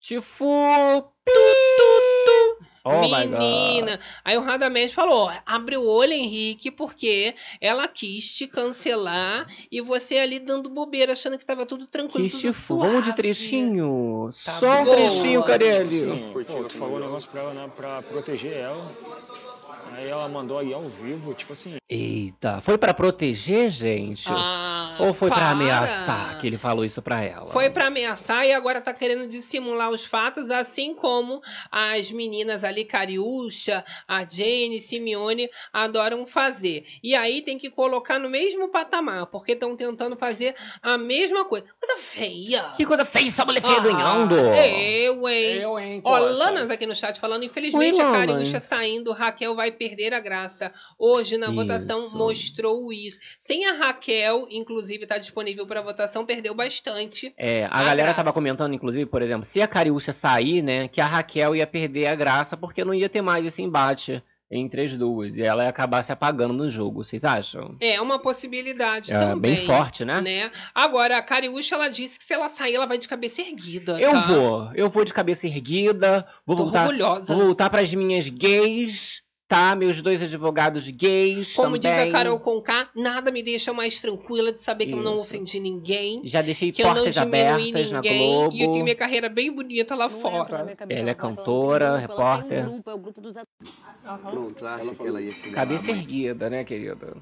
Tipo. 0.00 0.44
Oh 2.86 3.00
my 3.00 3.26
God. 3.26 3.38
Menina. 3.38 3.98
Aí 4.22 4.36
o 4.36 4.42
Radamés 4.42 4.92
falou: 4.92 5.28
ó, 5.28 5.34
abre 5.46 5.78
o 5.78 5.86
olho, 5.86 6.12
Henrique, 6.12 6.70
porque 6.70 7.34
ela 7.58 7.88
quis 7.88 8.34
te 8.34 8.46
cancelar 8.46 9.46
e 9.72 9.80
você 9.80 10.18
ali 10.18 10.38
dando 10.38 10.68
bobeira, 10.68 11.12
achando 11.12 11.38
que 11.38 11.46
tava 11.46 11.64
tudo 11.64 11.86
tranquilo. 11.86 12.28
Que 12.28 12.30
tudo 12.30 12.40
chifo. 12.42 12.76
Vamos 12.80 12.98
de 12.98 13.04
suave. 13.04 13.16
trechinho. 13.16 14.28
Tá 14.44 14.58
Só 14.58 14.82
um 14.82 14.84
boa. 14.84 14.96
trechinho, 14.96 15.42
cadê 15.42 15.76
ele? 15.76 15.94
Sim, 15.94 16.32
pô, 16.34 16.64
tu 16.64 16.76
falou 16.76 16.98
um 16.98 17.00
negócio 17.00 17.30
pra 17.30 17.40
ela, 17.40 17.54
né, 17.54 17.72
pra 17.74 18.02
proteger 18.02 18.52
ela. 18.52 18.94
Aí 19.92 20.08
ela 20.08 20.28
mandou 20.28 20.58
aí 20.58 20.72
ao 20.72 20.82
vivo, 20.82 21.34
tipo 21.34 21.52
assim, 21.52 21.76
Eita, 21.88 22.60
foi 22.60 22.76
pra 22.78 22.92
proteger, 22.94 23.70
gente? 23.70 24.26
Ah, 24.28 24.96
Ou 25.00 25.12
foi 25.14 25.28
pra 25.28 25.38
para. 25.38 25.50
ameaçar 25.50 26.38
que 26.40 26.46
ele 26.46 26.56
falou 26.58 26.84
isso 26.84 27.00
pra 27.02 27.22
ela? 27.22 27.46
Foi 27.46 27.70
pra 27.70 27.86
ameaçar 27.86 28.44
e 28.46 28.52
agora 28.52 28.80
tá 28.80 28.92
querendo 28.92 29.28
dissimular 29.28 29.90
os 29.90 30.04
fatos, 30.04 30.50
assim 30.50 30.94
como 30.94 31.40
as 31.70 32.10
meninas 32.10 32.64
ali, 32.64 32.84
Cariúcha, 32.84 33.84
a 34.08 34.22
Jane, 34.28 34.80
Simeone, 34.80 35.48
adoram 35.72 36.24
fazer. 36.26 36.84
E 37.02 37.14
aí 37.14 37.42
tem 37.42 37.58
que 37.58 37.70
colocar 37.70 38.18
no 38.18 38.28
mesmo 38.30 38.68
patamar, 38.70 39.26
porque 39.26 39.52
estão 39.52 39.76
tentando 39.76 40.16
fazer 40.16 40.54
a 40.82 40.96
mesma 40.98 41.44
coisa. 41.44 41.66
Coisa 41.80 42.02
feia. 42.02 42.62
Que 42.76 42.84
coisa 42.86 43.04
feia 43.04 43.28
essa 43.28 43.44
mulher 43.44 43.60
feia 43.60 43.76
Ah, 43.76 43.80
ganhando. 43.80 44.34
Eu, 44.36 45.28
hein? 45.28 45.56
Eu, 45.60 45.78
hein, 45.78 46.00
Ó. 46.02 46.18
Lanas 46.18 46.70
aqui 46.70 46.86
no 46.86 46.96
chat 46.96 47.20
falando, 47.20 47.44
infelizmente 47.44 48.00
Oi, 48.00 48.04
a. 48.04 48.12
Cariúcha 48.12 48.58
saindo, 48.58 49.12
Raquel 49.12 49.54
vai 49.54 49.70
perder 49.74 50.14
a 50.14 50.20
graça. 50.20 50.72
Hoje 50.98 51.36
na 51.36 51.50
votação 51.50 52.06
Isso. 52.06 52.16
mostrou 52.16 52.92
isso. 52.92 53.18
Sem 53.38 53.66
a 53.66 53.72
Raquel, 53.74 54.46
inclusive, 54.50 55.06
tá 55.06 55.18
disponível 55.18 55.66
para 55.66 55.82
votação, 55.82 56.24
perdeu 56.24 56.54
bastante. 56.54 57.34
É, 57.36 57.64
a, 57.66 57.68
A 57.78 57.84
galera 57.84 58.02
graça. 58.04 58.16
tava 58.16 58.32
comentando, 58.32 58.74
inclusive, 58.74 59.06
por 59.06 59.22
exemplo, 59.22 59.44
se 59.44 59.60
a 59.60 59.66
Cariúcha 59.68 60.12
sair, 60.12 60.62
né, 60.62 60.88
que 60.88 61.00
a 61.00 61.06
Raquel 61.06 61.54
ia 61.56 61.66
perder 61.66 62.06
a 62.06 62.14
graça 62.14 62.56
porque 62.56 62.84
não 62.84 62.94
ia 62.94 63.08
ter 63.08 63.20
mais 63.22 63.44
esse 63.44 63.62
embate 63.62 64.22
entre 64.50 64.82
as 64.82 64.92
duas. 64.94 65.36
E 65.36 65.42
ela 65.42 65.64
ia 65.64 65.68
acabar 65.70 66.02
se 66.04 66.12
apagando 66.12 66.54
no 66.54 66.68
jogo, 66.68 67.02
vocês 67.02 67.24
acham? 67.24 67.76
É 67.80 68.00
uma 68.00 68.20
possibilidade 68.20 69.12
É, 69.12 69.18
também. 69.18 69.56
bem 69.56 69.66
forte, 69.66 70.04
né? 70.04 70.22
Agora, 70.72 71.16
a 71.18 71.22
Cariúcha, 71.22 71.74
ela 71.74 71.88
disse 71.88 72.18
que 72.18 72.24
se 72.24 72.32
ela 72.34 72.48
sair, 72.48 72.76
ela 72.76 72.86
vai 72.86 72.96
de 72.98 73.08
cabeça 73.08 73.40
erguida. 73.40 73.98
Eu 73.98 74.12
tá? 74.12 74.20
vou, 74.20 74.70
eu 74.74 74.88
vou 74.88 75.04
de 75.04 75.12
cabeça 75.12 75.46
erguida, 75.48 76.24
vou 76.46 76.56
Tô 76.56 76.62
voltar, 76.64 76.82
orgulhosa. 76.86 77.34
vou 77.34 77.46
voltar 77.46 77.68
pras 77.68 77.92
minhas 77.94 78.28
gays, 78.28 79.22
tá? 79.54 79.76
Meus 79.76 80.02
dois 80.02 80.20
advogados 80.20 80.88
gays 80.88 81.54
Como 81.54 81.78
diz 81.78 81.90
também. 81.90 82.08
a 82.08 82.12
Carol 82.12 82.40
Conká, 82.40 82.88
nada 82.96 83.30
me 83.30 83.42
deixa 83.42 83.72
mais 83.72 84.00
tranquila 84.00 84.52
de 84.52 84.60
saber 84.60 84.86
que 84.86 84.92
eu 84.92 85.02
não 85.02 85.14
Isso. 85.14 85.22
ofendi 85.22 85.60
ninguém. 85.60 86.22
Já 86.24 86.42
deixei 86.42 86.72
Que 86.72 86.82
eu 86.82 86.86
não 86.88 86.94
portas 86.94 87.14
diminui 87.14 87.40
abertas 87.40 87.92
na 87.92 88.00
ninguém. 88.00 88.34
Globo. 88.34 88.56
E 88.56 88.62
eu 88.62 88.72
tenho 88.72 88.84
minha 88.84 88.96
carreira 88.96 89.28
bem 89.28 89.52
bonita 89.52 89.94
lá 89.94 90.08
fora. 90.10 90.76
Ela 90.88 91.10
é 91.10 91.14
cantora, 91.14 91.96
repórter. 91.96 92.68
Pronto, 94.22 94.66
acha 94.66 94.94
que 94.94 95.06
ela 95.06 95.22
ia. 95.22 95.32
Cabeça 95.52 95.90
erguida, 95.92 96.50
né, 96.50 96.64
querida? 96.64 97.16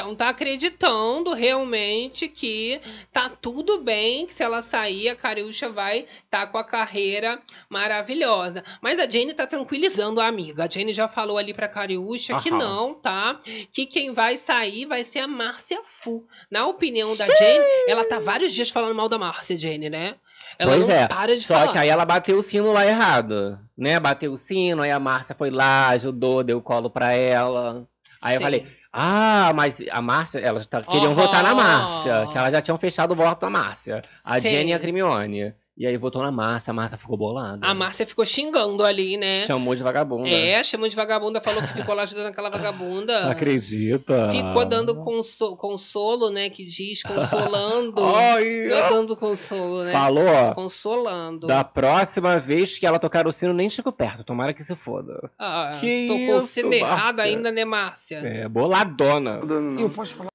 Então 0.00 0.14
tá 0.14 0.30
acreditando 0.30 1.34
realmente 1.34 2.26
que 2.26 2.80
tá 3.12 3.28
tudo 3.28 3.82
bem, 3.82 4.26
que 4.26 4.32
se 4.34 4.42
ela 4.42 4.62
sair, 4.62 5.10
a 5.10 5.14
Cariúcha 5.14 5.68
vai 5.68 6.06
tá 6.30 6.46
com 6.46 6.56
a 6.56 6.64
carreira 6.64 7.38
maravilhosa. 7.68 8.64
Mas 8.80 8.98
a 8.98 9.06
Jane 9.06 9.34
tá 9.34 9.46
tranquilizando 9.46 10.18
a 10.18 10.26
amiga. 10.26 10.64
A 10.64 10.70
Jane 10.70 10.94
já 10.94 11.06
falou 11.06 11.36
ali 11.36 11.52
pra 11.52 11.68
Cariúcha 11.68 12.40
que 12.40 12.50
não, 12.50 12.94
tá? 12.94 13.36
Que 13.70 13.84
quem 13.84 14.14
vai 14.14 14.38
sair 14.38 14.86
vai 14.86 15.04
ser 15.04 15.18
a 15.18 15.28
Márcia 15.28 15.82
Fu. 15.84 16.24
Na 16.50 16.66
opinião 16.66 17.14
da 17.14 17.26
Jane, 17.26 17.64
ela 17.86 18.02
tá 18.02 18.18
vários 18.18 18.54
dias 18.54 18.70
falando 18.70 18.94
mal 18.94 19.08
da 19.08 19.18
Márcia, 19.18 19.58
Jane, 19.58 19.90
né? 19.90 20.14
Ela 20.58 20.72
pois 20.72 20.88
é. 20.88 21.06
para 21.08 21.36
de 21.36 21.42
Só 21.42 21.54
falar. 21.54 21.72
que 21.72 21.78
aí 21.78 21.90
ela 21.90 22.06
bateu 22.06 22.38
o 22.38 22.42
sino 22.42 22.72
lá 22.72 22.86
errado, 22.86 23.58
né? 23.76 24.00
Bateu 24.00 24.32
o 24.32 24.36
sino, 24.38 24.80
aí 24.80 24.90
a 24.90 24.98
Márcia 24.98 25.34
foi 25.36 25.50
lá, 25.50 25.88
ajudou, 25.88 26.42
deu 26.42 26.62
colo 26.62 26.88
pra 26.88 27.12
ela. 27.12 27.86
Aí 28.22 28.34
eu 28.34 28.38
Sim. 28.38 28.44
falei, 28.44 28.79
ah, 28.92 29.52
mas 29.54 29.82
a 29.90 30.00
Márcia, 30.02 30.38
elas 30.40 30.66
tá- 30.66 30.82
queriam 30.82 31.12
Aham. 31.12 31.14
votar 31.14 31.42
na 31.42 31.54
Márcia, 31.54 32.26
que 32.30 32.38
elas 32.38 32.52
já 32.52 32.60
tinham 32.60 32.78
fechado 32.78 33.12
o 33.12 33.16
voto 33.16 33.44
na 33.46 33.50
Márcia. 33.50 34.02
A 34.24 34.40
Sim. 34.40 34.48
Jenny 34.48 34.70
e 34.70 34.74
a 34.74 34.78
Crimione. 34.78 35.54
E 35.80 35.86
aí 35.86 35.96
votou 35.96 36.22
na 36.22 36.30
Márcia, 36.30 36.72
a 36.72 36.74
Márcia 36.74 36.98
ficou 36.98 37.16
bolada. 37.16 37.66
A 37.66 37.72
Márcia 37.72 38.04
ficou 38.06 38.26
xingando 38.26 38.84
ali, 38.84 39.16
né? 39.16 39.46
Chamou 39.46 39.74
de 39.74 39.82
vagabunda. 39.82 40.28
É, 40.28 40.62
chamou 40.62 40.86
de 40.86 40.94
vagabunda, 40.94 41.40
falou 41.40 41.62
que 41.62 41.72
ficou 41.72 41.94
lá 41.94 42.02
ajudando 42.02 42.26
aquela 42.26 42.50
vagabunda. 42.50 43.22
Não 43.22 43.30
acredita? 43.32 44.28
Ficou 44.30 44.66
dando 44.66 44.94
conso- 44.94 45.56
consolo, 45.56 46.28
né? 46.28 46.50
Que 46.50 46.66
diz, 46.66 47.02
consolando. 47.02 47.94
Ai, 48.14 48.66
Não 48.68 48.76
é 48.76 48.88
dando 48.90 49.16
consolo, 49.16 49.84
né? 49.84 49.90
Falou, 49.92 50.26
ó. 50.26 50.52
Consolando. 50.54 51.46
Da 51.46 51.64
próxima 51.64 52.38
vez 52.38 52.78
que 52.78 52.84
ela 52.84 52.98
tocar 52.98 53.26
o 53.26 53.32
sino, 53.32 53.54
nem 53.54 53.70
chego 53.70 53.90
perto. 53.90 54.22
Tomara 54.22 54.52
que 54.52 54.62
se 54.62 54.74
foda. 54.76 55.30
Ah, 55.38 55.78
Que 55.80 56.06
tocou 56.06 56.34
o 56.34 56.38
isso, 56.40 56.48
sino 56.48 56.74
errado 56.74 57.20
ainda, 57.20 57.50
né, 57.50 57.64
Márcia? 57.64 58.18
É, 58.18 58.46
boladona. 58.46 59.40
Eu 59.80 59.88
posso 59.88 60.14
falar. 60.14 60.29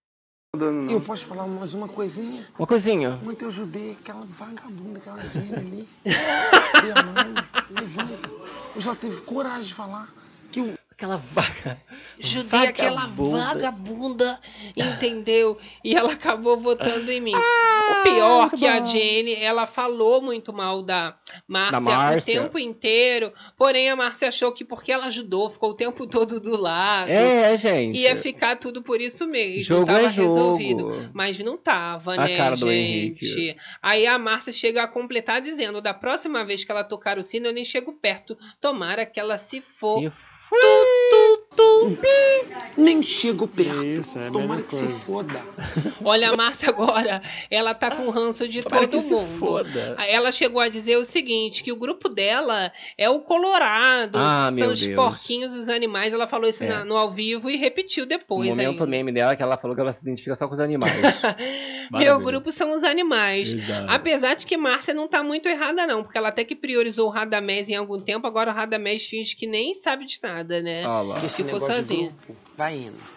Eu 0.89 1.01
posso 1.01 1.26
falar 1.26 1.45
mais 1.47 1.74
uma 1.74 1.88
coisinha? 1.88 2.47
Uma 2.58 2.68
coisinha. 2.68 3.20
Ontem 3.26 3.45
eu 3.45 3.49
ajudei 3.49 3.97
aquela 3.99 4.26
vagabunda, 4.38 4.99
aquela 4.99 5.22
Jenny 5.32 5.53
ali. 5.56 5.89
Minha 6.03 7.03
mãe, 7.03 7.34
levanta. 7.70 8.30
Eu 8.76 8.82
já 8.82 8.95
teve 8.95 9.22
coragem 9.22 9.68
de 9.68 9.74
falar 9.74 10.08
que 10.51 10.62
o 10.62 10.74
Aquela 10.97 11.17
vaga. 11.17 11.77
Judei 12.17 12.67
aquela 12.67 13.05
Vagabunda. 13.07 14.39
entendeu? 14.77 15.57
E 15.83 15.93
ela 15.93 16.13
acabou 16.13 16.57
votando 16.57 17.11
em 17.11 17.19
mim. 17.19 17.33
o 17.35 18.03
pior 18.03 18.49
que 18.51 18.65
a 18.65 18.83
Jenny, 18.85 19.35
ela 19.35 19.65
falou 19.65 20.21
muito 20.21 20.53
mal 20.53 20.81
da 20.81 21.17
Márcia, 21.45 21.71
Da 21.73 21.81
Márcia. 21.81 22.39
o 22.39 22.43
tempo 22.45 22.57
inteiro. 22.57 23.33
Porém, 23.57 23.89
a 23.89 23.95
Márcia 23.97 24.29
achou 24.29 24.53
que 24.53 24.63
porque 24.63 24.89
ela 24.89 25.07
ajudou, 25.07 25.49
ficou 25.49 25.71
o 25.71 25.73
tempo 25.73 26.07
todo 26.07 26.39
do 26.39 26.55
lado. 26.55 27.09
É, 27.09 27.57
gente. 27.57 27.97
Ia 27.97 28.15
ficar 28.15 28.55
tudo 28.55 28.81
por 28.81 29.01
isso 29.01 29.27
mesmo. 29.27 29.63
Jogo 29.63 29.85
tava 29.87 29.99
é 30.03 30.09
jogo. 30.09 30.29
resolvido. 30.29 31.09
Mas 31.13 31.37
não 31.39 31.57
tava, 31.57 32.13
A 32.13 32.25
né, 32.25 32.37
cara 32.37 32.55
do 32.55 32.67
gente? 32.71 33.25
Henrique. 33.25 33.57
Aí 33.83 34.07
a 34.07 34.17
Márcia 34.17 34.53
chega 34.53 34.83
a 34.83 34.87
completar 34.87 35.41
dizendo: 35.41 35.81
da 35.81 35.93
próxima 35.93 36.45
vez 36.45 36.63
que 36.63 36.71
ela 36.71 36.85
tocar 36.85 37.19
o 37.19 37.23
sino, 37.23 37.47
eu 37.47 37.53
nem 37.53 37.65
chego 37.65 37.91
perto. 37.91 38.37
Tomara 38.61 39.05
que 39.05 39.19
ela 39.19 39.37
se 39.37 39.59
for. 39.59 39.99
Se 39.99 40.09
Whee! 40.62 41.05
Nem 42.78 43.01
chego 43.01 43.47
perto. 43.47 43.84
Isso, 43.84 44.20
é 44.20 44.28
a 44.28 44.32
Tomara 44.32 44.47
mesma 44.56 44.64
que 44.64 44.76
se 44.76 44.84
coisa. 44.84 44.99
foda. 44.99 45.41
Olha, 46.03 46.30
a 46.32 46.36
Márcia 46.36 46.70
agora, 46.70 47.22
ela 47.49 47.74
tá 47.74 47.89
com 47.91 48.10
ranço 48.10 48.47
de 48.47 48.62
Tomara 48.62 48.88
todo 48.88 48.99
que 49.01 49.08
se 49.08 49.14
mundo. 49.14 49.39
foda. 49.39 49.95
Aí 49.97 50.12
Ela 50.14 50.32
chegou 50.32 50.62
a 50.62 50.68
dizer 50.68 50.97
o 50.97 51.06
seguinte: 51.06 51.64
que 51.64 51.72
o 51.72 51.76
grupo 51.76 52.10
dela 52.10 52.72
é 52.97 53.10
o 53.10 53.20
Colorado. 53.20 54.18
Ah, 54.18 54.49
são 54.53 54.60
meu 54.66 54.72
os 54.72 54.82
Deus. 54.82 54.95
porquinhos, 54.95 55.53
os 55.53 55.70
animais. 55.70 56.14
Ela 56.14 56.28
falou 56.28 56.49
isso 56.49 56.64
É. 56.64 56.68
na- 56.68 56.86
no 56.86 56.95
ao 56.97 57.10
vivo 57.10 57.49
e 57.49 57.56
repetiu 57.56 58.03
O 58.03 58.08
depois. 58.08 58.49
momento 58.49 58.70
ainda. 58.72 58.86
meme 58.86 59.12
dela 59.12 59.34
é 59.34 59.36
que 59.36 59.43
ela 59.43 59.58
falou 59.58 59.76
que 59.76 59.82
ela 59.82 59.93
se 59.93 60.01
identifica 60.01 60.36
só 60.36 60.47
com 60.47 60.53
os 60.56 60.60
animais. 60.60 60.91
Meu 61.91 62.20
grupo 62.20 62.51
são 62.51 62.76
os 62.76 62.84
animais. 62.84 63.53
Exato. 63.53 63.86
Apesar 63.89 64.36
de 64.36 64.45
que 64.45 64.58
Márcia 64.58 64.93
não 64.93 65.08
tá 65.08 65.24
muito 65.24 65.47
errada, 65.47 65.86
não, 65.88 66.03
porque 66.03 66.18
ela 66.18 66.30
até 66.30 66.43
que 66.43 66.56
priorizou 66.56 67.08
o 67.08 67.12
Radamés 67.12 67.70
em 67.70 67.76
algum 67.76 67.99
tempo, 67.99 68.26
agora 68.28 68.51
o 68.51 68.53
Radamés 68.53 69.06
finge 69.06 69.36
que 69.36 69.45
nem 69.47 69.76
sabe 69.76 70.06
de 70.06 70.20
nada, 70.22 70.62
né? 70.62 70.86
Olha 70.88 71.01
lá. 71.08 71.26
Esse 71.26 71.43
Ficou 71.45 71.59
negócio 71.59 71.81
de 71.81 71.87
sozinha. 71.87 72.13
grupo 72.25 72.41
vai 72.57 72.75
indo. 72.77 73.14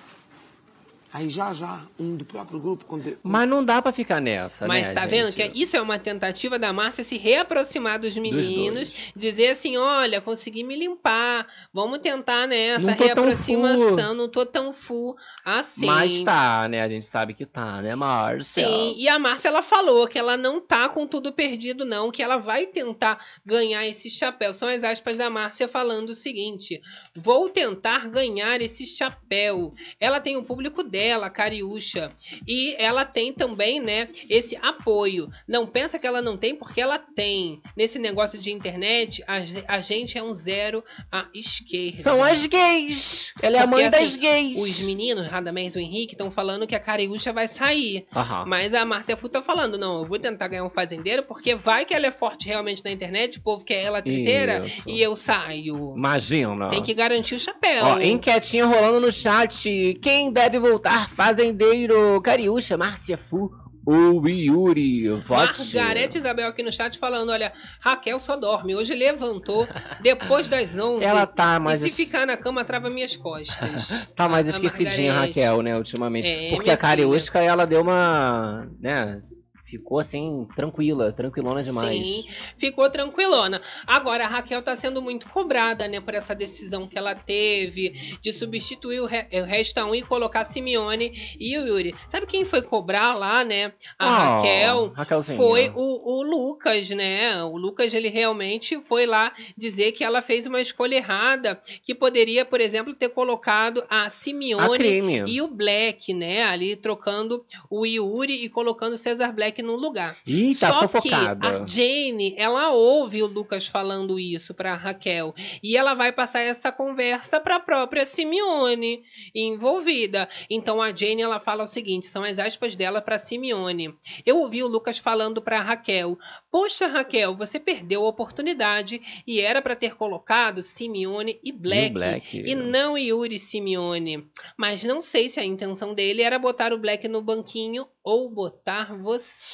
Aí 1.18 1.28
já 1.28 1.52
já, 1.52 1.80
um 1.98 2.14
do 2.14 2.24
próprio 2.24 2.60
grupo, 2.60 2.86
Mas 3.24 3.48
não 3.48 3.64
dá 3.64 3.82
pra 3.82 3.90
ficar 3.90 4.20
nessa, 4.20 4.68
Mas 4.68 4.86
né, 4.88 4.94
tá 4.94 5.00
gente? 5.00 5.10
vendo 5.10 5.32
que 5.32 5.60
isso 5.60 5.76
é 5.76 5.82
uma 5.82 5.98
tentativa 5.98 6.60
da 6.60 6.72
Márcia 6.72 7.02
se 7.02 7.18
reaproximar 7.18 7.98
dos 7.98 8.16
meninos, 8.16 8.90
dois. 8.90 9.12
dizer 9.16 9.48
assim, 9.50 9.76
olha, 9.76 10.20
consegui 10.20 10.62
me 10.62 10.76
limpar, 10.76 11.44
vamos 11.72 11.98
tentar 11.98 12.46
nessa 12.46 12.86
Não 12.86 12.92
tô 12.92 12.98
tão 12.98 13.06
reaproximação, 13.06 14.14
não 14.14 14.28
tô 14.28 14.46
tão 14.46 14.72
full 14.72 15.16
assim. 15.44 15.86
Mas 15.86 16.22
tá, 16.22 16.68
né? 16.68 16.82
A 16.82 16.88
gente 16.88 17.04
sabe 17.04 17.34
que 17.34 17.44
tá, 17.44 17.82
né, 17.82 17.96
Márcia? 17.96 18.64
Sim, 18.64 18.94
e 18.96 19.08
a 19.08 19.18
Márcia 19.18 19.48
ela 19.48 19.62
falou 19.62 20.06
que 20.06 20.20
ela 20.20 20.36
não 20.36 20.60
tá 20.60 20.88
com 20.88 21.04
tudo 21.04 21.32
perdido, 21.32 21.84
não, 21.84 22.12
que 22.12 22.22
ela 22.22 22.36
vai 22.36 22.66
tentar 22.66 23.18
ganhar 23.44 23.84
esse 23.84 24.08
chapéu. 24.08 24.54
São 24.54 24.68
as 24.68 24.84
aspas 24.84 25.18
da 25.18 25.28
Márcia 25.28 25.66
falando 25.66 26.10
o 26.10 26.14
seguinte: 26.14 26.80
vou 27.12 27.48
tentar 27.48 28.08
ganhar 28.08 28.60
esse 28.60 28.86
chapéu. 28.86 29.72
Ela 29.98 30.20
tem 30.20 30.36
o 30.36 30.44
público 30.44 30.84
dela, 30.84 31.07
Cariúcha, 31.30 32.10
e 32.46 32.74
ela 32.78 33.04
tem 33.04 33.32
também, 33.32 33.80
né, 33.80 34.08
esse 34.28 34.56
apoio. 34.56 35.30
Não 35.46 35.66
pensa 35.66 35.98
que 35.98 36.06
ela 36.06 36.20
não 36.20 36.36
tem, 36.36 36.54
porque 36.54 36.80
ela 36.80 36.98
tem. 36.98 37.62
Nesse 37.76 37.98
negócio 37.98 38.38
de 38.38 38.50
internet, 38.50 39.22
a, 39.26 39.76
a 39.76 39.80
gente 39.80 40.18
é 40.18 40.22
um 40.22 40.34
zero 40.34 40.84
à 41.10 41.26
esquerda. 41.34 41.96
São 41.96 42.22
as 42.22 42.46
gays! 42.46 43.32
Ela 43.42 43.58
é 43.58 43.60
a 43.60 43.66
mãe 43.66 43.90
das 43.90 44.02
assim, 44.02 44.20
gays! 44.20 44.58
Os 44.58 44.80
meninos, 44.80 45.26
Radamés 45.26 45.74
e 45.74 45.78
o 45.78 45.80
Henrique, 45.80 46.14
estão 46.14 46.30
falando 46.30 46.66
que 46.66 46.74
a 46.74 46.80
Cariúcha 46.80 47.32
vai 47.32 47.48
sair. 47.48 48.06
Aham. 48.14 48.44
Mas 48.46 48.74
a 48.74 48.84
Márcia 48.84 49.16
Fu 49.16 49.28
tá 49.28 49.42
falando, 49.42 49.78
não, 49.78 50.00
eu 50.00 50.04
vou 50.04 50.18
tentar 50.18 50.48
ganhar 50.48 50.64
um 50.64 50.70
fazendeiro, 50.70 51.22
porque 51.22 51.54
vai 51.54 51.84
que 51.84 51.94
ela 51.94 52.06
é 52.06 52.10
forte 52.10 52.48
realmente 52.48 52.84
na 52.84 52.90
internet, 52.90 53.38
o 53.38 53.42
povo 53.42 53.64
quer 53.64 53.82
ela 53.82 54.02
triteira 54.02 54.66
Isso. 54.66 54.82
e 54.86 55.00
eu 55.00 55.14
saio. 55.16 55.94
Imagina. 55.96 56.68
Tem 56.68 56.82
que 56.82 56.94
garantir 56.94 57.34
o 57.34 57.40
chapéu. 57.40 57.84
Ó, 57.84 58.00
enquetinha 58.00 58.66
rolando 58.66 59.00
no 59.00 59.12
chat. 59.12 59.98
Quem 60.02 60.32
deve 60.32 60.58
voltar? 60.58 60.87
Fazendeiro, 61.08 62.20
Cariúcha, 62.22 62.76
Márcia 62.76 63.16
Fu 63.16 63.50
ou 63.86 64.28
Yuri? 64.28 65.08
Vote. 65.08 65.58
Margarete 65.58 66.18
Isabel 66.18 66.48
aqui 66.48 66.62
no 66.62 66.70
chat 66.70 66.98
falando, 66.98 67.30
olha, 67.30 67.52
Raquel 67.80 68.18
só 68.20 68.36
dorme, 68.36 68.76
hoje 68.76 68.94
levantou 68.94 69.66
depois 70.00 70.48
das 70.48 70.78
11. 70.78 71.02
Ela 71.02 71.26
tá, 71.26 71.58
mas... 71.58 71.82
E 71.82 71.88
se 71.88 72.04
ficar 72.04 72.26
na 72.26 72.36
cama, 72.36 72.64
trava 72.64 72.90
minhas 72.90 73.16
costas. 73.16 74.06
Tá 74.14 74.28
mais 74.28 74.46
A 74.46 74.50
esquecidinha, 74.50 75.12
Margarete. 75.12 75.40
Raquel, 75.40 75.62
né, 75.62 75.76
ultimamente. 75.76 76.28
É, 76.28 76.50
Porque 76.50 76.70
a 76.70 76.76
Cariúsca, 76.76 77.40
ela 77.40 77.66
deu 77.66 77.80
uma... 77.82 78.68
né... 78.80 79.20
Ficou 79.68 79.98
assim, 79.98 80.46
tranquila, 80.56 81.12
tranquilona 81.12 81.62
demais. 81.62 82.00
Sim, 82.02 82.24
ficou 82.56 82.88
tranquilona. 82.88 83.60
Agora, 83.86 84.24
a 84.24 84.28
Raquel 84.28 84.62
tá 84.62 84.74
sendo 84.76 85.02
muito 85.02 85.28
cobrada, 85.28 85.86
né, 85.86 86.00
por 86.00 86.14
essa 86.14 86.34
decisão 86.34 86.86
que 86.86 86.96
ela 86.96 87.14
teve 87.14 88.18
de 88.22 88.32
substituir 88.32 89.00
o, 89.00 89.06
Re 89.06 89.26
o 89.32 89.44
Resta 89.44 89.84
1 89.84 89.94
e 89.96 90.02
colocar 90.02 90.44
Simeone 90.44 91.12
e 91.38 91.56
o 91.58 91.66
Yuri. 91.66 91.94
Sabe 92.08 92.26
quem 92.26 92.44
foi 92.44 92.62
cobrar 92.62 93.14
lá, 93.14 93.44
né? 93.44 93.72
A 93.98 94.06
Oh, 94.08 94.10
Raquel. 94.36 94.92
Raquelzinha. 94.96 95.36
Foi 95.36 95.72
o, 95.74 96.18
o 96.18 96.22
Lucas, 96.22 96.88
né? 96.90 97.42
O 97.44 97.56
Lucas, 97.58 97.92
ele 97.92 98.08
realmente 98.08 98.80
foi 98.80 99.04
lá 99.06 99.32
dizer 99.56 99.92
que 99.92 100.02
ela 100.02 100.22
fez 100.22 100.46
uma 100.46 100.60
escolha 100.60 100.96
errada, 100.96 101.60
que 101.82 101.94
poderia, 101.94 102.44
por 102.44 102.60
exemplo, 102.60 102.94
ter 102.94 103.08
colocado 103.10 103.84
a 103.90 104.06
A 104.06 104.10
Simeone 104.10 104.78
crime. 104.78 105.24
e 105.26 105.42
o 105.42 105.48
Black, 105.48 106.14
né? 106.14 106.44
Ali 106.44 106.74
trocando 106.76 107.44
o 107.70 107.84
Yuri 107.84 108.44
e 108.44 108.48
colocando 108.48 108.94
o 108.94 108.98
Cesar 108.98 109.32
Black 109.34 109.57
no 109.62 109.76
lugar. 109.76 110.16
Ih, 110.26 110.54
tá 110.54 110.68
Só 110.68 110.88
fofocada. 110.88 111.40
que 111.50 111.56
a 111.56 111.66
Jane, 111.66 112.34
ela 112.36 112.72
ouve 112.72 113.22
o 113.22 113.26
Lucas 113.26 113.66
falando 113.66 114.18
isso 114.18 114.54
pra 114.54 114.74
Raquel 114.74 115.34
e 115.62 115.76
ela 115.76 115.94
vai 115.94 116.12
passar 116.12 116.40
essa 116.40 116.70
conversa 116.72 117.40
pra 117.40 117.60
própria 117.60 118.04
Simeone 118.06 119.02
envolvida. 119.34 120.28
Então 120.50 120.80
a 120.82 120.94
Jane 120.94 121.22
ela 121.22 121.40
fala 121.40 121.64
o 121.64 121.68
seguinte, 121.68 122.06
são 122.06 122.22
as 122.22 122.38
aspas 122.38 122.76
dela 122.76 123.00
pra 123.00 123.18
Simeone. 123.18 123.94
Eu 124.24 124.38
ouvi 124.38 124.62
o 124.62 124.68
Lucas 124.68 124.98
falando 124.98 125.40
pra 125.42 125.60
Raquel: 125.60 126.16
"Poxa, 126.50 126.86
Raquel, 126.86 127.34
você 127.36 127.58
perdeu 127.58 128.04
a 128.04 128.08
oportunidade 128.08 129.00
e 129.26 129.40
era 129.40 129.60
pra 129.62 129.76
ter 129.76 129.96
colocado 129.96 130.62
Simeone 130.62 131.38
e 131.42 131.52
Black, 131.52 131.90
Black. 131.94 132.36
e 132.38 132.54
não 132.54 132.96
Yuri 132.96 133.38
Simeone. 133.38 134.28
Mas 134.56 134.82
não 134.84 135.00
sei 135.02 135.28
se 135.28 135.40
a 135.40 135.44
intenção 135.44 135.94
dele 135.94 136.22
era 136.22 136.38
botar 136.38 136.72
o 136.72 136.78
Black 136.78 137.06
no 137.08 137.22
banquinho 137.22 137.86
ou 138.02 138.30
botar 138.30 138.96
você. 138.96 139.47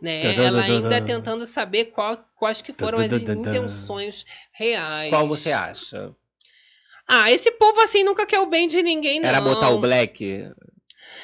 Né? 0.00 0.22
Tadã, 0.22 0.42
Ela 0.44 0.62
ainda 0.62 1.02
tentando 1.02 1.44
saber 1.46 1.86
qual- 1.86 2.24
quais 2.36 2.62
que 2.62 2.72
foram 2.72 2.98
as 2.98 3.12
intenções 3.50 4.24
reais. 4.52 5.10
Qual 5.10 5.26
você 5.28 5.52
acha? 5.52 6.14
Ah, 7.06 7.30
esse 7.30 7.50
povo 7.52 7.80
assim 7.80 8.04
nunca 8.04 8.24
quer 8.24 8.38
o 8.38 8.46
bem 8.46 8.68
de 8.68 8.82
ninguém, 8.82 9.20
não. 9.20 9.28
Era 9.28 9.40
botar 9.40 9.70
o 9.70 9.78
Black? 9.80 10.48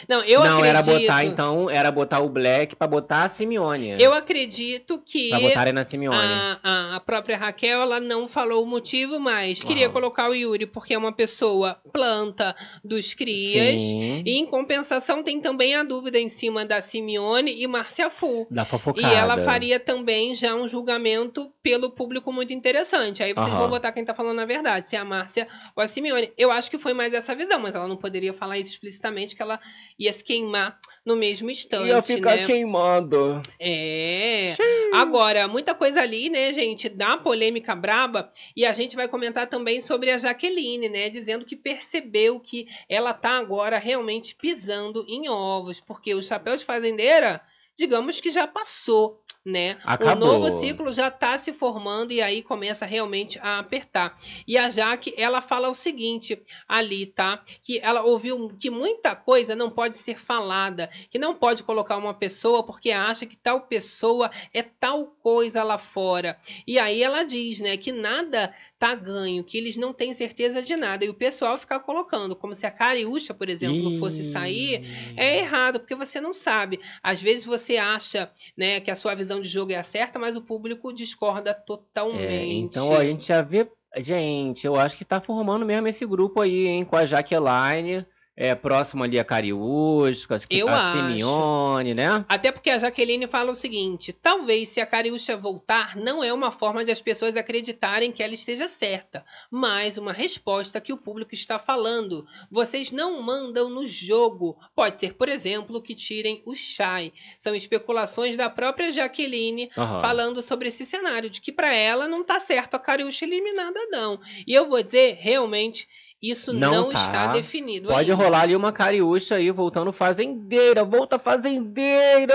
Não, 0.09 0.23
eu 0.23 0.41
não, 0.41 0.59
acredito. 0.59 0.69
era 0.69 0.83
botar, 0.83 1.25
então, 1.25 1.71
era 1.71 1.91
botar 1.91 2.21
o 2.21 2.29
Black 2.29 2.77
pra 2.77 2.87
botar 2.87 3.25
a 3.25 3.29
Simeone. 3.29 4.01
Eu 4.01 4.13
acredito 4.15 5.01
que 5.05 5.31
Pra 5.31 5.41
botarem 5.41 5.73
na 5.73 5.85
Simeone. 5.85 6.17
a, 6.63 6.97
a, 6.97 7.01
própria 7.01 7.37
Raquel, 7.37 7.83
ela 7.83 8.01
não 8.01 8.29
falou 8.29 8.63
o 8.63 8.67
motivo, 8.67 9.19
mas 9.19 9.63
queria 9.63 9.87
Aham. 9.87 9.93
colocar 9.93 10.29
o 10.29 10.35
Yuri 10.35 10.67
porque 10.67 10.95
é 10.95 10.99
uma 10.99 11.13
pessoa 11.13 11.81
planta 11.93 12.55
dos 12.85 13.15
crias. 13.15 13.83
Sim. 13.83 14.23
E 14.25 14.39
em 14.39 14.47
compensação 14.47 15.23
tem 15.23 15.41
também 15.41 15.75
a 15.75 15.83
dúvida 15.83 16.19
em 16.19 16.29
cima 16.29 16.65
da 16.65 16.81
Simeone 16.81 17.55
e 17.61 17.67
Márcia 17.67 18.11
Fu. 18.11 18.47
Da 18.51 18.63
E 18.63 18.67
fofocada. 18.67 19.15
ela 19.15 19.39
faria 19.39 19.81
também 19.81 20.35
já 20.35 20.55
um 20.55 20.69
julgamento 20.69 21.53
pelo 21.63 21.91
público 21.91 22.33
muito 22.33 22.53
interessante. 22.53 23.23
Aí 23.23 23.33
vocês 23.33 23.49
Aham. 23.49 23.59
vão 23.59 23.69
votar 23.71 23.93
quem 23.93 24.05
tá 24.05 24.15
falando 24.15 24.41
a 24.41 24.45
verdade, 24.45 24.89
se 24.89 24.97
é 24.97 24.99
a 24.99 25.05
Márcia 25.05 25.49
ou 25.75 25.83
a 25.83 25.89
Simeone. 25.89 26.33
Eu 26.37 26.51
acho 26.51 26.71
que 26.71 26.79
foi 26.79 26.93
mais 26.93 27.13
essa 27.13 27.35
visão, 27.35 27.59
mas 27.59 27.75
ela 27.75 27.89
não 27.89 27.97
poderia 27.97 28.33
falar 28.33 28.59
isso 28.59 28.71
explicitamente, 28.71 29.35
que 29.35 29.43
ela 29.43 29.59
ia 29.99 30.13
se 30.13 30.23
queimar 30.23 30.79
no 31.05 31.15
mesmo 31.15 31.49
instante, 31.49 31.89
Ia 31.89 32.03
ficar 32.03 32.37
né? 32.37 32.45
queimando. 32.45 33.41
É. 33.61 34.57
Agora, 34.93 35.47
muita 35.47 35.73
coisa 35.73 36.01
ali, 36.01 36.29
né, 36.29 36.53
gente, 36.53 36.89
da 36.89 37.17
polêmica 37.17 37.77
braba. 37.77 38.29
E 38.57 38.67
a 38.67 38.73
gente 38.73 38.97
vai 38.97 39.07
comentar 39.07 39.49
também 39.49 39.81
sobre 39.81 40.11
a 40.11 40.19
Jaqueline, 40.19 40.89
né, 40.89 41.09
dizendo 41.09 41.47
que 41.47 41.55
percebeu 41.55 42.41
que 42.41 42.67
ela 42.89 43.13
tá 43.15 43.39
agora 43.39 43.79
realmente 43.79 44.35
pisando 44.35 45.05
em 45.09 45.29
ovos, 45.29 45.79
porque 45.79 46.13
o 46.13 46.23
chapéu 46.23 46.57
de 46.57 46.65
fazendeira, 46.65 47.41
digamos 47.77 48.21
que 48.21 48.31
já 48.31 48.49
passou, 48.49 49.23
né? 49.47 49.79
Acabou. 49.85 50.29
O 50.29 50.39
novo 50.41 50.61
ciclo 50.61 50.93
já 50.93 51.09
tá 51.09 51.39
se 51.39 51.53
formando 51.53 52.13
e 52.13 52.21
aí 52.21 52.43
começa 52.43 52.85
realmente 52.85 53.39
a 53.39 53.61
apertar. 53.61 54.15
E 54.47 54.59
a 54.59 54.69
Jaque, 54.69 55.15
ela 55.17 55.41
fala 55.41 55.71
o 55.71 55.75
seguinte 55.75 56.43
ali, 56.67 57.07
tá? 57.07 57.41
Que 57.63 57.79
ela 57.79 58.03
ouviu 58.03 58.49
que 58.59 58.69
muita 58.69 59.15
coisa 59.15 59.55
não 59.55 59.71
pode 59.71 59.97
ser 59.97 60.19
falada, 60.19 60.91
que 61.09 61.19
não 61.19 61.35
pode 61.35 61.63
colocar 61.63 61.97
uma 61.97 62.13
pessoa 62.13 62.65
porque 62.65 62.91
acha 62.91 63.25
que 63.25 63.37
tal 63.37 63.61
pessoa 63.61 64.31
é 64.53 64.63
tal 64.63 65.07
coisa 65.23 65.63
lá 65.63 65.79
fora. 65.79 66.37
E 66.67 66.79
aí 66.79 67.03
ela 67.03 67.23
diz, 67.23 67.61
né, 67.61 67.77
que 67.77 67.93
nada 67.93 68.53
tá 68.79 68.95
ganho, 68.95 69.45
que 69.45 69.57
eles 69.57 69.77
não 69.77 69.93
têm 69.93 70.13
certeza 70.13 70.61
de 70.61 70.75
nada. 70.75 71.05
E 71.05 71.09
o 71.09 71.15
pessoal 71.15 71.57
ficar 71.57 71.81
colocando 71.81 72.35
como 72.35 72.55
se 72.55 72.67
a 72.67 72.71
Cariúcha, 72.71 73.33
por 73.33 73.49
exemplo, 73.49 73.97
fosse 73.99 74.25
sair, 74.25 75.15
é 75.17 75.39
errado, 75.39 75.79
porque 75.79 75.95
você 75.95 76.21
não 76.21 76.35
sabe. 76.35 76.81
Às 77.01 77.23
vezes 77.23 77.45
você 77.45 77.77
acha, 77.77 78.31
né, 78.57 78.81
que 78.81 78.91
a 78.91 78.97
sua 78.97 79.15
visão 79.15 79.36
de 79.41 79.49
jogo 79.49 79.73
é 79.73 79.77
a 79.77 79.85
certa, 79.85 80.19
mas 80.19 80.37
o 80.37 80.43
público 80.43 80.93
discorda 80.93 81.55
totalmente. 81.55 82.23
É, 82.23 82.45
então 82.45 82.95
a 82.95 83.05
gente 83.05 83.27
já 83.27 83.43
vê. 83.43 83.71
Gente, 83.99 84.67
eu 84.67 84.77
acho 84.77 84.97
que 84.97 85.05
tá 85.05 85.21
formando 85.21 85.65
mesmo 85.65 85.89
esse 85.89 86.05
grupo 86.05 86.41
aí, 86.41 86.67
hein? 86.67 86.85
Com 86.85 86.97
a 86.97 87.07
Jaqueline, 87.07 88.07
é, 88.37 88.55
próximo 88.55 89.03
ali 89.03 89.19
a 89.19 89.25
Cariús, 89.25 90.27
com 90.27 90.35
a, 90.35 90.39
Eu 90.51 90.69
a 90.69 90.77
acho. 90.77 90.99
Simeone, 90.99 91.95
né? 91.95 92.23
Até 92.29 92.53
porque 92.53 92.69
a 92.69 92.79
Jaqueline 92.79 93.27
fala 93.27 93.51
o 93.51 93.57
seguinte: 93.57 94.13
talvez 94.13 94.69
se 94.69 94.79
a 94.79 94.85
Cariúcha 94.85 95.35
voltar, 95.35 95.97
não 95.97 96.23
é 96.23 96.31
uma 96.33 96.53
forma 96.53 96.85
de 96.85 96.91
as 96.91 97.01
pessoas 97.01 97.35
acreditarem 97.35 98.13
que 98.13 98.23
ela 98.23 98.35
esteja 98.35 98.69
certa, 98.69 99.25
mas 99.51 99.97
uma 99.97 100.13
resposta 100.13 100.83
que 100.83 100.93
o 100.93 100.99
público 100.99 101.35
está 101.35 101.59
falando. 101.59 102.27
Vocês 102.51 102.91
não 102.91 103.23
mandam 103.23 103.71
no 103.71 103.87
jogo. 103.87 104.59
Pode 104.75 105.01
ser, 105.01 105.15
por 105.15 105.31
exemplo, 105.31 105.81
que 105.81 105.95
tirem 105.95 106.43
o 106.45 106.55
Shai. 106.55 107.15
São 107.39 107.55
especulações 107.55 108.37
da 108.37 108.51
própria 108.51 108.93
Jaqueline 108.93 109.71
Aham. 109.77 110.01
falando 110.01 110.43
sobre 110.43 110.69
esse 110.69 110.85
cenário, 110.85 111.31
de 111.31 111.41
que 111.41 111.51
para 111.51 111.75
ela 111.75 112.07
não 112.07 112.23
tá 112.23 112.39
certo 112.39 112.75
a 112.75 112.79
Cariúcha 112.79 113.25
eliminada, 113.25 113.81
não. 113.91 114.21
E 114.47 114.53
eu 114.53 114.69
vou 114.69 114.83
dizer, 114.83 115.17
realmente. 115.19 115.89
Isso 116.23 116.53
Não 116.53 116.71
não, 116.71 116.93
tá. 116.93 116.99
está 116.99 117.27
definido 117.29 117.89
Pode 117.89 118.11
ainda. 118.11 118.23
rolar 118.25 118.41
ali 118.43 118.57
uma 118.57 118.73
Cariúcha 118.73 119.35
aí, 119.37 119.51
voltando 119.51 119.93
fazendeira. 119.93 120.83
Volta 120.83 121.19
fazendeira! 121.19 122.35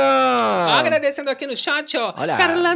Agradecendo 0.78 1.30
aqui 1.30 1.48
no 1.48 1.58
chat, 1.58 1.98
ó. 1.98 2.14
Olha, 2.16 2.38
Carla 2.38 2.76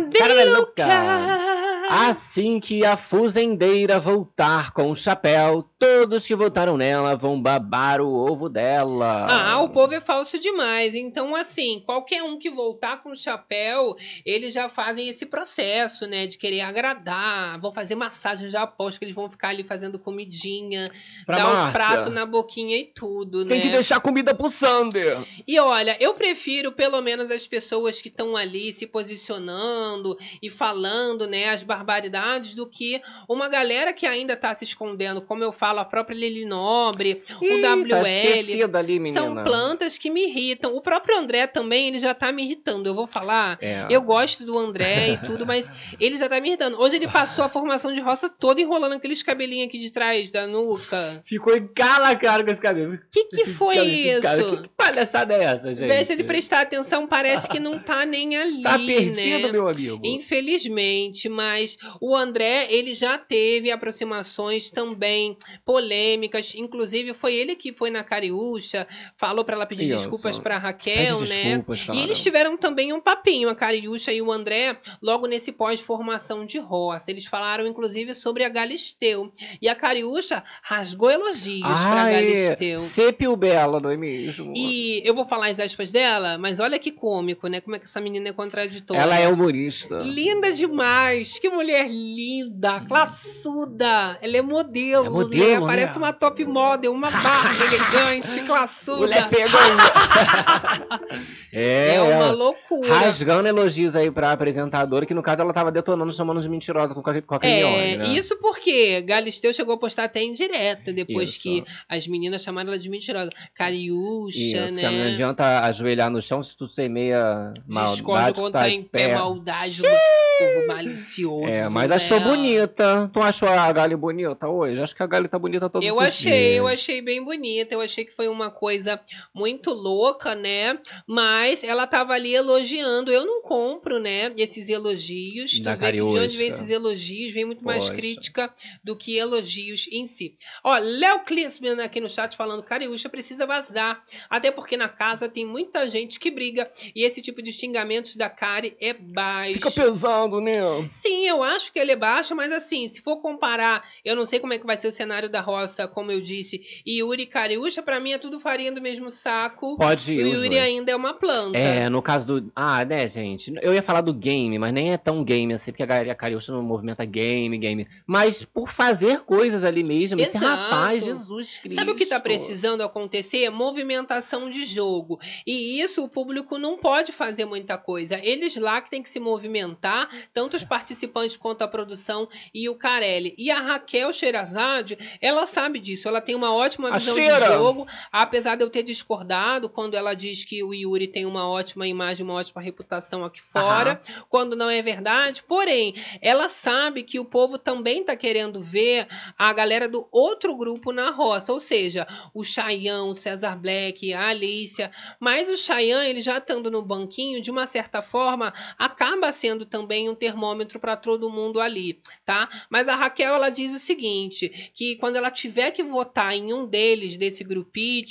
Carla. 0.75 1.64
Assim 1.89 2.59
que 2.59 2.83
a 2.85 2.97
fuzendeira 2.97 3.99
voltar 3.99 4.71
com 4.71 4.89
o 4.89 4.95
chapéu, 4.95 5.63
todos 5.77 6.25
que 6.25 6.35
votaram 6.35 6.77
nela 6.77 7.15
vão 7.15 7.41
babar 7.41 8.01
o 8.01 8.07
ovo 8.13 8.49
dela. 8.49 9.27
Ah, 9.29 9.61
o 9.61 9.69
povo 9.69 9.93
é 9.93 9.99
falso 10.01 10.39
demais. 10.39 10.95
Então, 10.95 11.35
assim, 11.35 11.81
qualquer 11.85 12.23
um 12.23 12.37
que 12.39 12.49
voltar 12.49 13.01
com 13.03 13.11
o 13.11 13.15
chapéu, 13.15 13.95
eles 14.25 14.53
já 14.53 14.67
fazem 14.67 15.07
esse 15.09 15.25
processo, 15.25 16.05
né? 16.07 16.25
De 16.27 16.37
querer 16.37 16.61
agradar. 16.61 17.59
Vão 17.59 17.71
fazer 17.71 17.95
massagem, 17.95 18.49
já 18.49 18.63
aposto 18.63 18.99
que 18.99 19.05
eles 19.05 19.15
vão 19.15 19.29
ficar 19.29 19.49
ali 19.49 19.63
fazendo 19.63 19.99
comidinha, 19.99 20.91
Pra 21.25 21.37
dar 21.37 21.47
um 21.49 21.53
Márcia. 21.53 21.71
prato 21.73 22.09
na 22.09 22.25
boquinha 22.25 22.77
e 22.77 22.85
tudo, 22.85 23.45
Tem 23.45 23.57
né? 23.57 23.63
que 23.63 23.71
deixar 23.71 23.99
comida 23.99 24.33
pro 24.33 24.49
Sander. 24.49 25.17
E 25.47 25.59
olha, 25.59 25.95
eu 25.99 26.13
prefiro 26.15 26.71
pelo 26.71 27.01
menos 27.01 27.29
as 27.31 27.47
pessoas 27.47 28.01
que 28.01 28.07
estão 28.09 28.35
ali 28.35 28.71
se 28.71 28.87
posicionando 28.87 30.17
e 30.41 30.49
falando, 30.49 31.27
né, 31.27 31.49
as 31.49 31.63
barbaridades 31.77 32.55
do 32.55 32.67
que 32.67 33.01
uma 33.27 33.49
galera 33.49 33.91
que 33.93 34.05
ainda 34.05 34.35
tá 34.35 34.53
se 34.55 34.63
escondendo, 34.63 35.21
como 35.21 35.43
eu 35.43 35.51
falo, 35.51 35.79
a 35.79 35.85
própria 35.85 36.15
Lili 36.15 36.45
Nobre, 36.45 37.21
Ih, 37.41 37.53
o 37.53 37.61
tá 37.61 37.75
WL. 37.75 38.07
esquecida 38.07 38.79
ali, 38.79 38.99
menina. 38.99 39.19
São 39.21 39.43
plantas 39.43 39.97
que 39.97 40.09
me 40.09 40.27
irritam. 40.27 40.75
O 40.75 40.81
próprio 40.81 41.17
André 41.17 41.47
também, 41.47 41.87
ele 41.87 41.99
já 41.99 42.13
tá 42.13 42.31
me 42.31 42.43
irritando. 42.43 42.87
Eu 42.89 42.95
vou 42.95 43.07
falar. 43.07 43.57
É. 43.61 43.85
Eu 43.89 44.01
gosto 44.01 44.45
do 44.45 44.57
André 44.57 45.09
e 45.13 45.17
tudo, 45.25 45.45
mas 45.45 45.71
ele 45.99 46.17
já 46.17 46.27
tá 46.29 46.39
me 46.39 46.49
irritando. 46.49 46.79
Hoje 46.79 46.95
ele 46.95 47.07
passou 47.07 47.43
a 47.43 47.49
formação 47.49 47.93
de 47.93 47.99
roça 47.99 48.29
toda 48.29 48.61
enrolando 48.61 48.93
aqueles 48.93 49.21
cabelinhos 49.23 49.67
aqui 49.67 49.79
de 49.79 49.91
trás 49.91 50.31
da 50.31 50.47
nuca. 50.47 51.21
Ficou 51.25 51.55
em 51.55 51.67
cala 51.67 52.15
cara 52.15 52.43
com 52.43 52.51
esse 52.51 52.61
cabelo. 52.61 52.95
O 52.95 52.99
que 53.11 53.25
que 53.25 53.45
foi 53.45 53.75
Cara, 53.75 53.87
isso? 53.87 54.21
Cara, 54.21 54.43
que, 54.43 54.57
que 54.63 54.69
palhaçada 54.69 55.33
é 55.33 55.43
essa, 55.43 55.73
gente? 55.73 55.87
vez 55.87 56.07
de 56.07 56.13
ele 56.13 56.23
prestar 56.23 56.61
atenção, 56.61 57.07
parece 57.07 57.47
que 57.49 57.59
não 57.59 57.79
tá 57.79 58.05
nem 58.05 58.35
ali, 58.37 58.63
Tá 58.63 58.77
perdido, 58.77 59.47
né? 59.47 59.51
meu 59.51 59.67
amigo. 59.67 60.01
Infelizmente, 60.03 61.27
mas 61.29 61.64
o 62.01 62.15
André, 62.15 62.67
ele 62.69 62.95
já 62.95 63.17
teve 63.17 63.71
aproximações 63.71 64.69
também 64.71 65.37
polêmicas, 65.65 66.53
inclusive 66.55 67.13
foi 67.13 67.33
ele 67.35 67.55
que 67.55 67.73
foi 67.73 67.89
na 67.89 68.03
Cariúcha, 68.03 68.87
falou 69.17 69.43
pra 69.43 69.55
ela 69.55 69.65
pedir 69.65 69.87
desculpas 69.87 70.39
pra 70.39 70.57
Raquel, 70.57 71.19
né? 71.21 71.25
desculpas, 71.57 71.81
E 71.81 71.85
cara. 71.85 71.99
eles 71.99 72.21
tiveram 72.21 72.57
também 72.57 72.93
um 72.93 73.01
papinho, 73.01 73.49
a 73.49 73.55
Cariúcha 73.55 74.11
e 74.13 74.21
o 74.21 74.31
André, 74.31 74.77
logo 75.01 75.27
nesse 75.27 75.51
pós-formação 75.51 76.45
de 76.45 76.57
roça. 76.59 77.11
Eles 77.11 77.25
falaram, 77.25 77.65
inclusive, 77.67 78.13
sobre 78.13 78.43
a 78.43 78.49
Galisteu. 78.49 79.31
E 79.61 79.67
a 79.67 79.75
Cariúcha 79.75 80.43
rasgou 80.61 81.09
elogios 81.09 81.61
pra 81.61 82.03
Ai, 82.03 82.13
Galisteu. 82.13 82.77
Sepio 82.79 83.35
Bela, 83.35 83.79
não 83.79 83.89
é 83.89 83.97
mesmo? 83.97 84.53
E 84.55 85.01
eu 85.05 85.13
vou 85.13 85.25
falar 85.25 85.47
as 85.47 85.59
aspas 85.59 85.91
dela, 85.91 86.37
mas 86.37 86.59
olha 86.59 86.79
que 86.79 86.91
cômico, 86.91 87.47
né? 87.47 87.61
Como 87.61 87.75
é 87.75 87.79
que 87.79 87.85
essa 87.85 87.99
menina 88.01 88.29
é 88.29 88.33
contraditória. 88.33 89.01
Ela 89.01 89.19
é 89.19 89.27
humorista. 89.27 89.99
Linda 89.99 90.51
demais! 90.53 91.39
Que 91.39 91.49
mulher 91.55 91.87
linda, 91.89 92.79
classuda! 92.81 94.17
Ela 94.21 94.37
é 94.37 94.41
modelo, 94.41 95.05
É 95.05 95.09
modelo, 95.09 95.43
né? 95.45 95.59
né? 95.59 95.65
Parece 95.65 95.97
uma 95.97 96.13
top 96.13 96.43
model, 96.45 96.91
uma 96.91 97.09
barra 97.09 97.53
elegante, 97.65 98.41
classuda. 98.45 98.97
Mulher 98.99 99.29
pegou. 99.29 99.59
é, 101.51 101.95
É 101.95 102.01
uma 102.01 102.31
loucura. 102.31 102.93
rasgando 102.95 103.47
elogios 103.47 103.95
aí 103.95 104.11
pra 104.11 104.31
apresentadora, 104.31 105.05
que 105.05 105.13
no 105.13 105.23
caso 105.23 105.41
ela 105.41 105.53
tava 105.53 105.71
detonando, 105.71 106.11
chamando 106.11 106.41
de 106.41 106.49
mentirosa 106.49 106.93
com 106.93 107.01
Crimione, 107.01 107.43
É, 107.43 107.97
né? 107.97 108.07
isso 108.09 108.37
porque 108.39 109.01
Galisteu 109.01 109.53
chegou 109.53 109.75
a 109.75 109.77
postar 109.77 110.03
até 110.05 110.21
em 110.21 110.33
direta, 110.33 110.91
depois 110.91 111.31
Isso. 111.31 111.41
que 111.41 111.63
as 111.87 112.07
meninas 112.07 112.41
chamaram 112.41 112.69
ela 112.69 112.79
de 112.79 112.89
mentirosa. 112.89 113.29
Cariúcha, 113.55 114.37
Isso, 114.37 114.75
que 114.75 114.81
não 114.81 114.91
né? 114.91 115.13
adianta 115.13 115.59
ajoelhar 115.61 116.09
no 116.09 116.21
chão 116.21 116.43
se 116.43 116.55
tu 116.57 116.67
semeia 116.67 117.53
maldade, 117.67 117.93
Discordo 117.95 118.33
quando 118.41 118.53
tá 118.53 118.69
em 118.69 118.75
em 118.79 118.83
pé, 118.83 119.07
pé. 119.09 119.15
maldade, 119.15 119.81
povo 119.81 120.67
malicioso. 120.67 121.44
É, 121.49 121.69
mas 121.69 121.89
né? 121.89 121.95
achou 121.95 122.19
bonita. 122.19 123.09
Tu 123.13 123.21
achou 123.21 123.49
a 123.49 123.71
Gali 123.71 123.95
bonita 123.95 124.47
hoje? 124.47 124.81
Acho 124.81 124.95
que 124.95 125.03
a 125.03 125.07
Gali 125.07 125.27
tá 125.27 125.37
bonita 125.39 125.69
todos 125.69 125.87
Eu 125.87 125.95
os 125.97 126.03
achei, 126.03 126.31
dias. 126.31 126.57
eu 126.57 126.67
achei 126.67 127.01
bem 127.01 127.23
bonita. 127.23 127.73
Eu 127.73 127.81
achei 127.81 128.05
que 128.05 128.11
foi 128.11 128.27
uma 128.27 128.49
coisa 128.49 128.99
muito 129.33 129.71
louca, 129.71 130.35
né? 130.35 130.77
Mas 131.07 131.63
ela 131.63 131.87
tava 131.87 132.13
ali 132.13 132.33
elogiando. 132.33 133.11
Eu 133.11 133.25
não 133.25 133.41
compro, 133.41 133.99
né? 133.99 134.31
Esses 134.37 134.69
elogios. 134.69 135.59
Da 135.59 135.75
tu 135.75 135.79
vê 135.79 135.91
que 135.91 135.97
de 135.97 136.01
onde 136.01 136.37
vem 136.37 136.49
esses 136.49 136.69
elogios? 136.69 137.33
Vem 137.33 137.45
muito 137.45 137.63
mais 137.63 137.85
Poxa. 137.85 137.95
crítica 137.95 138.51
do 138.83 138.95
que 138.95 139.17
elogios 139.17 139.87
em 139.91 140.07
si. 140.07 140.35
Ó, 140.63 140.77
Léo 140.77 141.19
Klinsmann 141.25 141.81
aqui 141.81 141.99
no 141.99 142.09
chat 142.09 142.35
falando: 142.35 142.63
Cariúcha 142.63 143.09
precisa 143.09 143.45
vazar. 143.45 144.01
Até 144.29 144.51
porque 144.51 144.77
na 144.77 144.89
casa 144.89 145.27
tem 145.29 145.45
muita 145.45 145.87
gente 145.87 146.19
que 146.19 146.31
briga. 146.31 146.69
E 146.95 147.03
esse 147.03 147.21
tipo 147.21 147.41
de 147.41 147.51
xingamentos 147.51 148.15
da 148.15 148.29
Cari 148.29 148.75
é 148.79 148.93
baixo. 148.93 149.53
Fica 149.53 149.71
pesando, 149.71 150.41
né? 150.41 150.53
Sim, 150.91 151.27
eu 151.27 151.34
Eu 151.35 151.43
acho 151.43 151.71
que 151.73 151.79
ele 151.79 151.91
é 151.91 151.95
baixo, 151.95 152.35
mas 152.35 152.51
assim, 152.51 152.87
se 152.87 153.01
for 153.01 153.17
comparar, 153.17 153.83
eu 154.03 154.15
não 154.15 154.25
sei 154.25 154.39
como 154.39 154.53
é 154.53 154.57
que 154.57 154.65
vai 154.65 154.77
ser 154.77 154.87
o 154.87 154.91
cenário 154.91 155.29
da 155.29 155.41
roça, 155.41 155.87
como 155.87 156.11
eu 156.11 156.21
disse, 156.21 156.61
e 156.85 156.99
Yuri 156.99 157.23
e 157.23 157.25
Cariúcha, 157.25 157.83
pra 157.83 157.99
mim 157.99 158.13
é 158.13 158.17
tudo 158.17 158.39
farinha 158.39 158.71
do 158.71 158.81
mesmo 158.81 159.11
saco. 159.11 159.77
Pode 159.77 160.13
ir. 160.13 160.23
o 160.23 160.27
os 160.27 160.33
Yuri 160.35 160.59
ainda 160.59 160.91
é 160.91 160.95
uma 160.95 161.13
planta. 161.13 161.57
É, 161.57 161.89
no 161.89 162.01
caso 162.01 162.27
do. 162.27 162.51
Ah, 162.55 162.85
né, 162.85 163.07
gente? 163.07 163.53
Eu 163.61 163.73
ia 163.73 163.83
falar 163.83 164.01
do 164.01 164.13
game, 164.13 164.57
mas 164.57 164.73
nem 164.73 164.93
é 164.93 164.97
tão 164.97 165.23
game 165.23 165.53
assim, 165.53 165.71
porque 165.71 165.83
a 165.83 165.85
galera 165.85 166.15
Cariúcha 166.15 166.51
não 166.51 166.63
movimenta 166.63 167.03
game, 167.05 167.57
game. 167.57 167.87
Mas 168.07 168.45
por 168.45 168.69
fazer 168.69 169.21
coisas 169.21 169.63
ali 169.63 169.83
mesmo. 169.83 170.19
Esse 170.19 170.37
Exato. 170.37 170.61
rapaz, 170.61 171.03
Jesus 171.03 171.57
Cristo. 171.57 171.75
Sabe 171.75 171.91
o 171.91 171.95
que 171.95 172.05
tá 172.05 172.19
precisando 172.19 172.81
acontecer? 172.81 173.49
Movimentação 173.49 174.49
de 174.49 174.63
jogo. 174.63 175.19
E 175.45 175.81
isso 175.81 176.03
o 176.03 176.09
público 176.09 176.57
não 176.57 176.77
pode 176.77 177.11
fazer 177.11 177.45
muita 177.45 177.77
coisa. 177.77 178.19
Eles 178.23 178.55
lá 178.55 178.81
que 178.81 178.89
tem 178.89 179.03
que 179.03 179.09
se 179.09 179.19
movimentar, 179.19 180.09
tanto 180.33 180.55
os 180.55 180.63
participantes 180.63 181.24
quanto 181.35 181.63
a 181.63 181.67
produção 181.67 182.27
e 182.53 182.67
o 182.67 182.75
Carelli. 182.75 183.33
E 183.37 183.49
a 183.49 183.59
Raquel 183.59 184.11
Sherazade, 184.11 184.97
ela 185.21 185.47
sabe 185.47 185.79
disso. 185.79 186.07
Ela 186.07 186.21
tem 186.21 186.35
uma 186.35 186.53
ótima 186.53 186.91
visão 186.91 187.15
de 187.15 187.45
jogo. 187.45 187.87
Apesar 188.11 188.55
de 188.55 188.63
eu 188.63 188.69
ter 188.69 188.83
discordado 188.83 189.69
quando 189.69 189.95
ela 189.95 190.13
diz 190.13 190.43
que 190.43 190.61
o 190.61 190.73
Yuri 190.73 191.07
tem 191.07 191.25
uma 191.25 191.49
ótima 191.49 191.87
imagem, 191.87 192.25
uma 192.25 192.33
ótima 192.35 192.61
reputação 192.61 193.23
aqui 193.23 193.41
fora, 193.41 193.99
quando 194.29 194.55
não 194.55 194.69
é 194.69 194.81
verdade. 194.81 195.43
Porém, 195.43 195.95
ela 196.21 196.49
sabe 196.49 197.03
que 197.03 197.19
o 197.19 197.25
povo 197.25 197.57
também 197.57 198.03
tá 198.03 198.15
querendo 198.15 198.61
ver 198.61 199.07
a 199.37 199.53
galera 199.53 199.87
do 199.87 200.07
outro 200.11 200.55
grupo 200.57 200.91
na 200.91 201.09
roça, 201.11 201.53
ou 201.53 201.59
seja, 201.59 202.05
o 202.33 202.43
Chayão, 202.43 203.09
o 203.09 203.15
César 203.15 203.55
Black, 203.55 204.13
a 204.13 204.27
Alicia. 204.27 204.91
Mas 205.19 205.47
o 205.47 205.55
Chayanne, 205.55 206.09
ele 206.09 206.21
já 206.21 206.37
estando 206.37 206.69
no 206.69 206.83
banquinho, 206.83 207.41
de 207.41 207.49
uma 207.49 207.65
certa 207.65 208.01
forma, 208.01 208.53
acaba 208.77 209.31
sendo 209.31 209.65
também 209.65 210.09
um 210.09 210.15
termômetro 210.15 210.79
para 210.79 210.95
todo 210.95 211.14
mundo 211.29 211.59
ali, 211.59 211.99
tá? 212.25 212.49
Mas 212.69 212.87
a 212.87 212.95
Raquel, 212.95 213.35
ela 213.35 213.49
diz 213.49 213.73
o 213.73 213.79
seguinte, 213.79 214.71
que 214.73 214.95
quando 214.97 215.15
ela 215.15 215.31
tiver 215.31 215.71
que 215.71 215.83
votar 215.83 216.35
em 216.35 216.53
um 216.53 216.65
deles, 216.65 217.17
desse 217.17 217.43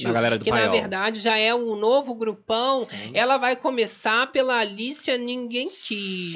Na 0.05 0.13
do 0.39 0.45
que 0.45 0.51
na 0.51 0.57
paiol. 0.59 0.73
verdade 0.73 1.21
já 1.21 1.37
é 1.37 1.55
o 1.55 1.77
novo 1.77 2.15
grupão, 2.15 2.87
Sim. 2.87 3.11
ela 3.15 3.37
vai 3.37 3.57
começar 3.57 4.31
pela 4.33 4.59
Alicia 4.59 5.17
Ninguém 5.17 5.69
Quis, 5.69 6.33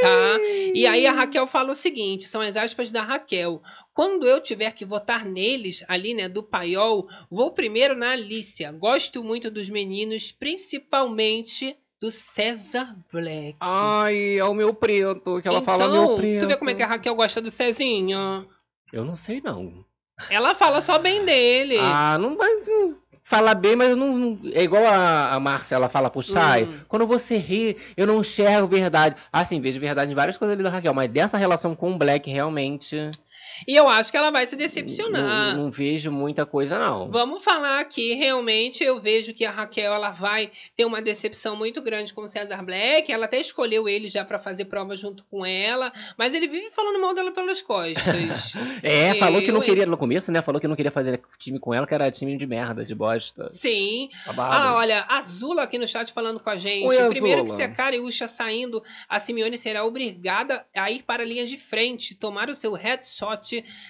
tá? 0.00 0.38
E 0.74 0.86
aí 0.86 1.06
a 1.06 1.12
Raquel 1.12 1.46
fala 1.46 1.72
o 1.72 1.74
seguinte, 1.74 2.28
são 2.28 2.40
as 2.40 2.56
aspas 2.56 2.90
da 2.90 3.02
Raquel. 3.02 3.62
Quando 3.92 4.26
eu 4.26 4.40
tiver 4.40 4.72
que 4.72 4.84
votar 4.84 5.24
neles, 5.26 5.84
ali, 5.88 6.14
né, 6.14 6.28
do 6.28 6.42
paiol, 6.42 7.06
vou 7.30 7.50
primeiro 7.52 7.94
na 7.94 8.12
Alicia. 8.12 8.72
Gosto 8.72 9.22
muito 9.22 9.50
dos 9.50 9.68
meninos, 9.68 10.32
principalmente 10.32 11.76
do 12.00 12.10
César 12.10 12.96
Black. 13.12 13.56
Ai, 13.60 14.38
é 14.38 14.44
o 14.44 14.54
meu 14.54 14.72
preto, 14.72 15.40
que 15.42 15.46
ela 15.48 15.60
fala 15.60 15.88
meu 15.88 16.04
então, 16.04 16.16
preto. 16.16 16.40
tu 16.40 16.48
vê 16.48 16.56
como 16.56 16.70
é 16.70 16.74
que 16.74 16.82
a 16.82 16.86
Raquel 16.86 17.14
gosta 17.14 17.40
do 17.40 17.50
Cezinha? 17.50 18.46
Eu 18.92 19.04
não 19.04 19.14
sei, 19.14 19.40
não. 19.44 19.84
Ela 20.30 20.54
fala 20.54 20.80
só 20.80 20.98
bem 20.98 21.24
dele. 21.24 21.76
Ah, 21.78 22.16
não 22.18 22.36
vai 22.36 22.50
falar 23.22 23.54
bem, 23.54 23.76
mas 23.76 23.90
eu 23.90 23.96
não, 23.96 24.16
não- 24.16 24.40
É 24.52 24.62
igual 24.62 24.84
a, 24.86 25.34
a 25.34 25.40
Marcela 25.40 25.88
fala 25.88 26.10
pro 26.10 26.22
Chay. 26.22 26.64
Hum. 26.64 26.80
Quando 26.88 27.06
você 27.06 27.36
ri, 27.36 27.76
eu 27.96 28.06
não 28.06 28.20
enxergo 28.20 28.66
verdade. 28.66 29.16
Assim, 29.32 29.60
vejo 29.60 29.78
verdade 29.78 30.10
em 30.10 30.14
várias 30.14 30.36
coisas 30.36 30.54
ali 30.54 30.62
da 30.62 30.70
Raquel, 30.70 30.92
mas 30.94 31.08
dessa 31.08 31.36
relação 31.38 31.74
com 31.74 31.92
o 31.92 31.98
Black, 31.98 32.28
realmente. 32.30 33.10
E 33.66 33.74
eu 33.76 33.88
acho 33.88 34.10
que 34.10 34.16
ela 34.16 34.30
vai 34.30 34.46
se 34.46 34.52
Não, 34.56 34.58
decepcionar. 34.58 35.56
não 35.56 35.70
vejo 35.70 36.10
muita 36.10 36.44
coisa, 36.46 36.78
não. 36.78 37.10
Vamos 37.10 37.42
falar 37.44 37.80
aqui, 37.80 38.14
realmente 38.14 38.82
eu 38.82 39.00
vejo 39.00 39.32
que 39.34 39.44
a 39.44 39.50
Raquel 39.50 39.92
ela 39.92 40.10
vai 40.10 40.50
ter 40.76 40.84
uma 40.84 41.00
decepção 41.02 41.56
muito 41.56 41.82
grande 41.82 42.12
com 42.14 42.22
o 42.22 42.28
César 42.28 42.62
Black. 42.62 43.10
Ela 43.12 43.26
até 43.26 43.40
escolheu 43.40 43.88
ele 43.88 44.08
já 44.08 44.24
pra 44.24 44.38
fazer 44.38 44.66
prova 44.66 44.96
junto 44.96 45.24
com 45.24 45.44
ela, 45.44 45.92
mas 46.16 46.34
ele 46.34 46.48
vive 46.48 46.70
falando 46.70 47.00
mal 47.00 47.14
dela 47.14 47.32
pelas 47.32 47.60
costas. 47.62 48.54
É, 48.82 49.14
falou 49.14 49.40
que 49.42 49.52
não 49.52 49.60
queria 49.60 49.84
no 49.86 49.96
começo, 49.96 50.32
né? 50.32 50.40
Falou 50.42 50.60
que 50.60 50.66
não 50.66 50.74
queria 50.76 50.90
fazer 50.90 51.20
time 51.38 51.58
com 51.58 51.74
ela, 51.74 51.86
que 51.86 51.94
era 51.94 52.10
time 52.10 52.36
de 52.36 52.46
merda, 52.46 52.84
de 52.84 52.94
bosta. 52.94 53.48
Sim. 53.50 54.08
Babado. 54.26 54.54
Ah, 54.54 54.74
olha, 54.76 55.00
a 55.08 55.18
Azula 55.18 55.62
aqui 55.62 55.78
no 55.78 55.86
chat 55.86 56.12
falando 56.12 56.40
com 56.40 56.48
a 56.50 56.56
gente. 56.56 56.86
Oi, 56.86 57.08
Primeiro 57.10 57.44
que 57.44 57.52
se 57.52 57.62
a 57.62 57.68
Cariúcha 57.70 58.26
saindo, 58.26 58.82
a 59.08 59.20
Simeone 59.20 59.58
será 59.58 59.84
obrigada 59.84 60.64
a 60.74 60.90
ir 60.90 61.02
para 61.02 61.22
a 61.22 61.26
linha 61.26 61.46
de 61.46 61.56
frente, 61.56 62.14
tomar 62.14 62.48
o 62.48 62.54
seu 62.54 62.72
headshot 62.72 63.44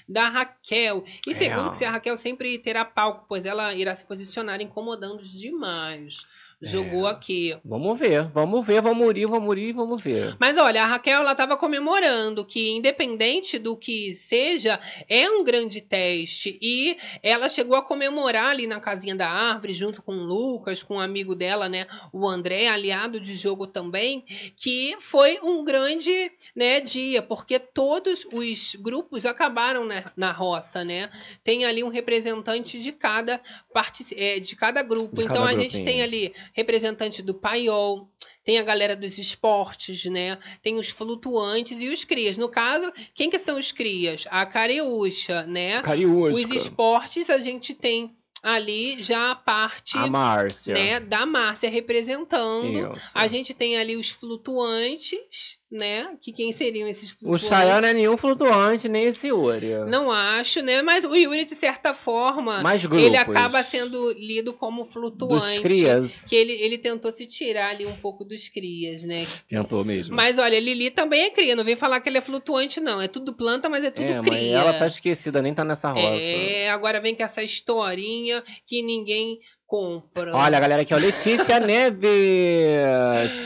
da 0.09 0.29
Raquel. 0.29 1.05
E 1.27 1.35
segundo 1.35 1.69
É. 1.69 1.71
que 1.71 1.77
se 1.77 1.85
a 1.85 1.91
Raquel 1.91 2.17
sempre 2.17 2.59
terá 2.59 2.85
palco, 2.85 3.27
pois 3.29 3.45
ela 3.47 3.75
irá 3.75 3.95
se 3.95 4.05
posicionar 4.05 4.61
incomodando 4.61 5.23
demais. 5.23 6.27
Jogou 6.63 7.09
É. 7.09 7.13
aqui. 7.13 7.57
Vamos 7.65 7.99
ver, 7.99 8.29
vamos 8.29 8.67
ver, 8.67 8.83
vamos 8.83 9.17
ir, 9.17 9.27
vamos 9.27 9.57
ir, 9.57 9.73
vamos 9.73 10.03
ver. 10.03 10.37
Mas 10.39 10.59
olha, 10.59 10.83
a 10.83 10.87
Raquel 10.87 11.21
ela 11.21 11.33
estava 11.33 11.57
comemorando 11.57 12.45
que, 12.45 12.71
independente 12.73 13.59
do 13.59 13.77
que 13.77 14.15
seja, 14.15 14.79
é 15.09 15.31
um 15.31 15.43
grande 15.43 15.81
teste. 15.81 16.59
E 16.61 16.99
ela 17.23 17.49
chegou 17.49 17.77
a 17.77 17.83
comemorar 17.83 18.51
ali 18.51 18.67
na 18.67 18.79
casinha 18.79 19.15
da 19.17 19.29
árvore, 19.29 19.73
junto 19.73 20.03
com 20.03 20.13
o 20.13 20.23
Lucas, 20.25 20.83
com 20.83 20.97
um 20.97 21.01
amigo 21.01 21.35
dela, 21.35 21.69
né? 21.69 21.87
O 22.13 22.29
André, 22.29 22.69
aliado 22.69 23.19
de 23.19 23.35
jogo 23.35 23.67
também, 23.67 24.25
que 24.55 24.97
foi 25.01 25.39
um 25.43 25.65
grande 25.65 26.31
né, 26.55 26.81
dia, 26.81 27.23
porque 27.23 27.59
todos 27.59 28.27
os 28.31 28.75
grupos 28.75 29.25
acabaram 29.25 29.85
na, 29.87 30.13
na 30.17 30.31
roça, 30.33 30.85
né? 30.85 31.09
Tem 31.43 31.65
ali 31.65 31.83
um 31.83 31.89
representante 31.89 32.81
de 32.81 32.93
cada, 32.93 33.41
partici- 33.73 34.15
é, 34.19 34.39
de 34.39 34.55
cada 34.57 34.83
grupo. 34.83 35.17
De 35.17 35.25
então 35.25 35.37
cada 35.37 35.49
a 35.51 35.55
gente 35.55 35.83
tem 35.83 36.03
ali 36.03 36.35
representante 36.53 37.23
do 37.23 37.35
paiol, 37.35 38.09
tem 38.45 38.59
a 38.59 38.63
galera 38.63 38.97
dos 38.97 39.19
esportes, 39.19 40.05
né? 40.07 40.39
Tem 40.63 40.79
os 40.79 40.89
flutuantes 40.89 41.81
e 41.81 41.89
os 41.89 42.05
crias. 42.05 42.39
No 42.39 42.49
caso, 42.49 42.93
quem 43.15 43.31
que 43.31 43.39
são 43.39 43.59
os 43.59 43.73
crias? 43.73 44.27
A 44.31 44.45
Careúcha, 44.47 45.43
né? 45.45 45.83
Cariúsca. 45.83 46.35
Os 46.35 46.51
esportes 46.51 47.31
a 47.31 47.39
gente 47.39 47.75
tem 47.75 48.15
ali 48.43 49.03
já 49.03 49.33
a 49.33 49.35
parte 49.35 49.97
A 49.99 50.07
Márcia. 50.07 50.75
né, 50.75 51.01
da 51.01 51.27
Márcia 51.27 51.69
representando. 51.69 52.97
Isso. 52.97 53.11
A 53.15 53.27
gente 53.27 53.53
tem 53.55 53.77
ali 53.77 53.97
os 53.97 54.11
flutuantes, 54.11 55.59
né? 55.71 56.17
Que 56.21 56.33
quem 56.33 56.53
seriam 56.53 56.89
esses 56.89 57.13
O 57.13 57.19
flutuantes? 57.19 57.49
Chayanne 57.49 57.81
não 57.83 57.89
é 57.89 57.93
nenhum 57.95 58.17
flutuante, 58.17 58.89
nem 58.89 59.05
esse 59.05 59.29
Yuri. 59.29 59.69
Não 59.89 60.11
acho, 60.11 60.63
né? 60.63 60.83
Mas 60.83 61.05
o 61.05 61.15
Yuri, 61.15 61.45
de 61.45 61.55
certa 61.55 61.95
forma, 61.95 62.63
ele 62.99 63.17
acaba 63.17 63.63
sendo 63.63 64.13
lido 64.13 64.53
como 64.53 64.85
flutuante. 64.85 65.45
Dos 65.55 65.59
crias. 65.59 66.27
Que 66.29 66.37
ele, 66.37 66.53
ele 66.53 66.79
tentou 66.79 67.13
se 67.13 67.27
tirar 67.27 67.71
ali 67.71 67.87
um 67.87 67.97
pouco 67.97 68.25
dos 68.25 68.49
crias, 68.49 69.03
né? 69.05 69.27
Tentou 69.49 69.85
mesmo. 69.85 70.15
Mas 70.17 70.39
olha, 70.39 70.59
Lili 70.59 70.91
também 70.91 71.23
é 71.23 71.31
cria. 71.31 71.55
Não 71.55 71.65
vem 71.65 71.77
falar 71.77 72.01
que 72.01 72.09
ele 72.09 72.19
é 72.19 72.21
flutuante, 72.21 72.81
não. 72.81 73.01
É 73.01 73.09
tudo 73.09 73.33
planta, 73.33 73.69
mas 73.69 73.85
é 73.85 73.91
tudo 73.91 74.11
é, 74.11 74.21
cria. 74.21 74.33
mas 74.33 74.67
ela 74.67 74.73
tá 74.75 74.87
esquecida, 74.87 75.41
nem 75.41 75.55
tá 75.55 75.65
nessa 75.65 75.91
roça. 75.91 76.21
É, 76.21 76.71
agora 76.71 77.01
vem 77.01 77.15
com 77.15 77.23
essa 77.23 77.43
historinha 77.43 78.30
que 78.67 78.83
ninguém 78.83 79.39
compra. 79.71 80.35
Olha, 80.35 80.59
a 80.59 80.61
galera 80.61 80.83
aqui, 80.83 80.93
ó. 80.93 80.99
Letícia 80.99 81.61
Neves. 81.61 82.11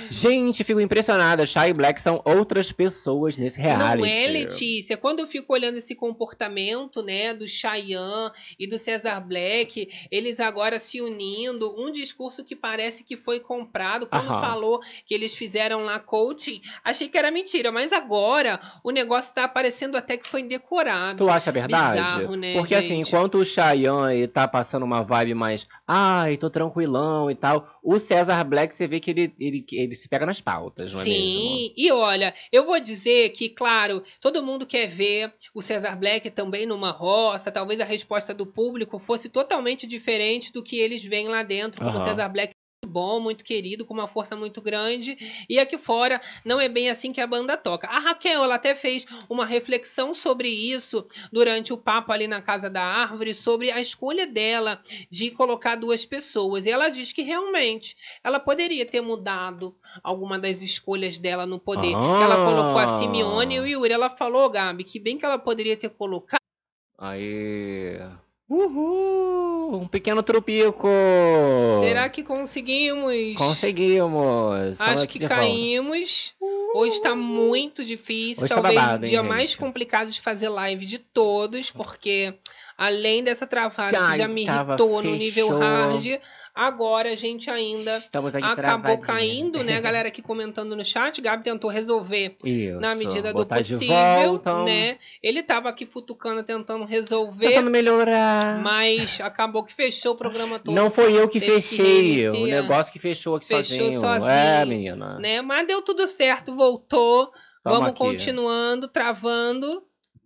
Gente, 0.09 0.64
fico 0.64 0.81
impressionada. 0.81 1.45
Shy 1.45 1.68
e 1.68 1.72
Black 1.75 2.01
são 2.01 2.22
outras 2.25 2.72
pessoas 2.72 3.37
nesse 3.37 3.61
reality. 3.61 3.99
Não 3.99 4.07
é, 4.07 4.27
Letícia. 4.29 4.97
Quando 4.97 5.18
eu 5.18 5.27
fico 5.27 5.53
olhando 5.53 5.77
esse 5.77 5.95
comportamento, 5.95 7.03
né, 7.03 7.35
do 7.35 7.47
Chayanne 7.47 8.33
e 8.59 8.66
do 8.66 8.79
Cesar 8.79 9.22
Black, 9.22 9.87
eles 10.11 10.41
agora 10.41 10.79
se 10.79 11.03
unindo, 11.03 11.75
um 11.79 11.93
discurso 11.93 12.43
que 12.43 12.57
parece 12.57 13.05
que 13.05 13.18
foi 13.18 13.39
comprado. 13.39 14.07
Quando 14.07 14.31
Aham. 14.31 14.41
falou 14.41 14.81
que 15.05 15.14
eles 15.14 15.35
fizeram 15.35 15.85
lá 15.85 15.99
coaching, 15.99 16.62
achei 16.83 17.07
que 17.07 17.18
era 17.18 17.31
mentira, 17.31 17.70
mas 17.70 17.93
agora 17.93 18.59
o 18.83 18.91
negócio 18.91 19.35
tá 19.35 19.47
parecendo 19.47 19.99
até 19.99 20.16
que 20.16 20.27
foi 20.27 20.43
decorado. 20.43 21.18
Tu 21.18 21.29
acha 21.29 21.53
verdade? 21.53 22.01
Bizarro, 22.01 22.35
né, 22.35 22.55
Porque 22.55 22.75
assim, 22.75 22.97
gente? 22.97 23.09
enquanto 23.09 23.37
o 23.37 23.45
Chayanne 23.45 24.27
tá 24.27 24.49
passando 24.49 24.85
uma 24.85 25.03
vibe 25.03 25.35
mais, 25.35 25.66
ai, 26.23 26.37
tô 26.37 26.51
tranquilão 26.51 27.31
e 27.31 27.35
tal, 27.35 27.69
o 27.83 27.99
César 27.99 28.43
Black, 28.45 28.75
você 28.75 28.87
vê 28.87 29.01
que 29.01 29.11
ele, 29.11 29.35
ele, 29.39 29.65
ele 29.73 29.95
se 29.97 30.09
pega 30.09 30.27
nas 30.27 30.41
pautas, 30.41 30.93
não 30.93 31.01
é 31.01 31.05
mesmo? 31.07 31.65
Sim, 31.65 31.73
e 31.77 31.91
olha, 31.91 32.35
eu 32.53 32.65
vou 32.67 32.79
dizer 32.79 33.31
que, 33.31 33.49
claro, 33.49 34.03
todo 34.21 34.43
mundo 34.43 34.67
quer 34.67 34.87
ver 34.87 35.33
o 35.55 35.62
Cesar 35.62 35.99
Black 35.99 36.31
também 36.31 36.67
numa 36.67 36.91
roça. 36.91 37.51
Talvez 37.51 37.81
a 37.81 37.85
resposta 37.85 38.35
do 38.35 38.47
público 38.47 38.99
fosse 38.99 39.29
totalmente 39.29 39.87
diferente 39.87 40.53
do 40.53 40.62
que 40.62 40.79
eles 40.79 41.03
veem 41.05 41.29
lá 41.29 41.43
dentro, 41.43 41.81
como 41.81 41.97
o 41.97 42.01
Aham. 42.01 42.05
Cesar 42.09 42.31
Black 42.33 42.55
bom, 42.85 43.20
muito 43.20 43.45
querido, 43.45 43.85
com 43.85 43.95
uma 43.95 44.09
força 44.09 44.37
muito 44.37 44.61
grande. 44.61 45.16
E 45.49 45.59
aqui 45.59 45.78
fora 45.78 46.20
não 46.45 46.61
é 46.61 46.68
bem 46.68 46.91
assim 46.91 47.12
que 47.12 47.20
a 47.20 47.26
banda 47.26 47.57
toca. 47.57 47.87
A 47.89 47.99
Raquel, 47.99 48.45
ela 48.45 48.57
até 48.57 48.74
fez 48.74 49.07
uma 49.28 49.47
reflexão 49.47 50.14
sobre 50.14 50.49
isso 50.49 51.05
durante 51.32 51.72
o 51.72 51.76
papo 51.76 52.12
ali 52.12 52.26
na 52.26 52.41
casa 52.41 52.68
da 52.68 52.82
árvore, 52.82 53.35
sobre 53.35 53.70
a 53.70 53.80
escolha 53.80 54.26
dela 54.26 54.80
de 55.11 55.30
colocar 55.30 55.76
duas 55.76 56.05
pessoas. 56.05 56.66
E 56.66 56.70
ela 56.70 56.89
diz 56.89 57.12
que 57.12 57.22
realmente 57.22 57.97
ela 58.22 58.41
poderia 58.41 58.87
ter 58.87 59.01
mudado 59.01 59.74
alguma 60.03 60.39
das 60.39 60.62
escolhas 60.62 61.18
dela 61.18 61.47
no 61.47 61.59
poder. 61.59 61.95
Ah. 61.95 62.22
Ela 62.22 62.45
colocou 62.45 62.78
a 62.78 62.99
Simeone 62.99 63.57
e 63.57 63.61
o 63.61 63.66
Yuri. 63.66 63.93
Ela 63.93 64.11
falou, 64.11 64.49
Gabi, 64.51 64.85
que 64.85 64.99
bem 64.99 65.18
que 65.18 65.24
ela 65.24 65.39
poderia 65.39 65.76
ter 65.76 65.91
colocado. 65.91 66.41
Aí. 66.99 67.99
Uhul! 68.49 69.80
Um 69.82 69.88
pequeno 69.88 70.22
trupico! 70.22 70.86
Será 71.82 72.09
que 72.09 72.22
conseguimos? 72.22 73.14
Conseguimos! 73.36 74.80
Acho 74.80 75.09
que 75.09 75.18
de 75.18 75.26
volta. 75.26 75.42
caímos. 75.42 76.34
Hoje 76.76 77.01
tá 77.01 77.14
muito 77.14 77.84
difícil, 77.84 78.45
Hoje 78.45 78.55
tá 78.55 78.61
talvez 78.61 78.74
babado, 78.80 79.03
o 79.03 79.07
hein, 79.07 79.11
dia 79.11 79.20
gente? 79.20 79.28
mais 79.28 79.55
complicado 79.55 80.11
de 80.11 80.20
fazer 80.20 80.49
live 80.49 80.84
de 80.84 80.99
todos, 80.99 81.70
porque 81.70 82.34
além 82.76 83.22
dessa 83.22 83.47
travada 83.47 83.99
Ai, 83.99 84.12
que 84.12 84.18
já 84.18 84.28
me 84.28 84.42
irritou 84.42 85.03
no 85.03 85.14
nível 85.14 85.57
hard, 85.57 86.05
agora 86.55 87.11
a 87.11 87.16
gente 87.16 87.50
ainda 87.50 88.02
acabou 88.42 88.98
caindo, 88.98 89.62
né? 89.64 89.76
A 89.76 89.80
galera 89.80 90.09
aqui 90.09 90.22
comentando 90.22 90.76
no 90.76 90.84
chat, 90.84 91.20
Gabi 91.20 91.42
tentou 91.42 91.68
resolver 91.70 92.36
Isso. 92.44 92.80
na 92.80 92.94
medida 92.94 93.32
do 93.32 93.44
possível, 93.44 94.40
né? 94.64 94.98
Ele 95.22 95.42
tava 95.42 95.68
aqui 95.68 95.84
futucando, 95.84 96.42
tentando 96.44 96.84
resolver, 96.84 97.48
Tentando 97.48 97.70
melhorar. 97.70 98.62
mas 98.62 99.20
acabou 99.20 99.64
que 99.64 99.72
fechou 99.72 100.12
o 100.12 100.16
programa 100.16 100.59
todo. 100.59 100.74
Não 100.74 100.90
foi 100.90 101.12
eu 101.18 101.28
que 101.28 101.40
Teve 101.40 101.55
que 101.57 101.61
fechei, 101.62 102.28
o 102.28 102.46
negócio 102.46 102.92
que 102.92 102.98
fechou 102.98 103.36
aqui 103.36 103.46
Fechou 103.46 103.78
sozinho. 103.78 104.00
sozinho, 104.00 104.30
É, 104.30 104.64
menina. 104.64 105.18
né? 105.18 105.42
Mas 105.42 105.66
deu 105.66 105.82
tudo 105.82 106.07
certo, 106.07 106.55
voltou. 106.55 107.30
Tamo 107.62 107.76
Vamos 107.76 107.88
aqui. 107.90 107.98
continuando, 107.98 108.86
travando. 108.88 109.82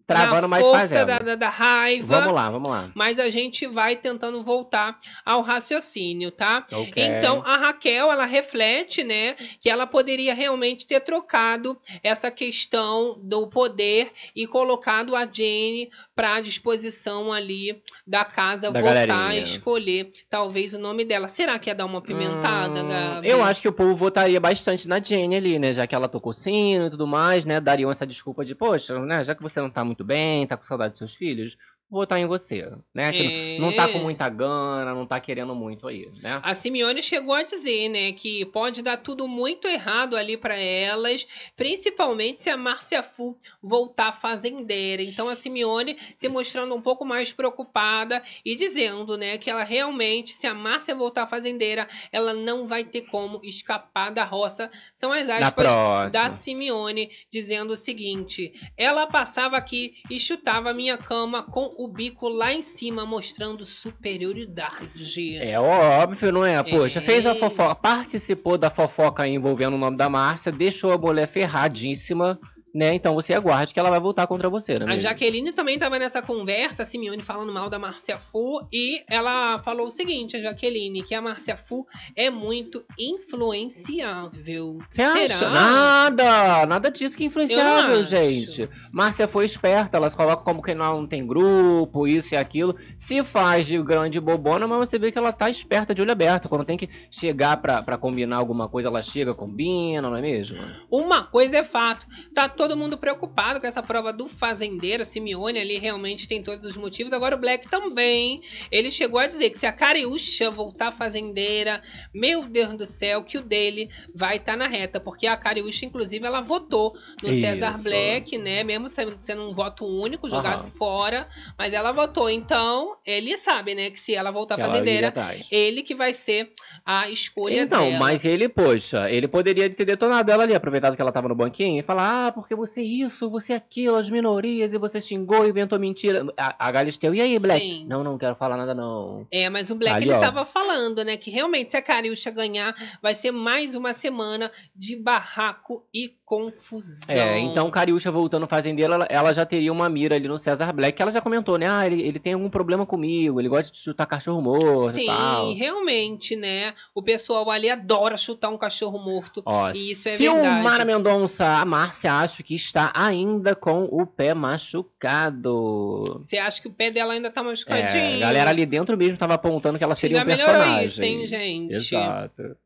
Travando, 0.08 0.42
na 0.42 0.48
mas 0.48 0.64
força 0.64 1.04
da, 1.04 1.18
da, 1.18 1.34
da 1.34 1.48
raiva. 1.50 2.20
Vamos 2.20 2.34
lá, 2.34 2.50
vamos 2.50 2.70
lá. 2.70 2.90
Mas 2.94 3.18
a 3.18 3.28
gente 3.28 3.66
vai 3.66 3.94
tentando 3.94 4.42
voltar 4.42 4.98
ao 5.22 5.42
raciocínio, 5.42 6.30
tá? 6.30 6.64
Ok. 6.72 7.04
Então, 7.04 7.42
a 7.44 7.58
Raquel, 7.58 8.10
ela 8.10 8.24
reflete, 8.24 9.04
né, 9.04 9.34
que 9.60 9.68
ela 9.68 9.86
poderia 9.86 10.32
realmente 10.32 10.86
ter 10.86 11.00
trocado 11.00 11.78
essa 12.02 12.30
questão 12.30 13.20
do 13.22 13.48
poder 13.48 14.10
e 14.34 14.46
colocado 14.46 15.14
a 15.14 15.26
Jane 15.30 15.90
para 16.18 16.40
disposição 16.40 17.32
ali 17.32 17.80
da 18.04 18.24
casa 18.24 18.72
Da 18.72 18.80
voltar 18.80 19.02
a 19.02 19.06
galerinha. 19.06 19.40
escolher 19.40 20.10
talvez 20.28 20.74
o 20.74 20.78
nome 20.80 21.04
dela. 21.04 21.28
Será 21.28 21.56
que 21.60 21.70
ia 21.70 21.76
dar 21.76 21.84
uma 21.84 22.02
pimentada, 22.02 22.82
Hum, 22.82 22.88
Gabi? 22.88 23.28
Eu 23.28 23.40
acho 23.44 23.62
que 23.62 23.68
o 23.68 23.72
povo 23.72 23.94
votaria 23.94 24.40
bastante 24.40 24.88
na 24.88 25.00
Jenny 25.00 25.36
ali, 25.36 25.58
né? 25.60 25.72
Já 25.72 25.86
que 25.86 25.94
ela 25.94 26.08
tocou 26.08 26.32
sino 26.32 26.88
e 26.88 26.90
tudo 26.90 27.06
mais, 27.06 27.44
né? 27.44 27.60
Dariam 27.60 27.88
essa 27.88 28.04
desculpa 28.04 28.44
de, 28.44 28.52
poxa, 28.56 28.98
né? 28.98 29.22
Já 29.22 29.32
que 29.32 29.42
você 29.44 29.60
não 29.60 29.70
tá 29.70 29.84
muito 29.84 30.02
bem, 30.02 30.44
tá 30.44 30.56
com 30.56 30.64
saudade 30.64 30.90
dos 30.90 30.98
seus 30.98 31.14
filhos, 31.14 31.56
votar 31.90 32.18
em 32.20 32.26
você, 32.26 32.70
né? 32.94 33.12
Que 33.12 33.22
É. 33.22 33.58
não, 33.58 33.72
tá 33.72 33.88
com 33.88 33.98
muita 33.98 34.28
gana, 34.28 34.94
não 34.94 35.06
tá 35.06 35.18
querendo 35.18 35.54
muito 35.54 35.88
aí, 35.88 36.10
né? 36.22 36.38
A 36.42 36.54
Simeone 36.54 37.02
chegou 37.02 37.34
a 37.34 37.42
dizer, 37.42 37.88
né, 37.88 38.12
que 38.12 38.44
pode 38.46 38.82
dar 38.82 38.98
tudo 38.98 39.26
muito 39.26 39.66
errado 39.66 40.16
ali 40.16 40.36
para 40.36 40.54
elas, 40.56 41.26
principalmente 41.56 42.40
se 42.40 42.50
a 42.50 42.56
Márcia 42.56 43.02
Fu 43.02 43.36
voltar 43.62 44.12
fazendeira. 44.12 45.02
Então 45.02 45.28
a 45.28 45.34
Simeone 45.34 45.96
se 46.14 46.28
mostrando 46.28 46.74
um 46.74 46.82
pouco 46.82 47.04
mais 47.04 47.32
preocupada 47.32 48.22
e 48.44 48.54
dizendo, 48.54 49.16
né, 49.16 49.38
que 49.38 49.50
ela 49.50 49.64
realmente, 49.64 50.32
se 50.32 50.46
a 50.46 50.54
Márcia 50.54 50.94
voltar 50.94 51.26
fazendeira, 51.26 51.88
ela 52.12 52.34
não 52.34 52.66
vai 52.66 52.84
ter 52.84 53.02
como 53.02 53.40
escapar 53.42 54.10
da 54.10 54.24
roça. 54.24 54.70
São 54.92 55.12
as 55.12 55.28
aspas 55.28 56.12
da 56.12 56.28
Simeone 56.28 57.10
dizendo 57.30 57.72
o 57.72 57.76
seguinte: 57.76 58.52
ela 58.76 59.06
passava 59.06 59.56
aqui 59.56 59.96
e 60.10 60.20
chutava 60.20 60.74
minha 60.74 60.98
cama 60.98 61.42
com 61.42 61.77
o 61.78 61.86
bico 61.86 62.28
lá 62.28 62.52
em 62.52 62.60
cima, 62.60 63.06
mostrando 63.06 63.64
superioridade. 63.64 65.36
É 65.36 65.60
óbvio, 65.60 66.32
não 66.32 66.44
é? 66.44 66.60
Poxa, 66.60 66.98
É. 66.98 67.02
fez 67.02 67.24
a 67.24 67.36
fofoca, 67.36 67.74
participou 67.76 68.58
da 68.58 68.68
fofoca 68.68 69.26
envolvendo 69.28 69.74
o 69.74 69.78
nome 69.78 69.96
da 69.96 70.08
Márcia, 70.08 70.50
deixou 70.50 70.90
a 70.90 70.98
mulher 70.98 71.28
ferradíssima, 71.28 72.36
né? 72.74 72.94
Então 72.94 73.14
você 73.14 73.34
aguarde 73.34 73.72
que 73.72 73.80
ela 73.80 73.90
vai 73.90 74.00
voltar 74.00 74.26
contra 74.26 74.48
você, 74.48 74.74
né? 74.74 74.84
A 74.84 74.88
mesmo? 74.88 75.02
Jaqueline 75.02 75.52
também 75.52 75.74
estava 75.74 75.98
nessa 75.98 76.22
conversa, 76.22 76.82
a 76.82 76.86
Simeone 76.86 77.22
falando 77.22 77.52
mal 77.52 77.68
da 77.70 77.78
Márcia 77.78 78.18
Fu, 78.18 78.66
e 78.72 79.02
ela 79.08 79.58
falou 79.58 79.88
o 79.88 79.90
seguinte, 79.90 80.36
a 80.36 80.40
Jaqueline, 80.40 81.02
que 81.02 81.14
a 81.14 81.22
Márcia 81.22 81.56
Fu 81.56 81.86
é 82.16 82.30
muito 82.30 82.84
influenciável. 82.98 84.78
Você 84.88 85.02
acha? 85.02 85.36
Será? 85.36 85.50
Nada, 85.50 86.66
nada 86.66 86.90
disso 86.90 87.16
que 87.16 87.24
é 87.24 87.26
influenciável, 87.26 88.04
gente. 88.04 88.68
Márcia 88.92 89.28
foi 89.28 89.44
esperta, 89.44 89.96
elas 89.96 90.14
colocam 90.14 90.44
como 90.44 90.62
que 90.62 90.74
não 90.74 91.06
tem 91.06 91.26
grupo, 91.26 92.06
isso 92.06 92.34
e 92.34 92.36
aquilo. 92.36 92.76
Se 92.96 93.22
faz 93.22 93.66
de 93.66 93.80
grande 93.82 94.20
bobona, 94.20 94.66
mas 94.66 94.78
você 94.78 94.98
vê 94.98 95.12
que 95.12 95.18
ela 95.18 95.32
tá 95.32 95.48
esperta 95.50 95.94
de 95.94 96.02
olho 96.02 96.12
aberto. 96.12 96.48
Quando 96.48 96.64
tem 96.64 96.76
que 96.76 96.88
chegar 97.10 97.56
pra, 97.58 97.82
pra 97.82 97.98
combinar 97.98 98.36
alguma 98.36 98.68
coisa, 98.68 98.88
ela 98.88 99.02
chega, 99.02 99.34
combina, 99.34 100.08
não 100.08 100.16
é 100.16 100.20
mesmo? 100.20 100.58
Uma 100.90 101.24
coisa 101.24 101.58
é 101.58 101.62
fato, 101.62 102.06
tá 102.34 102.48
todo 102.58 102.76
mundo 102.76 102.98
preocupado 102.98 103.60
com 103.60 103.66
essa 103.68 103.80
prova 103.82 104.12
do 104.12 104.28
fazendeiro, 104.28 105.04
Simeone 105.04 105.60
ali 105.60 105.78
realmente 105.78 106.26
tem 106.26 106.42
todos 106.42 106.64
os 106.64 106.76
motivos. 106.76 107.12
Agora 107.12 107.36
o 107.36 107.38
Black 107.38 107.68
também, 107.68 108.42
ele 108.70 108.90
chegou 108.90 109.20
a 109.20 109.28
dizer 109.28 109.50
que 109.50 109.58
se 109.60 109.64
a 109.64 109.72
Cariúcha 109.72 110.50
voltar 110.50 110.90
fazendeira, 110.90 111.80
meu 112.12 112.42
Deus 112.48 112.76
do 112.76 112.84
céu, 112.84 113.22
que 113.22 113.38
o 113.38 113.42
dele 113.42 113.88
vai 114.12 114.36
estar 114.38 114.56
na 114.56 114.66
reta, 114.66 114.98
porque 114.98 115.28
a 115.28 115.36
Cariúcha, 115.36 115.86
inclusive, 115.86 116.26
ela 116.26 116.40
votou 116.40 116.92
no 117.22 117.30
Isso. 117.30 117.40
César 117.40 117.80
Black, 117.80 118.36
né? 118.36 118.64
Mesmo 118.64 118.88
sendo 118.88 119.48
um 119.48 119.52
voto 119.52 119.86
único, 119.86 120.28
jogado 120.28 120.64
fora, 120.64 121.28
mas 121.56 121.72
ela 121.72 121.92
votou. 121.92 122.28
Então, 122.28 122.96
ele 123.06 123.36
sabe, 123.36 123.74
né, 123.76 123.90
que 123.90 124.00
se 124.00 124.16
ela 124.16 124.32
voltar 124.32 124.56
Que 124.56 124.62
fazendeira, 124.62 125.14
ele 125.50 125.84
que 125.84 125.94
vai 125.94 126.12
ser 126.12 126.52
a 126.84 127.08
escolha 127.08 127.62
Então, 127.62 127.84
dela. 127.84 127.98
mas 128.00 128.24
ele, 128.24 128.48
poxa, 128.48 129.08
ele 129.08 129.28
poderia 129.28 129.70
ter 129.70 129.84
detonado 129.84 130.28
ela 130.32 130.42
ali, 130.42 130.54
aproveitado 130.54 130.96
que 130.96 131.02
ela 131.02 131.12
tava 131.12 131.28
no 131.28 131.36
banquinho, 131.36 131.78
e 131.78 131.82
falar: 131.84 132.26
ah, 132.26 132.32
porque 132.32 132.47
você 132.54 132.80
é 132.80 132.84
isso, 132.84 133.30
você 133.30 133.52
é 133.52 133.56
aquilo, 133.56 133.96
as 133.96 134.10
minorias, 134.10 134.72
e 134.72 134.78
você 134.78 135.00
xingou, 135.00 135.46
inventou 135.46 135.78
mentira. 135.78 136.26
A, 136.36 136.68
a 136.68 136.70
Galisteu, 136.70 137.14
e 137.14 137.20
aí, 137.20 137.38
Black? 137.38 137.64
Sim. 137.64 137.86
Não, 137.86 138.04
não 138.04 138.18
quero 138.18 138.34
falar 138.34 138.56
nada, 138.56 138.74
não. 138.74 139.26
É, 139.30 139.48
mas 139.48 139.70
o 139.70 139.74
Black 139.74 139.96
Ali, 139.96 140.06
ele 140.06 140.14
ó. 140.14 140.20
tava 140.20 140.44
falando, 140.44 141.04
né, 141.04 141.16
que 141.16 141.30
realmente 141.30 141.70
se 141.70 141.76
a 141.76 141.82
Cariúcha 141.82 142.30
ganhar, 142.30 142.74
vai 143.02 143.14
ser 143.14 143.30
mais 143.30 143.74
uma 143.74 143.92
semana 143.92 144.50
de 144.74 144.96
barraco 144.96 145.86
e 145.94 146.17
confusão. 146.28 147.14
É, 147.16 147.38
então 147.38 147.70
Cariúcha 147.70 148.12
voltando 148.12 148.46
fazendeira, 148.46 148.92
ela, 148.94 149.06
ela 149.08 149.32
já 149.32 149.46
teria 149.46 149.72
uma 149.72 149.88
mira 149.88 150.14
ali 150.14 150.28
no 150.28 150.36
César 150.36 150.70
Black, 150.74 150.94
que 150.94 151.00
ela 151.00 151.10
já 151.10 151.22
comentou, 151.22 151.56
né? 151.56 151.66
Ah, 151.66 151.86
ele, 151.86 152.02
ele 152.02 152.18
tem 152.18 152.34
algum 152.34 152.50
problema 152.50 152.84
comigo, 152.84 153.40
ele 153.40 153.48
gosta 153.48 153.72
de 153.72 153.78
chutar 153.78 154.04
cachorro 154.04 154.42
morto 154.42 154.90
Sim, 154.92 155.04
e 155.04 155.06
tal. 155.06 155.54
realmente, 155.54 156.36
né? 156.36 156.74
O 156.94 157.02
pessoal 157.02 157.50
ali 157.50 157.70
adora 157.70 158.16
chutar 158.18 158.50
um 158.50 158.58
cachorro 158.58 158.98
morto. 158.98 159.42
Ó, 159.46 159.70
E 159.70 159.92
isso 159.92 160.06
é 160.08 160.12
se 160.12 160.28
verdade. 160.28 160.60
o 160.60 160.62
Mara 160.64 160.84
Mendonça, 160.84 161.46
a 161.46 161.64
Márcia, 161.64 162.12
acho 162.12 162.44
que 162.44 162.54
está 162.54 162.92
ainda 162.94 163.54
com 163.54 163.84
o 163.90 164.06
pé 164.06 164.34
machucado. 164.34 166.18
Você 166.22 166.36
acha 166.36 166.60
que 166.60 166.68
o 166.68 166.72
pé 166.72 166.90
dela 166.90 167.14
ainda 167.14 167.30
tá 167.30 167.42
machucadinho? 167.42 168.02
É, 168.02 168.16
a 168.16 168.18
galera 168.18 168.50
ali 168.50 168.66
dentro 168.66 168.96
mesmo 168.98 169.16
tava 169.16 169.34
apontando 169.34 169.78
que 169.78 169.84
ela 169.84 169.94
seria 169.94 170.18
Já 170.18 170.22
um 170.24 170.26
melhorou 170.26 170.54
personagem. 170.54 170.86
isso, 170.86 171.02
hein, 171.02 171.26
gente? 171.26 171.72
Exato. 171.74 172.56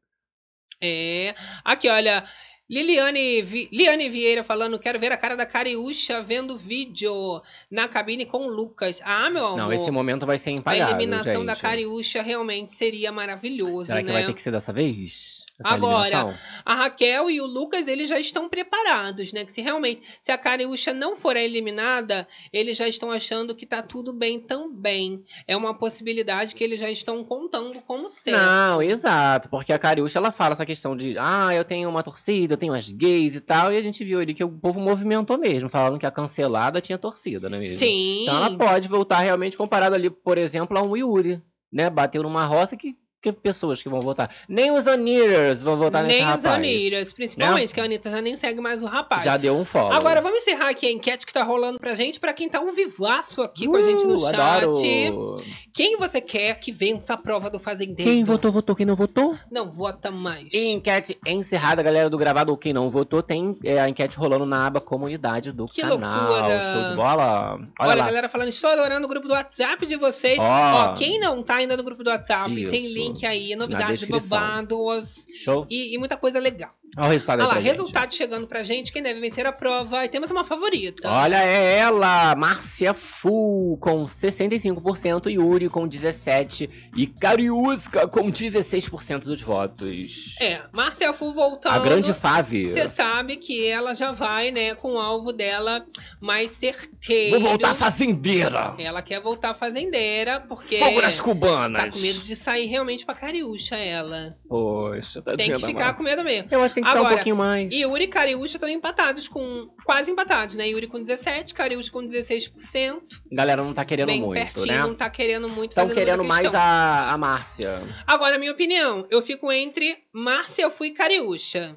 É. 0.81 1.35
Aqui, 1.65 1.89
olha. 1.89 2.25
Liliane, 2.73 3.43
Vi- 3.43 3.69
Liane 3.71 4.09
Vieira 4.09 4.43
falando, 4.43 4.79
quero 4.79 4.99
ver 4.99 5.13
a 5.13 5.17
cara 5.19 5.37
da 5.37 5.45
Cariúcha 5.45 6.23
vendo 6.23 6.57
vídeo 6.57 7.43
na 7.71 7.87
cabine 7.87 8.25
com 8.25 8.47
o 8.47 8.49
Lucas. 8.49 9.03
Ah, 9.05 9.29
meu 9.29 9.45
amor. 9.45 9.59
Não, 9.59 9.73
esse 9.73 9.91
momento 9.91 10.25
vai 10.25 10.39
ser 10.39 10.51
A 10.51 10.53
impagável, 10.55 10.97
eliminação 10.97 11.45
da 11.45 11.53
gente. 11.53 11.61
Cariúcha 11.63 12.23
realmente 12.23 12.73
seria 12.73 13.13
maravilhoso, 13.13 13.87
Será 13.87 13.99
né? 14.01 14.05
que 14.07 14.13
vai 14.13 14.25
ter 14.25 14.33
que 14.35 14.41
ser 14.43 14.51
dessa 14.53 14.73
vez? 14.73 15.42
Agora? 15.65 16.39
A 16.65 16.75
Raquel 16.75 17.31
e 17.31 17.41
o 17.41 17.47
Lucas, 17.47 17.89
eles 17.89 18.09
já 18.09 18.19
estão 18.19 18.49
preparados, 18.49 19.33
né? 19.33 19.45
Que 19.45 19.53
se 19.53 19.61
realmente, 19.61 20.03
se 20.21 20.31
a 20.31 20.39
Cariúcha 20.39 20.93
não 20.93 21.17
for 21.17 21.37
eliminada, 21.37 22.27
eles 22.53 22.79
já 22.79 22.87
estão 22.87 23.11
achando 23.11 23.55
que 23.55 23.67
tá 23.67 23.83
tudo 23.83 24.13
bem 24.13 24.39
também. 24.39 25.25
É 25.47 25.57
uma 25.57 25.75
possibilidade 25.75 26.55
que 26.55 26.63
eles 26.63 26.79
já 26.79 26.91
estão 26.91 27.25
contando 27.25 27.81
como 27.83 28.09
certo. 28.09 28.41
Não, 28.41 28.83
exato, 28.83 29.49
porque 29.49 29.73
a 29.73 29.79
Cariúcha 29.79 30.19
ela 30.19 30.31
fala 30.31 30.53
essa 30.53 30.67
questão 30.67 30.97
de, 30.97 31.17
ah, 31.19 31.53
eu 31.55 31.65
tenho 31.65 31.89
uma 31.89 32.03
torcida, 32.03 32.55
eu 32.55 32.59
tenho 32.59 32.75
as 32.75 32.91
gays 32.91 33.35
e 33.35 33.41
tal, 33.41 33.73
e 33.73 33.77
a 33.77 33.83
gente 33.83 34.05
viu 34.05 34.21
ali 34.21 34.33
que 34.33 34.45
o 34.45 34.49
povo 34.49 34.81
movimentou 34.81 35.37
mesmo, 35.39 35.69
falando 35.69 35.99
que 35.99 36.07
a 36.07 36.11
cancelada 36.11 36.81
tinha 36.81 36.99
torcida, 36.99 37.49
não 37.49 37.59
é 37.59 37.61
mesmo? 37.61 37.79
Sim. 37.79 38.23
Então 38.23 38.37
ela 38.37 38.57
pode 38.57 38.89
voltar 38.89 39.19
realmente 39.19 39.57
comparado 39.57 39.95
ali, 39.95 40.11
por 40.11 40.39
exemplo, 40.39 40.79
a 40.79 40.83
um 40.83 40.97
Yuri, 40.97 41.43
né? 41.73 41.89
Bateu 41.91 42.23
numa 42.23 42.45
roça 42.45 42.77
que, 42.77 42.97
que 43.23 43.33
pessoas 43.33 43.81
que 43.83 43.89
vão 43.89 44.01
votar. 44.01 44.35
Nem 44.49 44.73
os 44.73 44.87
Anitters 44.89 45.63
vão 45.63 45.77
votar 45.79 46.03
nesse 46.03 46.17
Nem 46.17 46.25
rapaz. 46.25 46.41
os 46.41 46.47
Aniras, 46.47 47.13
principalmente, 47.13 47.73
que 47.73 47.81
a 47.81 47.85
Anitta 47.85 48.11
já 48.11 48.21
nem 48.21 48.35
segue 48.37 48.61
mais 48.61 48.83
o 48.83 48.87
rapaz. 48.87 49.25
Já 49.25 49.37
deu 49.37 49.57
um 49.57 49.65
follow. 49.65 49.93
Agora, 49.93 50.21
vamos 50.21 50.39
encerrar 50.39 50.71
aqui 50.71 50.87
a 50.87 50.91
enquete 50.91 51.25
que 51.25 51.33
tá 51.33 51.43
rolando 51.45 51.79
pra 51.79 51.95
gente, 51.95 52.19
pra 52.19 52.33
quem 52.33 52.49
tá 52.49 52.61
um 52.61 52.73
vivaço 52.75 53.41
aqui 53.43 53.67
com 53.69 53.77
a 53.77 53.83
gente 53.83 54.05
no 54.05 54.15
Uh, 54.17 54.19
chat. 54.19 54.35
adoro. 54.41 55.43
Quem 55.73 55.97
você 55.97 56.21
quer 56.21 56.59
que 56.61 56.71
vença 56.73 57.15
a 57.15 57.17
prova 57.17 57.49
do 57.49 57.59
fazendeiro? 57.59 58.11
Quem 58.11 58.25
votou, 58.25 58.51
votou. 58.53 58.75
Quem 58.77 58.85
não 58.85 58.95
votou? 58.97 59.37
Não 59.51 59.71
vota 59.71 60.11
mais. 60.11 60.49
E 60.53 60.71
enquete 60.73 61.17
encerrada, 61.27 61.83
galera 61.83 62.11
do 62.11 62.19
gravado 62.19 62.55
quem 62.57 62.73
não 62.73 62.91
votou, 62.91 63.23
tem 63.23 63.53
é, 63.65 63.81
a 63.81 63.89
enquete 63.89 64.17
rolando 64.19 64.45
na 64.45 64.67
aba 64.67 64.81
comunidade 64.81 65.51
do 65.53 65.67
Que 65.67 65.81
canal. 65.81 66.29
loucura. 66.29 66.61
Show 66.73 66.91
de 66.91 66.97
bola. 66.97 67.55
Olha, 67.55 67.91
Olha, 67.93 67.95
lá. 68.01 68.05
galera 68.07 68.29
falando, 68.29 68.49
estou 68.49 68.69
adorando 68.69 69.07
o 69.07 69.09
grupo 69.09 69.27
do 69.29 69.33
WhatsApp 69.35 69.87
de 69.87 69.97
vocês. 69.97 70.39
Ó. 70.39 70.43
Ó, 70.43 70.95
quem 70.95 71.19
não 71.21 71.43
tá 71.43 71.55
ainda 71.57 71.77
no 71.77 71.83
grupo 71.83 72.03
do 72.05 72.11
WhatsApp, 72.11 72.53
Isso. 72.55 72.71
tem 72.71 72.93
link 72.93 73.12
link 73.13 73.27
aí, 73.27 73.55
novidades 73.57 74.01
descrição. 74.01 74.39
babados 74.39 75.27
Show? 75.37 75.67
e, 75.71 75.95
e 75.95 75.99
muita 75.99 76.17
coisa 76.17 76.39
legal. 76.39 76.71
Olha 76.97 77.07
o 77.07 77.11
resultado 77.11 77.41
Olha 77.41 77.49
lá, 77.49 77.55
gente. 77.55 77.65
resultado 77.71 78.15
chegando 78.15 78.47
pra 78.47 78.63
gente, 78.63 78.93
quem 78.93 79.03
deve 79.03 79.19
vencer 79.21 79.47
a 79.47 79.53
prova. 79.53 80.05
E 80.05 80.09
temos 80.09 80.31
uma 80.31 80.45
favorita. 80.45 81.09
Olha, 81.09 81.43
é 81.43 81.79
ela, 81.79 82.35
Márcia 82.37 82.93
Fu 82.93 83.79
com 83.81 84.05
65%, 84.05 85.31
Yuri 85.31 85.69
com 85.69 85.89
17% 85.89 86.69
e 86.97 87.07
Cariusca 87.07 88.07
com 88.09 88.31
16% 88.31 89.21
dos 89.21 89.41
votos. 89.41 90.37
É, 90.41 90.63
Márcia 90.73 91.13
Fu 91.13 91.33
voltando. 91.33 91.75
A 91.75 91.79
grande 91.79 92.13
Fave. 92.13 92.67
Você 92.67 92.89
sabe 92.89 93.37
que 93.37 93.67
ela 93.67 93.95
já 93.95 94.13
vai, 94.13 94.51
né, 94.51 94.75
com 94.75 94.95
o 94.95 94.99
alvo 94.99 95.33
dela 95.33 95.85
mais 96.21 96.51
certeiro. 96.51 97.41
Vou 97.41 97.49
voltar 97.51 97.75
fazendeira. 97.75 98.75
Ela 98.79 99.01
quer 99.03 99.21
voltar 99.21 99.55
fazendeira, 99.55 100.41
porque 100.41 100.79
Fogo 100.79 101.01
nas 101.01 101.21
cubanas. 101.21 101.83
tá 101.85 101.91
com 101.91 101.99
medo 101.99 102.19
de 102.21 102.37
sair 102.37 102.67
realmente 102.67 103.02
pra 103.05 103.15
Cariúcha, 103.15 103.77
ela. 103.77 104.31
Poxa, 104.49 105.23
tá 105.23 105.37
Tem 105.37 105.53
que 105.53 105.67
ficar 105.67 105.95
com 105.97 106.03
medo 106.03 106.23
mesmo. 106.23 106.49
Eu 106.51 106.63
acho 106.63 106.75
que 106.75 106.81
tem 106.81 106.85
que 106.85 106.89
ficar 106.89 107.01
um 107.01 107.07
Agora, 107.07 107.17
pouquinho 107.17 107.37
mais. 107.37 107.73
Yuri 107.73 108.05
e 108.05 108.09
Cariúcha 108.09 108.57
estão 108.57 108.69
empatados 108.69 109.29
com. 109.29 109.69
Quase 109.85 110.11
empatados, 110.11 110.57
né? 110.57 110.69
Yuri 110.69 110.87
com 110.87 110.99
17, 110.99 111.55
Cariúcha 111.55 111.91
com 111.91 112.01
16%. 112.01 113.01
Galera 113.31 113.63
não 113.63 113.75
tá 113.75 113.85
querendo 113.85 114.07
bem 114.07 114.21
muito, 114.21 114.35
pertinho, 114.35 114.67
né? 114.67 114.79
não 114.81 114.95
tá 114.95 115.11
querendo 115.11 115.49
muito 115.49 115.71
Estão 115.71 115.89
querendo 115.89 116.25
muita 116.25 116.35
mais 116.35 116.55
a, 116.55 117.13
a 117.13 117.17
Márcia. 117.19 117.83
Agora, 118.07 118.39
minha 118.39 118.53
opinião, 118.53 119.07
eu 119.11 119.23
fico 119.23 119.51
entre 119.51 119.97
Márcia 120.13 120.71
Fu 120.71 120.85
e 120.85 120.91
Cariúcha. 120.91 121.77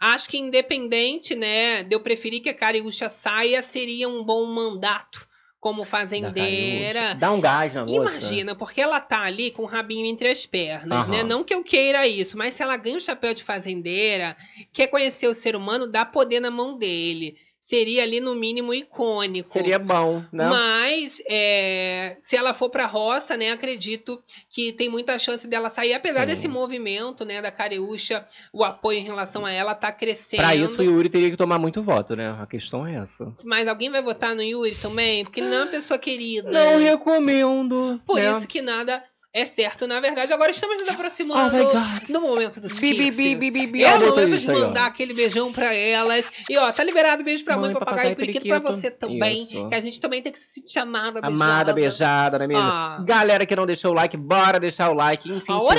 Acho 0.00 0.28
que 0.28 0.36
independente, 0.36 1.34
né, 1.34 1.84
de 1.84 1.94
eu 1.94 2.00
preferir 2.00 2.42
que 2.42 2.48
a 2.48 2.54
Cariúcha 2.54 3.08
saia, 3.08 3.62
seria 3.62 4.08
um 4.08 4.24
bom 4.24 4.44
mandato 4.46 5.28
como 5.60 5.84
fazendeira. 5.84 7.14
Dá 7.14 7.32
um 7.32 7.40
gás 7.40 7.74
na 7.74 7.84
moça. 7.84 7.94
Imagina, 7.94 8.54
porque 8.54 8.80
ela 8.80 9.00
tá 9.00 9.22
ali 9.22 9.50
com 9.50 9.62
o 9.62 9.66
rabinho 9.66 10.06
entre 10.06 10.28
as 10.28 10.46
pernas, 10.46 11.06
Aham. 11.06 11.10
né? 11.10 11.22
Não 11.22 11.42
que 11.42 11.54
eu 11.54 11.64
queira 11.64 12.06
isso, 12.06 12.36
mas 12.36 12.54
se 12.54 12.62
ela 12.62 12.76
ganha 12.76 12.96
o 12.96 13.00
chapéu 13.00 13.34
de 13.34 13.42
fazendeira, 13.42 14.36
quer 14.72 14.86
conhecer 14.86 15.26
o 15.26 15.34
ser 15.34 15.56
humano, 15.56 15.86
dá 15.86 16.04
poder 16.04 16.40
na 16.40 16.50
mão 16.50 16.76
dele. 16.76 17.36
Seria 17.66 18.04
ali, 18.04 18.20
no 18.20 18.36
mínimo, 18.36 18.72
icônico. 18.72 19.48
Seria 19.48 19.76
bom, 19.76 20.22
né? 20.30 20.48
Mas, 20.48 21.20
é, 21.28 22.16
se 22.20 22.36
ela 22.36 22.54
for 22.54 22.70
pra 22.70 22.86
roça, 22.86 23.36
né, 23.36 23.50
acredito 23.50 24.22
que 24.48 24.72
tem 24.72 24.88
muita 24.88 25.18
chance 25.18 25.48
dela 25.48 25.68
sair. 25.68 25.92
Apesar 25.92 26.20
Sim. 26.20 26.26
desse 26.26 26.46
movimento, 26.46 27.24
né, 27.24 27.42
da 27.42 27.50
Cariúcha, 27.50 28.24
o 28.52 28.62
apoio 28.62 29.00
em 29.00 29.02
relação 29.02 29.44
a 29.44 29.50
ela 29.50 29.74
tá 29.74 29.90
crescendo. 29.90 30.42
Pra 30.42 30.54
isso, 30.54 30.80
o 30.80 30.84
Yuri 30.84 31.08
teria 31.08 31.28
que 31.28 31.36
tomar 31.36 31.58
muito 31.58 31.82
voto, 31.82 32.14
né? 32.14 32.36
A 32.40 32.46
questão 32.46 32.86
é 32.86 32.94
essa. 32.94 33.28
Mas 33.44 33.66
alguém 33.66 33.90
vai 33.90 34.00
votar 34.00 34.36
no 34.36 34.44
Yuri 34.44 34.76
também? 34.76 35.24
Porque 35.24 35.40
ele 35.40 35.48
não 35.48 35.56
é 35.56 35.62
uma 35.62 35.70
pessoa 35.72 35.98
querida. 35.98 36.48
Não 36.48 36.78
recomendo. 36.78 38.00
Por 38.06 38.20
né? 38.20 38.30
isso 38.30 38.46
que 38.46 38.62
nada 38.62 39.02
é 39.36 39.44
certo, 39.46 39.86
na 39.86 40.00
verdade. 40.00 40.32
Agora 40.32 40.50
estamos 40.50 40.78
nos 40.78 40.88
aproximando 40.88 41.54
Oh 41.56 42.12
do 42.12 42.20
momento 42.20 42.60
dos 42.60 42.78
Bi, 42.80 43.10
bi. 43.12 43.82
É 43.84 43.94
o 43.96 44.00
momento 44.08 44.38
de 44.38 44.50
aí, 44.50 44.58
mandar 44.58 44.86
aquele 44.86 45.12
beijão 45.12 45.52
pra 45.52 45.74
elas. 45.74 46.32
E 46.48 46.56
ó, 46.56 46.72
tá 46.72 46.82
liberado 46.82 47.22
beijo 47.22 47.44
pra 47.44 47.54
mãe, 47.56 47.66
Mãe, 47.70 47.74
papagaio 47.74 47.96
papagaio 47.96 48.12
e 48.12 48.16
periquito 48.16 48.48
pra 48.48 48.58
você 48.58 48.90
também. 48.90 49.42
Isso. 49.42 49.68
Que 49.68 49.74
a 49.74 49.80
gente 49.80 50.00
também 50.00 50.22
tem 50.22 50.32
que 50.32 50.38
se 50.38 50.54
sentir 50.54 50.78
amada, 50.78 51.20
beijada. 51.20 51.26
Amada, 51.44 51.72
beijada, 51.74 52.38
não 52.38 52.44
é 52.44 52.48
mesmo? 52.48 52.62
Ah. 52.62 52.98
Galera 53.04 53.44
que 53.44 53.54
não 53.54 53.66
deixou 53.66 53.90
o 53.90 53.94
like, 53.94 54.16
bora 54.16 54.58
deixar 54.58 54.90
o 54.90 54.94
like, 54.94 55.30
incentivar 55.30 55.76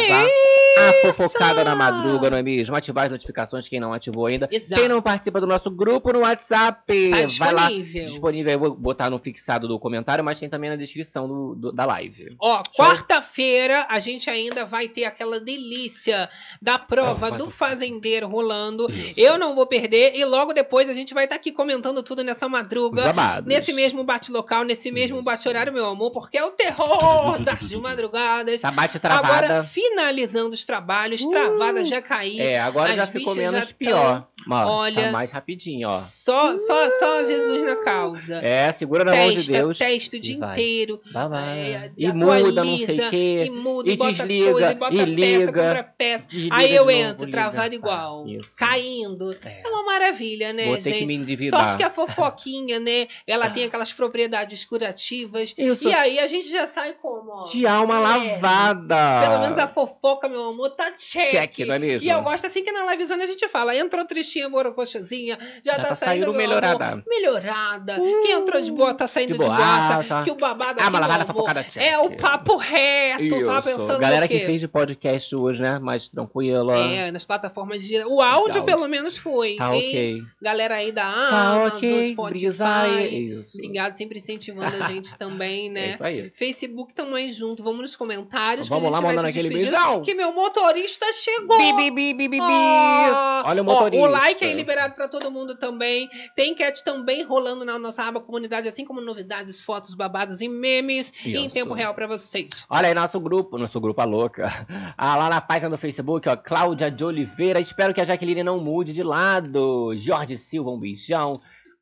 a 0.77 0.93
fofocada 1.07 1.63
na 1.63 1.75
madruga, 1.75 2.29
não 2.29 2.37
é 2.37 2.43
mesmo? 2.43 2.75
Ativar 2.75 3.05
as 3.05 3.11
notificações, 3.11 3.67
quem 3.67 3.79
não 3.79 3.91
ativou 3.91 4.27
ainda. 4.27 4.47
Exato. 4.51 4.79
Quem 4.79 4.87
não 4.87 5.01
participa 5.01 5.41
do 5.41 5.47
nosso 5.47 5.71
grupo 5.71 6.13
no 6.13 6.19
WhatsApp, 6.19 7.09
Tá 7.09 7.15
vai 7.39 7.53
lá. 7.53 7.67
disponível. 7.67 8.05
Disponível, 8.05 8.51
eu 8.53 8.59
vou 8.59 8.75
botar 8.75 9.09
no 9.09 9.17
fixado 9.17 9.67
do 9.67 9.79
comentário, 9.79 10.23
mas 10.23 10.39
tem 10.39 10.47
também 10.47 10.69
na 10.69 10.75
descrição 10.75 11.27
do, 11.27 11.55
do- 11.55 11.71
da 11.71 11.85
live. 11.85 12.35
Ó, 12.39 12.61
quarta-feira 12.77 13.46
a 13.89 13.99
gente 13.99 14.29
ainda 14.29 14.65
vai 14.65 14.87
ter 14.87 15.05
aquela 15.05 15.39
delícia 15.39 16.29
da 16.61 16.77
prova 16.77 17.07
Prova 17.17 17.31
do 17.31 17.49
fazendeiro 17.49 18.27
rolando. 18.27 18.89
Isso. 18.91 19.19
Eu 19.19 19.37
não 19.37 19.55
vou 19.55 19.65
perder 19.65 20.15
e 20.15 20.25
logo 20.25 20.53
depois 20.53 20.89
a 20.89 20.93
gente 20.93 21.13
vai 21.13 21.23
estar 21.25 21.35
aqui 21.35 21.51
comentando 21.51 22.03
tudo 22.03 22.23
nessa 22.23 22.47
madruga. 22.49 23.13
Nesse 23.45 23.73
mesmo 23.73 24.03
bate-local, 24.03 24.63
nesse 24.63 24.91
mesmo 24.91 25.21
bate-horário, 25.21 25.73
meu 25.73 25.85
amor, 25.85 26.11
porque 26.11 26.37
é 26.37 26.43
o 26.43 26.51
terror 26.51 27.39
das 27.43 27.71
madrugadas. 27.71 28.55
Essa 28.55 28.71
bate 28.71 28.99
travada. 28.99 29.45
Agora, 29.45 29.63
finalizando 29.63 30.53
os 30.53 30.63
trabalhos, 30.63 31.25
travada 31.25 31.85
já 31.85 32.01
caí. 32.01 32.39
é, 32.39 32.59
agora 32.59 32.93
já 32.93 33.07
ficou 33.07 33.35
menos 33.35 33.69
já 33.69 33.73
pior. 33.73 34.27
Mano, 34.45 34.69
Olha, 34.69 35.03
tá 35.03 35.11
mais 35.11 35.31
rapidinho, 35.31 35.89
ó. 35.89 35.99
Só, 35.99 36.57
só, 36.57 36.89
só 36.89 37.23
Jesus 37.25 37.63
na 37.63 37.75
causa. 37.77 38.35
É, 38.37 38.71
segura 38.71 39.03
na 39.03 39.13
mão 39.13 39.29
de 39.29 39.35
testa, 39.35 39.51
Deus. 39.51 39.77
testa 39.77 40.15
o 40.15 40.19
dia 40.19 40.37
vai. 40.37 40.53
inteiro. 40.53 41.01
Vai, 41.11 41.29
vai. 41.29 41.59
É, 41.59 41.91
e 41.97 42.07
muda, 42.13 42.63
não 42.63 42.77
sei 42.77 42.99
o 42.99 43.09
quê. 43.09 43.36
E 43.45 43.49
muda, 43.49 43.89
e 43.89 43.93
e 43.93 43.97
bota 43.97 44.11
desliga, 44.11 44.51
coisa, 44.51 44.71
e 44.71 44.75
bota 44.75 44.93
e 44.93 44.97
peça, 44.97 45.05
liga, 45.07 45.45
compra 45.53 45.83
peça. 45.97 46.27
desliga 46.27 46.55
Aí 46.55 46.67
de 46.67 46.73
eu 46.73 46.85
novo, 46.85 46.91
entro, 46.91 47.25
liga. 47.25 47.37
travado 47.37 47.71
Ah, 47.71 47.75
igual. 47.75 48.27
isso. 48.27 48.55
Caindo. 48.57 49.37
É. 49.45 49.61
É 49.63 49.67
uma 49.67 49.83
maravilha, 49.83 50.53
né, 50.53 50.65
Vou 50.65 50.75
ter 50.77 50.83
gente? 50.83 50.97
que 50.99 51.05
me 51.05 51.15
endividar. 51.15 51.59
Sorte 51.59 51.77
que 51.77 51.83
a 51.83 51.89
fofoquinha, 51.89 52.79
né? 52.79 53.07
Ela 53.25 53.49
tem 53.51 53.63
aquelas 53.65 53.91
propriedades 53.93 54.65
curativas. 54.65 55.53
Isso. 55.57 55.87
E 55.87 55.93
aí 55.93 56.19
a 56.19 56.27
gente 56.27 56.49
já 56.49 56.65
sai 56.67 56.93
como, 56.93 57.29
ó. 57.31 57.49
De 57.49 57.65
alma 57.67 57.99
leve. 57.99 58.41
lavada. 58.41 59.21
Pelo 59.21 59.39
menos 59.41 59.57
a 59.57 59.67
fofoca, 59.67 60.27
meu 60.29 60.49
amor, 60.49 60.69
tá 60.71 60.91
check. 60.91 61.31
Check, 61.31 61.59
não 61.67 61.75
é 61.75 61.79
mesmo? 61.79 62.07
E 62.07 62.09
eu 62.11 62.21
gosto 62.21 62.47
assim 62.47 62.63
que 62.63 62.71
na 62.71 62.89
livezona 62.91 63.23
a 63.23 63.27
gente 63.27 63.47
fala, 63.47 63.75
entrou 63.75 64.05
tristinha, 64.05 64.49
borocochazinha, 64.49 65.37
já, 65.63 65.73
Já 65.73 65.77
tá, 65.77 65.83
tá 65.89 65.95
saindo, 65.95 66.25
saindo 66.25 66.33
melhorada. 66.37 66.85
amor, 66.85 67.03
melhorada. 67.07 67.95
Quem 67.95 68.31
entrou 68.31 68.61
de 68.61 68.71
boa 68.71 68.93
tá 68.93 69.07
saindo 69.07 69.27
de 69.27 69.33
de, 69.33 69.39
boa. 69.39 69.55
boaça, 69.55 69.99
Ah, 69.99 70.03
tá. 70.03 70.23
que 70.23 70.31
o 70.31 70.35
babado 70.35 70.79
Ah, 70.79 70.83
aqui, 70.87 70.93
lavada 70.93 71.33
meu 71.33 71.45
amor, 71.47 71.65
é 71.75 71.99
o 71.99 72.15
papo 72.15 72.55
reto, 72.57 73.16
tava 73.45 73.69
Isso. 73.69 73.77
pensando 73.79 73.99
Galera 73.99 74.27
que 74.27 74.39
fez 74.39 74.61
de 74.61 74.67
podcast 74.67 75.35
hoje, 75.35 75.61
né? 75.61 75.79
Mais 75.79 76.09
tranquila. 76.09 76.77
É, 76.77 77.11
nas 77.11 77.23
plataformas 77.25 77.81
de... 77.83 77.97
O 78.05 78.21
áudio, 78.21 78.63
pelo 78.63 78.87
menos, 78.87 79.17
foi. 79.17 79.55
Tá 79.55 79.75
hein? 79.75 79.87
ok. 79.89 80.21
Galera 80.41 80.75
aí 80.75 80.91
da 80.91 81.03
Tá 81.03 81.51
Amazon, 81.53 81.77
ok. 81.77 82.11
Spotify. 82.13 82.39
Brisa. 82.39 82.87
Isso. 82.87 83.57
Obrigado, 83.57 83.95
sempre 83.97 84.17
incentivando 84.17 84.83
a 84.83 84.87
gente 84.87 85.15
também, 85.17 85.67
É 85.67 85.71
né? 85.71 85.89
isso 85.91 86.03
aí. 86.03 86.31
Facebook 86.33 86.93
também 86.93 87.29
junto. 87.29 87.63
Vamos 87.63 87.81
nos 87.81 87.95
comentários. 87.95 88.67
Vamos 88.67 88.91
lá, 88.91 89.01
mandando 89.01 89.27
aquele 89.27 89.49
beijão. 89.49 90.01
Que 90.01 90.13
meu 90.13 90.31
motorista 90.33 91.05
chegou. 91.13 91.57
Bi, 91.57 91.73
bi, 91.73 91.91
bi, 91.91 92.13
bi, 92.13 92.27
bi. 92.29 92.39
Ó, 92.41 93.43
Olha 93.45 93.61
o 93.61 93.65
ó, 93.65 93.73
motorista. 93.73 94.05
o 94.05 94.09
like 94.09 94.45
aí 94.45 94.53
liberado 94.53 94.93
pra 94.95 95.07
todo 95.07 95.31
mundo 95.31 95.55
também. 95.55 96.09
Tem 96.35 96.51
enquete 96.51 96.83
também 96.83 97.23
rolando 97.23 97.63
na 97.65 97.77
nossa 97.79 98.03
aba 98.03 98.19
comunidade, 98.19 98.67
assim 98.67 98.85
como 98.85 99.01
novidades, 99.01 99.61
fotos, 99.61 99.93
babados 99.93 100.41
e 100.41 100.47
memes 100.47 101.13
em 101.25 101.45
Isso. 101.45 101.49
tempo 101.51 101.73
real 101.73 101.93
pra 101.93 102.07
vocês. 102.07 102.65
Olha 102.69 102.87
aí 102.87 102.93
nosso 103.07 103.21
grupo, 103.21 103.57
nosso 103.57 103.79
grupo 103.79 104.01
a 104.01 104.05
louca. 104.05 104.51
Ah, 104.97 105.15
lá 105.15 105.29
na 105.29 105.39
página 105.39 105.69
do 105.69 105.77
Facebook, 105.77 106.27
ó, 106.27 106.35
Cláudia 106.35 106.89
de 106.89 107.03
Oliveira. 107.03 107.59
Espero 107.59 107.93
que 107.93 108.01
a 108.01 108.03
Jaqueline 108.03 108.43
não 108.43 108.59
mude 108.59 108.93
de 108.93 109.03
lado. 109.03 109.93
Jorge 109.95 110.35
Silva, 110.35 110.71
um 110.71 110.79
beijão. 110.79 111.37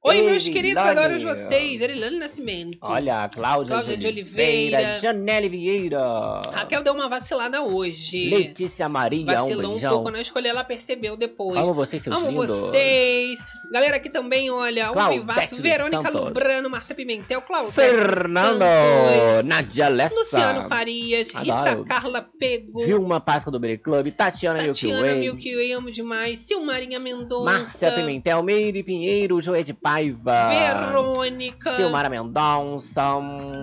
Oi, 0.07 0.21
meus 0.21 0.47
queridos, 0.47 0.77
adoro 0.83 1.19
vocês. 1.19 1.81
Erilane 1.81 2.19
Nascimento. 2.19 2.77
Olha, 2.81 3.27
Cláudia, 3.27 3.73
Cláudia 3.73 3.97
de 3.97 4.05
Oliveira. 4.05 4.77
Oliveira. 4.77 4.99
Janelle 4.99 5.47
Vieira. 5.49 6.41
Raquel 6.53 6.83
deu 6.83 6.93
uma 6.93 7.09
vacilada 7.09 7.63
hoje. 7.63 8.29
Letícia 8.29 8.87
Maria, 8.87 9.23
um 9.23 9.25
Vacilou 9.45 9.65
um 9.65 9.73
beijão. 9.73 9.93
pouco 9.95 10.11
na 10.11 10.21
escolha, 10.21 10.49
ela 10.49 10.63
percebeu 10.63 11.17
depois. 11.17 11.57
Amo 11.57 11.73
vocês, 11.73 12.03
seus 12.03 12.15
Amo 12.15 12.29
lindos. 12.29 12.51
vocês. 12.51 13.39
Galera 13.71 13.97
aqui 13.97 14.09
também, 14.09 14.51
olha, 14.51 14.91
Claudete 14.91 15.19
Vivaço, 15.21 15.61
Verônica 15.61 16.01
Santos. 16.03 16.21
Lubrano, 16.21 16.69
Márcia 16.69 16.93
Pimentel, 16.93 17.41
Claudete 17.41 17.73
Fernando, 17.73 18.59
Santos, 18.59 19.45
Nadia 19.45 19.87
Lessa. 19.89 20.13
Luciano 20.15 20.69
Farias, 20.69 21.31
Rita 21.31 21.53
Adoro. 21.55 21.83
Carla 21.85 22.21
Pego, 22.39 22.85
Vilma 22.85 23.19
Páscoa 23.19 23.51
do 23.51 23.59
Break 23.59 23.83
Club, 23.83 24.11
Tatiana, 24.11 24.61
Milky 24.61 24.87
Tatiana 24.87 25.01
Way, 25.01 25.19
Milky 25.19 25.55
Way, 25.55 25.71
amo 25.73 25.89
demais, 25.91 26.37
Silmarinha 26.39 26.99
Mendonça, 26.99 27.43
Márcia 27.43 27.91
Pimentel, 27.91 28.43
Meire 28.43 28.83
Pinheiro, 28.83 29.41
Joé 29.41 29.63
de 29.63 29.73
Paiva, 29.95 30.49
Verônica, 30.49 31.71
Silmara 31.71 32.09
Mendonça, 32.09 33.01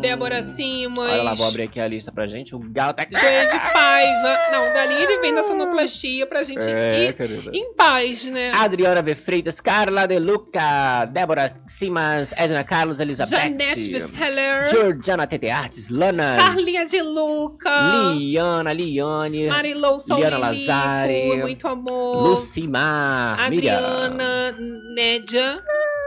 Débora 0.01 0.43
Simas, 0.43 1.11
Olha 1.13 1.23
lá, 1.23 1.35
vou 1.35 1.47
abrir 1.47 1.65
aqui 1.65 1.79
a 1.79 1.87
lista 1.87 2.11
pra 2.11 2.27
gente. 2.27 2.55
O 2.57 2.59
Galo 2.59 2.95
tá... 2.95 3.07
Joia 3.11 3.45
de 3.51 3.59
Paiva. 3.73 4.39
Não, 4.51 4.71
o 4.71 4.73
Galinha 4.73 5.01
ele 5.03 5.19
vem 5.19 5.35
da 5.35 5.43
sonoplastia 5.43 6.27
pra 6.27 6.43
gente 6.43 6.63
É, 6.63 7.09
ir 7.09 7.13
querida. 7.13 7.51
em 7.53 7.75
paz, 7.75 8.25
né? 8.25 8.51
Adriana 8.55 9.03
V. 9.03 9.15
Freitas, 9.15 9.61
Carla 9.61 10.07
De 10.07 10.19
Luca, 10.19 11.05
Débora 11.13 11.51
Simas, 11.67 12.33
Edna 12.33 12.65
Carlos, 12.65 12.99
Elizabeth, 12.99 13.31
Janete 13.31 13.91
Bestseller, 13.91 14.71
Georgiana 14.71 15.27
Tete 15.27 15.51
Artes, 15.51 15.91
Lana, 15.91 16.37
Carlinha 16.39 16.87
de 16.87 17.03
Luca, 17.03 18.13
Liana, 18.15 18.73
Liane, 18.73 19.49
Marilou 19.49 19.99
Liana 20.17 20.39
Lazari, 20.39 21.37
muito 21.43 21.69
amor. 21.69 22.29
Lucimar, 22.29 23.51
Miriam. 23.51 23.77
Adriana 23.77 24.53
Nédia. 24.95 25.63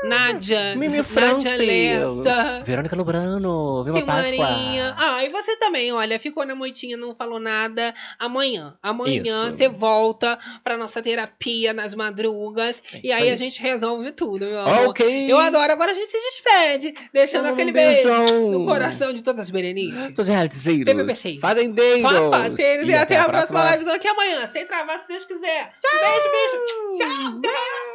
Nádia, 0.07 0.75
Mimi 0.75 0.97
Nádia. 0.97 1.57
Lessa. 1.57 2.63
Verônica 2.63 2.95
Lubrano. 2.95 3.83
Viva 3.83 3.97
Silmarinha. 3.97 4.93
Páscoa. 4.93 5.15
Ah, 5.15 5.23
e 5.23 5.29
você 5.29 5.55
também, 5.57 5.91
olha, 5.91 6.19
ficou 6.19 6.45
na 6.45 6.55
moitinha, 6.55 6.97
não 6.97 7.15
falou 7.15 7.39
nada. 7.39 7.93
Amanhã, 8.19 8.77
amanhã 8.81 9.47
Isso. 9.47 9.57
você 9.57 9.67
volta 9.67 10.37
pra 10.63 10.77
nossa 10.77 11.01
terapia 11.01 11.73
nas 11.73 11.93
madrugas. 11.93 12.81
É 12.93 13.01
e 13.03 13.11
aí, 13.11 13.23
aí. 13.23 13.31
a 13.31 13.35
gente 13.35 13.61
resolve 13.61 14.11
tudo, 14.11 14.45
meu 14.45 14.59
amor. 14.59 14.89
Ok. 14.89 15.31
Eu 15.31 15.37
adoro. 15.37 15.71
Agora 15.71 15.91
a 15.91 15.93
gente 15.93 16.07
se 16.09 16.17
despede, 16.17 16.93
deixando 17.13 17.47
Um 17.49 17.53
aquele 17.53 17.71
beijo 17.71 18.09
no 18.51 18.65
coração 18.65 19.13
de 19.13 19.23
todas 19.23 19.39
as 19.39 19.49
berenices. 19.49 20.13
Dos 20.15 20.27
realizeiros. 20.27 20.85
Bebeceiros. 20.85 21.41
Fazendeiros. 21.41 22.03
Papateiros 22.03 22.87
e, 22.87 22.93
até, 22.93 23.17
a 23.17 23.29
próxima 23.29 23.71
livezão 23.71 23.95
aqui 23.95 24.07
amanhã. 24.07 24.47
Sem 24.47 24.65
travar, 24.65 24.99
se 24.99 25.07
Deus 25.07 25.25
quiser. 25.25 25.71
Beijo, 25.81 26.31
beijo. 26.31 26.97
Tchau. 26.97 27.39
Até. 27.39 27.94